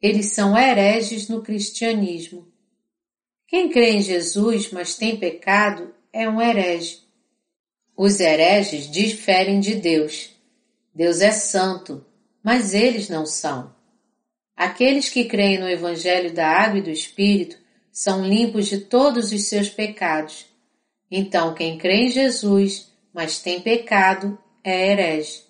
Eles 0.00 0.32
são 0.32 0.56
hereges 0.56 1.28
no 1.28 1.42
cristianismo. 1.42 2.49
Quem 3.50 3.68
crê 3.68 3.90
em 3.90 4.00
Jesus, 4.00 4.70
mas 4.70 4.94
tem 4.94 5.18
pecado, 5.18 5.92
é 6.10 6.26
um 6.26 6.40
herege. 6.40 7.00
Os 7.94 8.18
hereges 8.20 8.90
diferem 8.90 9.60
de 9.60 9.74
Deus. 9.74 10.30
Deus 10.94 11.20
é 11.20 11.32
santo, 11.32 12.02
mas 12.42 12.72
eles 12.72 13.10
não 13.10 13.26
são. 13.26 13.74
Aqueles 14.56 15.10
que 15.10 15.26
creem 15.26 15.58
no 15.58 15.68
Evangelho 15.68 16.32
da 16.32 16.48
Água 16.48 16.78
e 16.78 16.82
do 16.82 16.90
Espírito 16.90 17.58
são 17.92 18.24
limpos 18.24 18.68
de 18.68 18.78
todos 18.78 19.32
os 19.32 19.44
seus 19.44 19.68
pecados. 19.68 20.46
Então, 21.10 21.52
quem 21.52 21.76
crê 21.76 22.04
em 22.04 22.10
Jesus 22.10 22.90
mas 23.12 23.40
tem 23.40 23.60
pecado, 23.60 24.38
é 24.62 24.92
herege. 24.92 25.42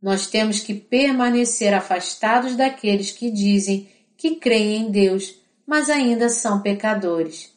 Nós 0.00 0.28
temos 0.28 0.60
que 0.60 0.74
permanecer 0.74 1.74
afastados 1.74 2.56
daqueles 2.56 3.10
que 3.10 3.30
dizem 3.30 3.88
que 4.16 4.36
creem 4.36 4.82
em 4.82 4.90
Deus, 4.90 5.34
mas 5.68 5.90
ainda 5.90 6.30
são 6.30 6.62
pecadores. 6.62 7.52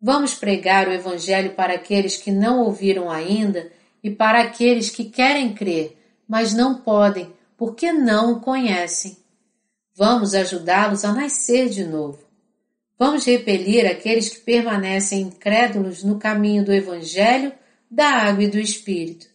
Vamos 0.00 0.32
pregar 0.34 0.88
o 0.88 0.92
Evangelho 0.92 1.54
para 1.54 1.74
aqueles 1.74 2.16
que 2.16 2.32
não 2.32 2.60
ouviram 2.60 3.10
ainda 3.10 3.70
e 4.02 4.08
para 4.10 4.40
aqueles 4.40 4.88
que 4.88 5.04
querem 5.04 5.52
crer, 5.52 5.98
mas 6.26 6.54
não 6.54 6.78
podem 6.78 7.30
porque 7.54 7.92
não 7.92 8.32
o 8.32 8.40
conhecem. 8.40 9.18
Vamos 9.94 10.32
ajudá-los 10.32 11.04
a 11.04 11.12
nascer 11.12 11.68
de 11.68 11.84
novo. 11.84 12.24
Vamos 12.98 13.26
repelir 13.26 13.84
aqueles 13.86 14.30
que 14.30 14.40
permanecem 14.40 15.20
incrédulos 15.20 16.02
no 16.02 16.18
caminho 16.18 16.64
do 16.64 16.72
Evangelho 16.72 17.52
da 17.90 18.08
água 18.08 18.44
e 18.44 18.48
do 18.48 18.58
Espírito. 18.58 19.26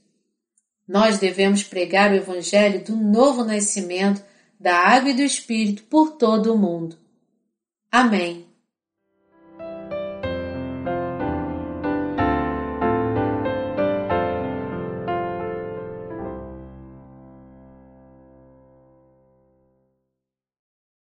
Nós 0.88 1.20
devemos 1.20 1.62
pregar 1.62 2.12
o 2.12 2.16
Evangelho 2.16 2.84
do 2.84 2.96
novo 2.96 3.44
nascimento 3.44 4.24
da 4.60 4.76
água 4.76 5.12
e 5.12 5.14
do 5.14 5.22
Espírito 5.22 5.84
por 5.84 6.14
todo 6.14 6.52
o 6.52 6.58
mundo. 6.58 7.03
Amém. 7.94 8.53